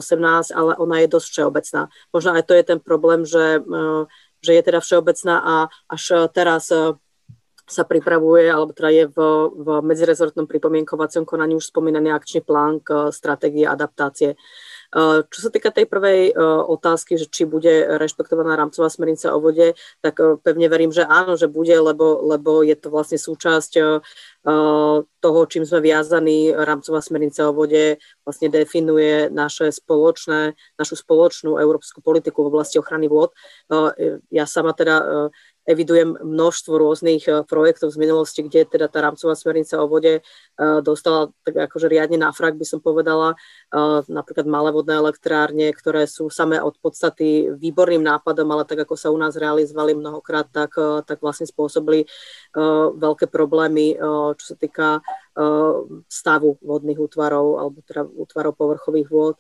[0.56, 1.82] ale ona je dosť všeobecná.
[2.16, 4.08] Možno aj to je ten problém, že e,
[4.44, 5.56] že je teda všeobecná a
[5.88, 7.00] až teraz e,
[7.64, 9.18] sa pripravuje, alebo teda je v,
[9.56, 14.36] v medzirezortnom pripomienkovacom konaní už spomínaný akčný plán k stratégii adaptácie.
[14.94, 16.36] Eh, čo sa týka tej prvej eh,
[16.70, 19.74] otázky, že či bude rešpektovaná rámcová smernica o vode,
[20.06, 23.74] tak eh, pevne verím, že áno, že bude, lebo, lebo je to vlastne súčasť
[25.24, 26.52] toho, čím sme viazaní.
[26.52, 27.96] Rámcová smernica o vode
[28.28, 33.32] vlastne definuje naše spoločné, našu spoločnú európsku politiku v oblasti ochrany vôd.
[34.28, 35.32] Ja sama teda
[35.64, 40.80] evidujem množstvo rôznych eh, projektov z minulosti, kde teda tá rámcová smernica o vode eh,
[40.84, 43.36] dostala tak akože riadne na frak, by som povedala.
[43.72, 48.96] Eh, napríklad malé vodné elektrárne, ktoré sú samé od podstaty výborným nápadom, ale tak ako
[49.00, 50.76] sa u nás realizovali mnohokrát, tak,
[51.08, 52.06] tak vlastne spôsobili
[52.94, 53.98] veľké problémy,
[54.38, 55.02] čo sa týka
[56.08, 59.36] stavu vodných útvarov alebo teda útvarov povrchových vôd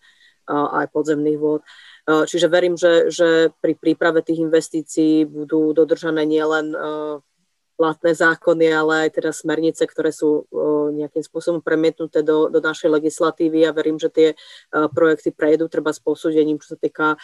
[0.49, 1.61] aj podzemných vôd.
[2.03, 7.15] Eh, čiže verím, že, že pri príprave tých investícií budú dodržané nielen eh,
[7.73, 10.45] platné zákony, ale aj teda smernice, ktoré sú
[10.93, 14.27] nejakým spôsobom premietnuté do, do našej legislatívy a verím, že tie
[14.69, 17.17] projekty prejdú treba s posúdením, čo sa týka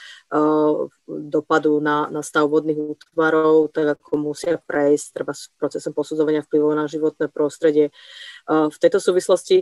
[1.06, 6.74] dopadu na, na stav vodných útvarov, tak ako musia prejsť treba s procesom posudzovania vplyvov
[6.74, 7.94] na životné prostredie.
[8.50, 9.62] V tejto súvislosti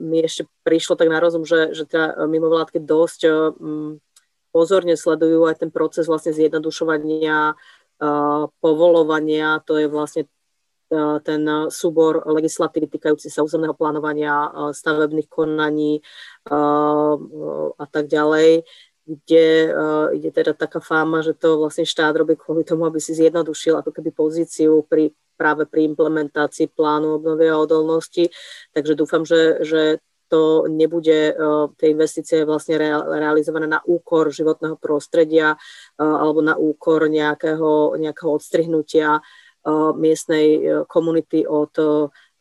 [0.00, 3.20] mi ešte prišlo tak na rozum, že, že teda mimovládky dosť
[4.54, 7.58] pozorne sledujú aj ten proces vlastne zjednodušovania
[8.60, 10.28] povolovania, to je vlastne
[11.24, 15.98] ten súbor legislatívy týkajúci sa územného plánovania, stavebných konaní
[17.74, 18.62] a tak ďalej,
[19.04, 19.46] kde
[20.14, 23.90] ide teda taká fáma, že to vlastne štát robí kvôli tomu, aby si zjednodušil ako
[23.90, 28.30] keby pozíciu pri, práve pri implementácii plánu obnovy a odolnosti.
[28.70, 29.98] Takže dúfam, že, že
[30.34, 31.34] to nebude e,
[31.78, 32.74] tie investície vlastne
[33.06, 35.58] realizované na úkor životného prostredia e,
[36.02, 39.22] alebo na úkor nejakého, nejakého odstrihnutia e,
[39.94, 41.70] miestnej komunity od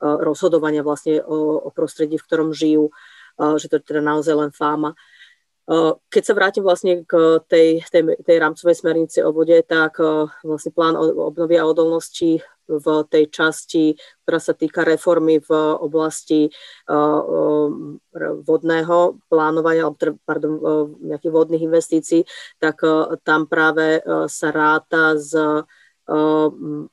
[0.03, 2.91] rozhodovania vlastne o, o prostredí, v ktorom žijú,
[3.39, 4.99] že to je teda naozaj len fáma.
[6.11, 9.95] Keď sa vrátim vlastne k tej, tej, tej rámcovej smernici o vode, tak
[10.43, 16.51] vlastne plán obnovy a odolnosti v tej časti, ktorá sa týka reformy v oblasti
[18.43, 18.97] vodného
[19.31, 20.53] plánovania, alebo teda, pardon,
[20.99, 22.27] nejakých vodných investícií,
[22.59, 22.83] tak
[23.23, 25.31] tam práve sa ráta s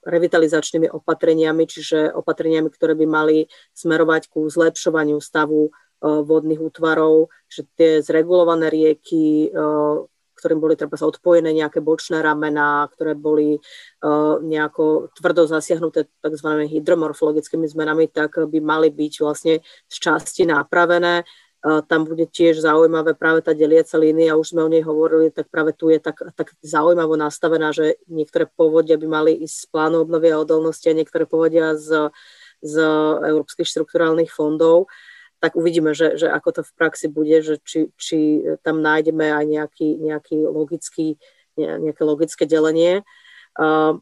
[0.07, 8.01] revitalizačnými opatreniami, čiže opatreniami, ktoré by mali smerovať ku zlepšovaniu stavu vodných útvarov, že tie
[8.01, 9.97] zregulované rieky, eh,
[10.41, 16.49] ktorým boli treba sa odpojené nejaké bočné ramená, ktoré boli eh, nejako tvrdo zasiahnuté tzv.
[16.65, 21.25] hydromorfologickými zmenami, tak by mali byť vlastne z časti napravené.
[21.61, 25.77] Tam bude tiež zaujímavé práve tá deliaca línia, už sme o nej hovorili, tak práve
[25.77, 30.33] tu je tak, tak zaujímavo nastavená, že niektoré povodia by mali ísť z plánu obnovy
[30.33, 32.09] a odolnosti a niektoré povodia z,
[32.65, 32.81] z
[33.37, 34.89] európskych štrukturálnych fondov.
[34.89, 35.10] Uh,
[35.41, 39.45] tak uvidíme, že, že ako to v praxi bude, že či, či tam nájdeme aj
[39.49, 41.17] nejaký, nejaký logický,
[41.57, 43.01] nejaké logické delenie.
[43.57, 43.97] A,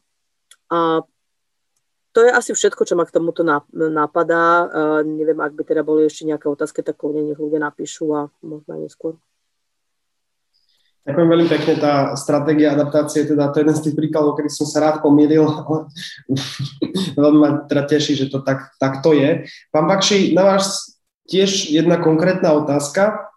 [0.69, 0.79] a
[2.11, 4.67] to je asi všetko, čo ma k tomuto napadá.
[5.07, 8.75] Neviem, ak by teda boli ešte nejaké otázky, tak kľudne nech ľudia napíšu a možno
[8.75, 9.15] aj neskôr.
[11.07, 11.75] Ďakujem veľmi pekne.
[11.81, 15.41] Tá stratégia adaptácie, teda to je jeden z tých príkladov, kedy som sa rád pomýlil.
[17.23, 19.47] veľmi ma teda teší, že to tak, tak to je.
[19.73, 20.98] Pán Bakši, na vás
[21.29, 23.29] tiež jedna konkrétna otázka.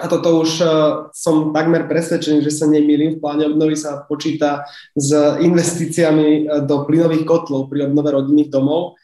[0.00, 0.68] A toto už uh,
[1.12, 3.18] som takmer presvedčený, že sa nemýlim.
[3.18, 4.64] V pláne obnovy sa počíta
[4.96, 8.96] s investíciami e, do plynových kotlov pri obnove rodinných domov.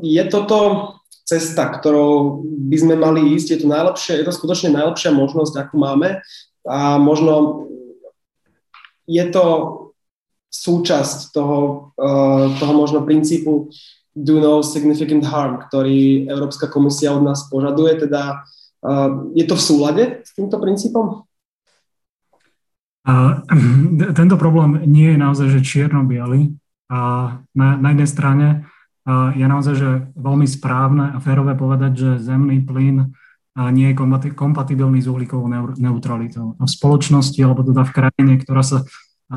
[0.00, 0.90] Je toto
[1.24, 3.48] cesta, ktorou by sme mali ísť?
[3.50, 6.20] Je to, najlepšie, je to skutočne najlepšia možnosť, akú máme
[6.68, 7.64] a možno
[9.04, 9.44] je to
[10.48, 13.68] súčasť toho, uh, toho možno princípu
[14.14, 18.06] do no significant harm, ktorý Európska komisia od nás požaduje.
[18.06, 18.46] Teda
[19.34, 21.26] je to v súlade s týmto princípom?
[23.04, 23.42] A,
[24.18, 26.54] tento problém nie je naozaj že čierno-biely.
[26.88, 26.98] A
[27.56, 28.46] na, na jednej strane
[29.04, 33.12] a je naozaj že veľmi správne a férové povedať, že zemný plyn
[33.54, 33.98] nie je
[34.32, 35.46] kompatibilný s uhlíkovou
[35.76, 36.56] neutralitou.
[36.56, 38.82] A v spoločnosti, alebo teda v krajine, ktorá sa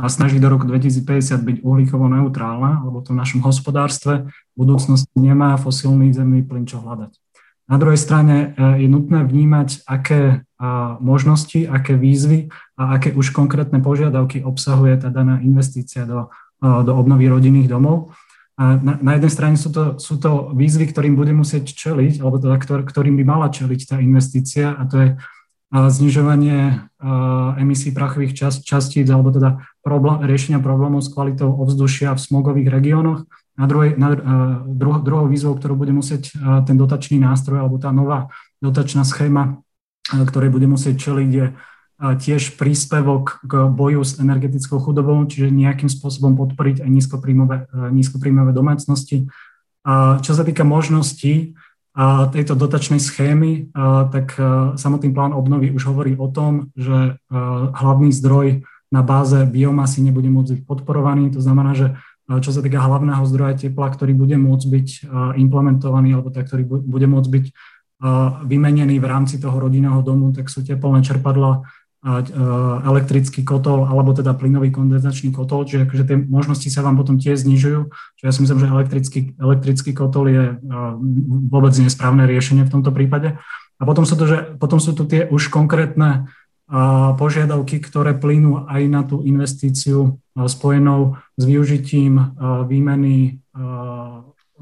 [0.05, 5.57] snaží do roku 2050 byť uhlíkovo neutrálna, alebo to v našom hospodárstve v budúcnosti nemá
[5.57, 7.17] fosilný zemný plyn čo hľadať.
[7.67, 10.47] Na druhej strane e, je nutné vnímať, aké
[10.97, 12.49] možnosti, aké výzvy
[12.81, 18.17] a aké už konkrétne požiadavky obsahuje tá daná investícia do, do obnovy rodinných domov
[18.57, 22.41] a na, na jednej strane sú to, sú to výzvy, ktorým bude musieť čeliť, alebo
[22.41, 25.09] teda ktor, ktorým by mala čeliť tá investícia a to je
[25.69, 26.89] znižovanie
[27.61, 33.23] emisí prachových čas, častíc alebo teda problém, riešenia problémov s kvalitou ovzdušia v smogových regiónoch.
[33.55, 34.11] Na druhej, na,
[34.67, 36.35] druho, druhou výzvou, ktorú bude musieť
[36.67, 38.27] ten dotačný nástroj alebo tá nová
[38.59, 39.63] dotačná schéma,
[40.11, 41.45] ktorej bude musieť čeliť, je
[41.97, 47.57] tiež príspevok k boju s energetickou chudobou, čiže nejakým spôsobom podporiť aj nízkopríjmové,
[47.89, 49.25] nízkopríjmové domácnosti.
[49.81, 51.57] A čo sa týka možností
[52.29, 53.73] tejto dotačnej schémy,
[54.13, 54.37] tak
[54.77, 57.17] samotný plán obnovy už hovorí o tom, že
[57.73, 61.31] hlavný zdroj na báze biomasy nebude môcť byť podporovaný.
[61.35, 64.87] To znamená, že čo sa týka hlavného zdroja tepla, ktorý bude môcť byť
[65.39, 67.45] implementovaný, alebo tak, ktorý bude môcť byť
[68.45, 71.63] vymenený v rámci toho rodinného domu, tak sú teplné čerpadla
[72.87, 77.41] elektrický kotol alebo teda plynový kondenzačný kotol, čiže akože tie možnosti sa vám potom tiež
[77.43, 77.89] znižujú.
[78.21, 80.43] Čiže ja si myslím, že elektrický, elektrický kotol je
[81.51, 83.35] vôbec nesprávne riešenie v tomto prípade.
[83.77, 86.29] A potom sú, to, že, potom sú tu tie už konkrétne
[87.15, 92.35] požiadavky, ktoré plynú aj na tú investíciu spojenou s využitím
[92.67, 93.39] výmeny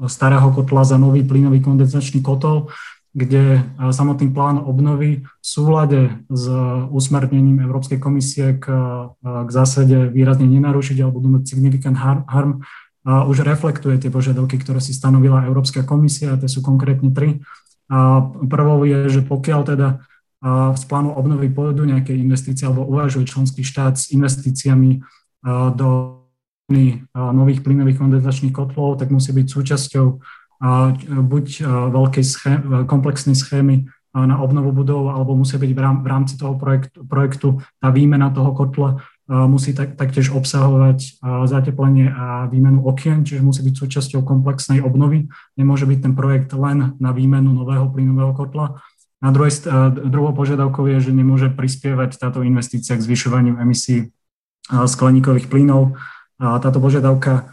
[0.06, 2.70] starého kotla za nový plynový kondenzačný kotol
[3.16, 3.64] kde
[3.96, 6.44] samotný plán obnovy v súlade s
[6.92, 8.68] usmernením Európskej komisie k,
[9.24, 12.52] k zásade výrazne nenarušiť alebo do significant harm, harm
[13.08, 17.40] už reflektuje tie požiadavky, ktoré si stanovila Európska komisia, a tie sú konkrétne tri.
[17.88, 18.20] A
[18.52, 19.88] prvou je, že pokiaľ teda
[20.76, 25.02] z plánu obnovy pôjdu nejaké investície alebo uvažuje členský štát s investíciami
[25.74, 26.22] do
[27.14, 30.06] nových plynových kondenzačných kotlov, tak musí byť súčasťou
[31.26, 37.04] buď veľkej schém, komplexnej schémy na obnovu budov, alebo musí byť v rámci toho projektu,
[37.04, 37.48] projektu
[37.82, 41.18] tá výmena toho kotla musí tak, taktiež obsahovať
[41.50, 45.26] zateplenie a výmenu okien, čiže musí byť súčasťou komplexnej obnovy.
[45.58, 48.78] Nemôže byť ten projekt len na výmenu nového plynového kotla.
[49.26, 49.66] Na druhej,
[50.06, 54.14] druhou požiadavkou je, že nemôže prispievať táto investícia k zvyšovaniu emisí
[54.70, 55.98] skleníkových plynov.
[56.38, 57.50] Táto požiadavka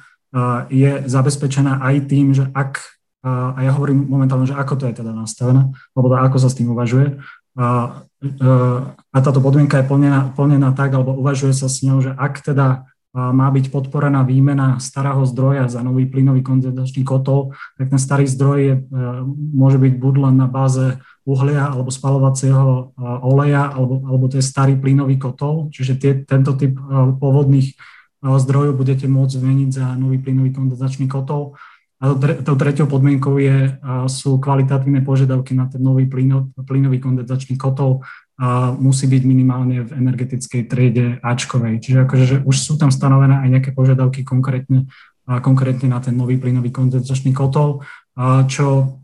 [0.69, 2.77] je zabezpečená aj tým, že ak,
[3.25, 6.57] a ja hovorím momentálne, že ako to je teda nastavené, alebo teda ako sa s
[6.61, 7.17] tým uvažuje,
[7.57, 8.01] a,
[9.09, 12.85] a táto podmienka je plnená, plnená tak, alebo uvažuje sa s ňou, že ak teda
[13.13, 18.57] má byť podporená výmena starého zdroja za nový plynový kondenzačný kotol, tak ten starý zdroj
[18.61, 18.75] je,
[19.53, 24.75] môže byť buď len na báze uhlia alebo spalovacieho oleja, alebo, alebo to je starý
[24.75, 26.75] plynový kotol, čiže tie, tento typ
[27.19, 27.79] pôvodných
[28.23, 31.55] zdrojov budete môcť zmeniť za nový plynový kondenzačný kotol.
[32.03, 33.79] A tou treťou podmienkou je,
[34.11, 38.03] sú kvalitatívne požiadavky na ten nový plynový kondenzačný kotol
[38.35, 41.79] a musí byť minimálne v energetickej triede Ačkovej.
[41.79, 44.91] Čiže akože, že už sú tam stanovené aj nejaké požiadavky konkrétne,
[45.23, 47.87] konkrétne na ten nový plynový kondenzačný kotol,
[48.51, 48.99] čo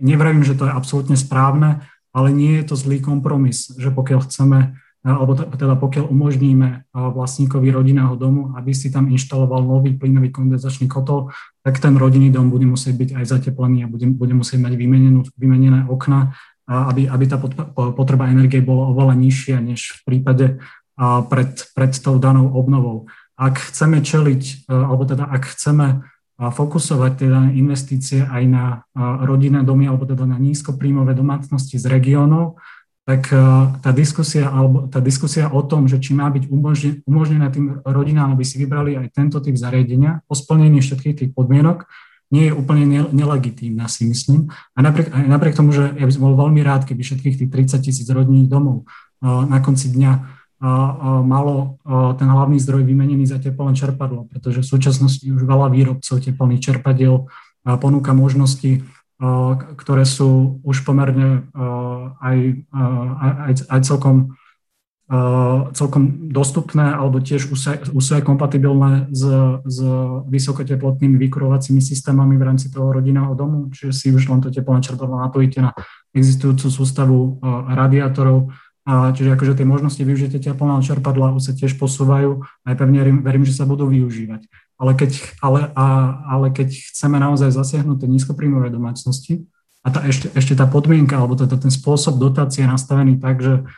[0.00, 1.84] nevravím, že to je absolútne správne,
[2.14, 4.58] ale nie je to zlý kompromis, že pokiaľ chceme
[5.04, 11.28] alebo teda pokiaľ umožníme vlastníkovi rodinného domu, aby si tam inštaloval nový plynový kondenzačný kotol,
[11.60, 15.28] tak ten rodinný dom bude musieť byť aj zateplený a bude, bude musieť mať vymenenú,
[15.36, 16.32] vymenené okna,
[16.64, 17.36] aby, aby tá
[17.92, 20.56] potreba energie bola oveľa nižšia než v prípade
[21.28, 23.04] pred, pred tou danou obnovou.
[23.36, 26.00] Ak chceme čeliť, alebo teda ak chceme
[26.38, 28.82] fokusovať teda investície aj na
[29.22, 32.58] rodinné domy alebo teda na nízkopríjmové domácnosti z regiónov,
[33.04, 33.28] tak
[33.84, 36.48] tá diskusia, alebo tá diskusia o tom, že či má byť
[37.04, 41.84] umožnené tým rodinám, aby si vybrali aj tento typ zariadenia po splnení všetkých tých podmienok,
[42.32, 44.50] nie je úplne nelegitímna, si myslím.
[44.74, 47.50] A napriek, aj napriek tomu, že ja by som bol veľmi rád, keby všetkých tých
[47.78, 48.88] 30 tisíc rodinných domov
[49.22, 50.42] na konci dňa
[51.24, 51.76] malo
[52.16, 57.28] ten hlavný zdroj vymenený za teplné čerpadlo, pretože v súčasnosti už veľa výrobcov teplných čerpadiel
[57.64, 58.80] ponúka možnosti,
[59.76, 61.44] ktoré sú už pomerne
[62.20, 62.64] aj,
[63.44, 64.32] aj, aj celkom
[65.76, 67.60] celkom dostupné alebo tiež už
[68.00, 69.22] sú aj kompatibilné s,
[69.68, 69.78] s
[70.32, 75.20] vysokoteplotnými vykurovacími systémami v rámci toho rodinného domu, čiže si už len to teplné čerpadlo
[75.20, 75.76] napojíte na
[76.16, 77.36] existujúcu sústavu
[77.68, 78.48] radiátorov,
[78.86, 83.56] čiže akože tie možnosti využitia teplného čerpadla sa tiež posúvajú a aj pevne verím, že
[83.56, 84.44] sa budú využívať.
[84.76, 85.86] Ale keď, ale, a,
[86.28, 89.48] ale keď chceme naozaj zasiahnuť tie nízkopríjmové domácnosti,
[89.84, 93.68] a tá, ešte, ešte tá podmienka, alebo teda ten spôsob dotácie je nastavený tak, že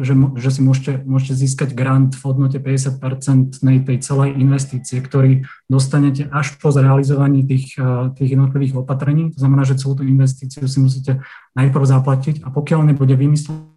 [0.00, 6.24] že, že si môžete, môžete získať grant v hodnote 50% tej celej investície, ktorý dostanete
[6.32, 7.76] až po zrealizovaní tých,
[8.16, 9.28] tých jednotlivých opatrení.
[9.36, 11.20] To znamená, že celú tú investíciu si musíte
[11.52, 13.76] najprv zaplatiť a pokiaľ nebude vymyslený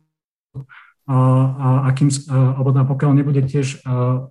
[1.09, 3.81] a akým, alebo teda pokiaľ nebude tiež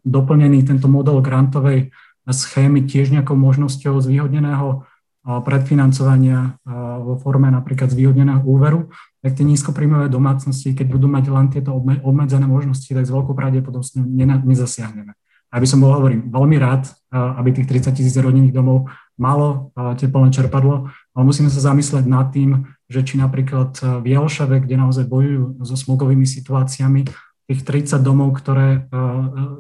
[0.07, 1.91] doplnený tento model grantovej
[2.31, 4.87] schémy tiež nejakou možnosťou zvýhodneného
[5.21, 6.57] predfinancovania
[7.03, 8.89] vo forme napríklad zvýhodneného úveru,
[9.21, 14.01] tak tie nízkopríjmové domácnosti, keď budú mať len tieto obmedzené možnosti, tak s veľkou pravdepodobnosťou
[14.49, 15.13] nezasiahneme.
[15.51, 18.89] Aby som bol, hovorím, veľmi rád, aby tých 30 tisíc rodinných domov
[19.19, 24.75] malo teplné čerpadlo, ale musíme sa zamyslieť nad tým, že či napríklad v Jelšave, kde
[24.75, 27.07] naozaj bojujú so smogovými situáciami,
[27.51, 28.87] tých 30 domov, ktoré,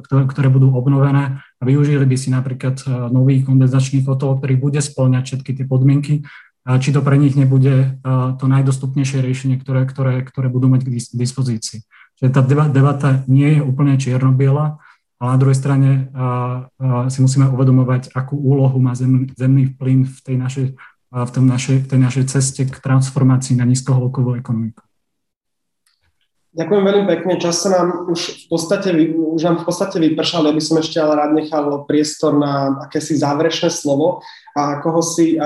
[0.06, 5.22] ktoré, ktoré budú obnovené a využili by si napríklad nový kondenzačný kotol, ktorý bude splňať
[5.26, 6.22] všetky tie podmienky,
[6.62, 7.98] či to pre nich nebude
[8.38, 11.82] to najdostupnejšie riešenie, ktoré, ktoré, ktoré budú mať k dispozícii.
[12.22, 14.78] Čiže tá debata nie je úplne čierno-biela,
[15.18, 15.90] ale na druhej strane
[17.10, 20.66] si musíme uvedomovať, akú úlohu má zemný, zemný plyn v tej našej,
[21.10, 24.82] v, tom našej, v tej našej ceste k transformácii na nízkohĺkovú ekonomiku.
[26.50, 27.38] Ďakujem veľmi pekne.
[27.38, 30.50] Čas sa nám už v podstate, už nám v podstate vypršal.
[30.50, 34.18] Ja by som ešte ale rád nechal priestor na akési záverečné slovo
[34.58, 35.38] a ako ho si,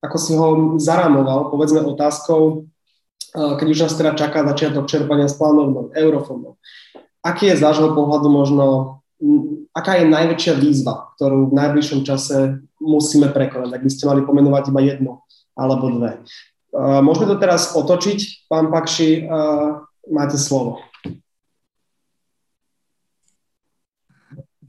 [0.00, 2.68] ako si ho zarámoval, povedzme otázkou,
[3.32, 6.60] keď už nás teda čaká začiatok čerpania z plánov eurofondov.
[7.24, 8.64] Aký je z vášho pohľadu možno,
[9.70, 14.74] aká je najväčšia výzva, ktorú v najbližšom čase musíme prekonať, ak by ste mali pomenovať
[14.74, 15.12] iba jednu
[15.54, 16.22] alebo dve.
[17.02, 19.26] Môžeme to teraz otočiť, pán Pakši,
[20.10, 20.82] máte slovo.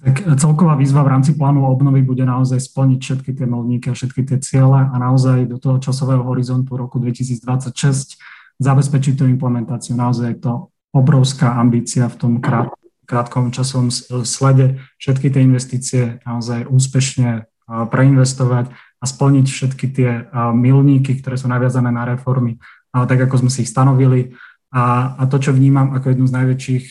[0.01, 4.25] Tak celková výzva v rámci plánu obnovy bude naozaj splniť všetky tie milníky a všetky
[4.25, 8.17] tie ciele a naozaj do toho časového horizontu roku 2026
[8.57, 9.93] zabezpečiť tú implementáciu.
[9.93, 10.53] Naozaj je to
[10.89, 12.73] obrovská ambícia v tom krát,
[13.11, 13.91] krátkom časovom
[14.23, 20.09] slede všetky tie investície naozaj úspešne preinvestovať a splniť všetky tie
[20.55, 22.55] milníky, ktoré sú naviazané na reformy,
[22.95, 24.31] tak ako sme si ich stanovili
[24.71, 26.85] a, a to, čo vnímam ako jednu z najväčších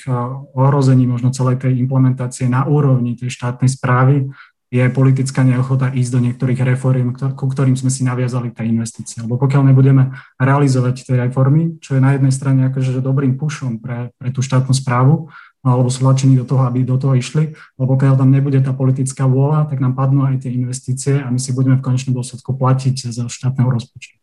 [0.52, 4.28] ohrození možno celej tej implementácie na úrovni tej štátnej správy,
[4.70, 9.18] je politická neochota ísť do niektorých reform, ku ktorým sme si naviazali tie investície.
[9.18, 14.14] Lebo pokiaľ nebudeme realizovať tie reformy, čo je na jednej strane akože dobrým pušom pre,
[14.14, 15.26] pre tú štátnu správu,
[15.60, 19.28] alebo sú lačení do toho, aby do toho išli, lebo pokiaľ tam nebude tá politická
[19.28, 23.12] vôľa, tak nám padnú aj tie investície a my si budeme v konečnom dôsledku platiť
[23.12, 24.16] zo štátneho rozpočtu.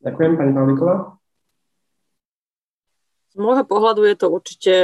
[0.00, 1.20] Ďakujem, pani Pavlíková.
[3.28, 4.74] Z môjho pohľadu je to určite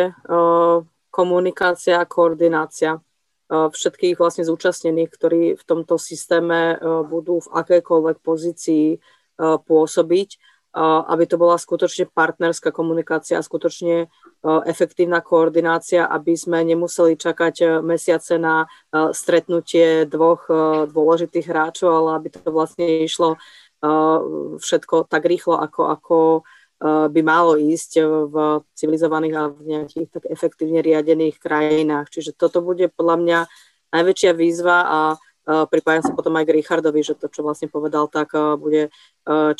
[1.08, 3.00] komunikácia a koordinácia
[3.48, 6.76] všetkých vlastne zúčastnených, ktorí v tomto systéme
[7.06, 8.98] budú v akejkoľvek pozícii
[9.40, 10.28] pôsobiť,
[10.74, 14.10] aby to bola skutočne partnerská komunikácia skutočne
[14.66, 18.66] efektívna koordinácia, aby sme nemuseli čakať mesiace na
[19.14, 20.50] stretnutie dvoch
[20.90, 23.38] dôležitých hráčov, ale aby to vlastne išlo
[24.58, 26.16] všetko tak rýchlo, ako, ako
[26.84, 28.34] by malo ísť v
[28.74, 32.10] civilizovaných a v nejakých tak efektívne riadených krajinách.
[32.10, 33.38] Čiže toto bude podľa mňa
[33.94, 34.98] najväčšia výzva a
[35.44, 38.88] pripájam sa potom aj k Richardovi, že to, čo vlastne povedal, tak bude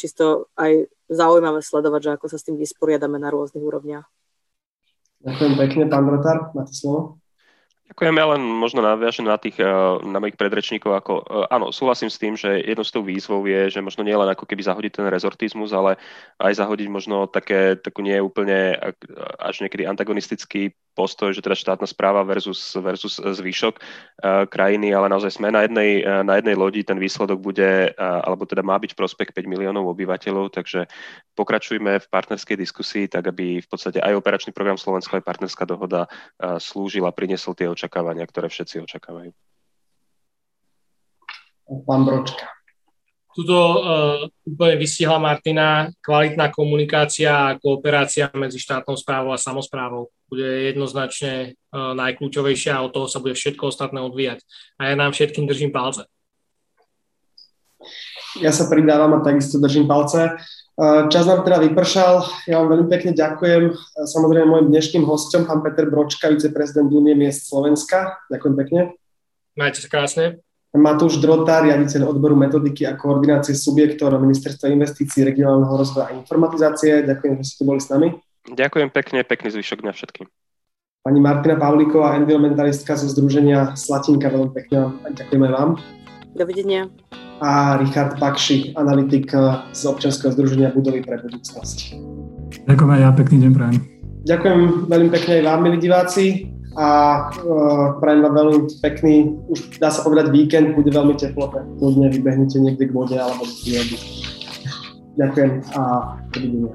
[0.01, 4.09] čisto aj zaujímavé sledovať, že ako sa s tým vysporiadame na rôznych úrovniach.
[5.25, 7.21] Ďakujem pekne, pán Rotár, máte slovo.
[7.85, 9.61] Ďakujem, ja len možno naviažem na tých,
[10.09, 11.13] na mojich predrečníkov, ako,
[11.53, 14.49] áno, súhlasím s tým, že jednou z tou výzvou je, že možno nie len ako
[14.49, 16.01] keby zahodiť ten rezortizmus, ale
[16.41, 18.73] aj zahodiť možno také, takú nie úplne
[19.37, 23.83] až niekedy antagonistický postoj, že teda štátna správa versus, versus zvyšok
[24.49, 28.79] krajiny, ale naozaj sme na jednej, na jednej lodi, ten výsledok bude, alebo teda má
[28.79, 30.87] byť prospech 5 miliónov obyvateľov, takže
[31.35, 36.07] pokračujme v partnerskej diskusii, tak aby v podstate aj operačný program Slovensko, aj partnerská dohoda
[36.63, 39.35] slúžila, priniesol tie očakávania, ktoré všetci očakávajú.
[41.85, 42.64] Pán Bročka.
[43.35, 50.15] Tuto uh, úplne vystihla Martina kvalitná komunikácia a kooperácia medzi štátnou správou a samozprávou.
[50.31, 54.39] Bude jednoznačne uh, najkľúčovejšia a od toho sa bude všetko ostatné odvíjať.
[54.79, 56.07] A ja nám všetkým držím palce.
[58.39, 60.39] Ja sa pridávam a takisto držím palce.
[60.79, 62.47] Uh, čas nám teda vypršal.
[62.47, 63.75] Ja vám veľmi pekne ďakujem.
[63.99, 68.15] Samozrejme môjim dnešným hostom, pán Peter Bročka, viceprezident Únie miest Slovenska.
[68.31, 68.81] Ďakujem pekne.
[69.59, 70.39] Majte sa krásne.
[70.75, 77.07] Matúš Drota, riaditeľ odboru metodiky a koordinácie subjektov na Ministerstva investícií, regionálneho rozvoja a informatizácie.
[77.07, 78.11] Ďakujem, že ste boli s nami.
[78.51, 80.27] Ďakujem pekne, pekný zvyšok dňa všetkým.
[81.05, 85.71] Pani Martina Pavlíková, environmentalistka zo Združenia Slatinka, veľmi pekne vám ďakujeme vám.
[86.35, 86.91] Dovidenia.
[87.39, 89.31] A Richard Pakši, analytik
[89.71, 91.95] z občianského združenia Budovy pre budúcnosť.
[92.67, 93.77] Ďakujem aj ja, pekný deň prajem.
[94.25, 94.61] Ďakujem
[94.91, 96.87] veľmi pekne aj vám, milí diváci a
[97.31, 99.15] uh, prajem vám veľmi pekný,
[99.47, 103.47] už dá sa povedať víkend, bude veľmi teplo, tak kľudne vybehnete niekde k vode alebo
[103.47, 103.55] do
[105.15, 105.83] Ďakujem a
[106.35, 106.75] dovidenia.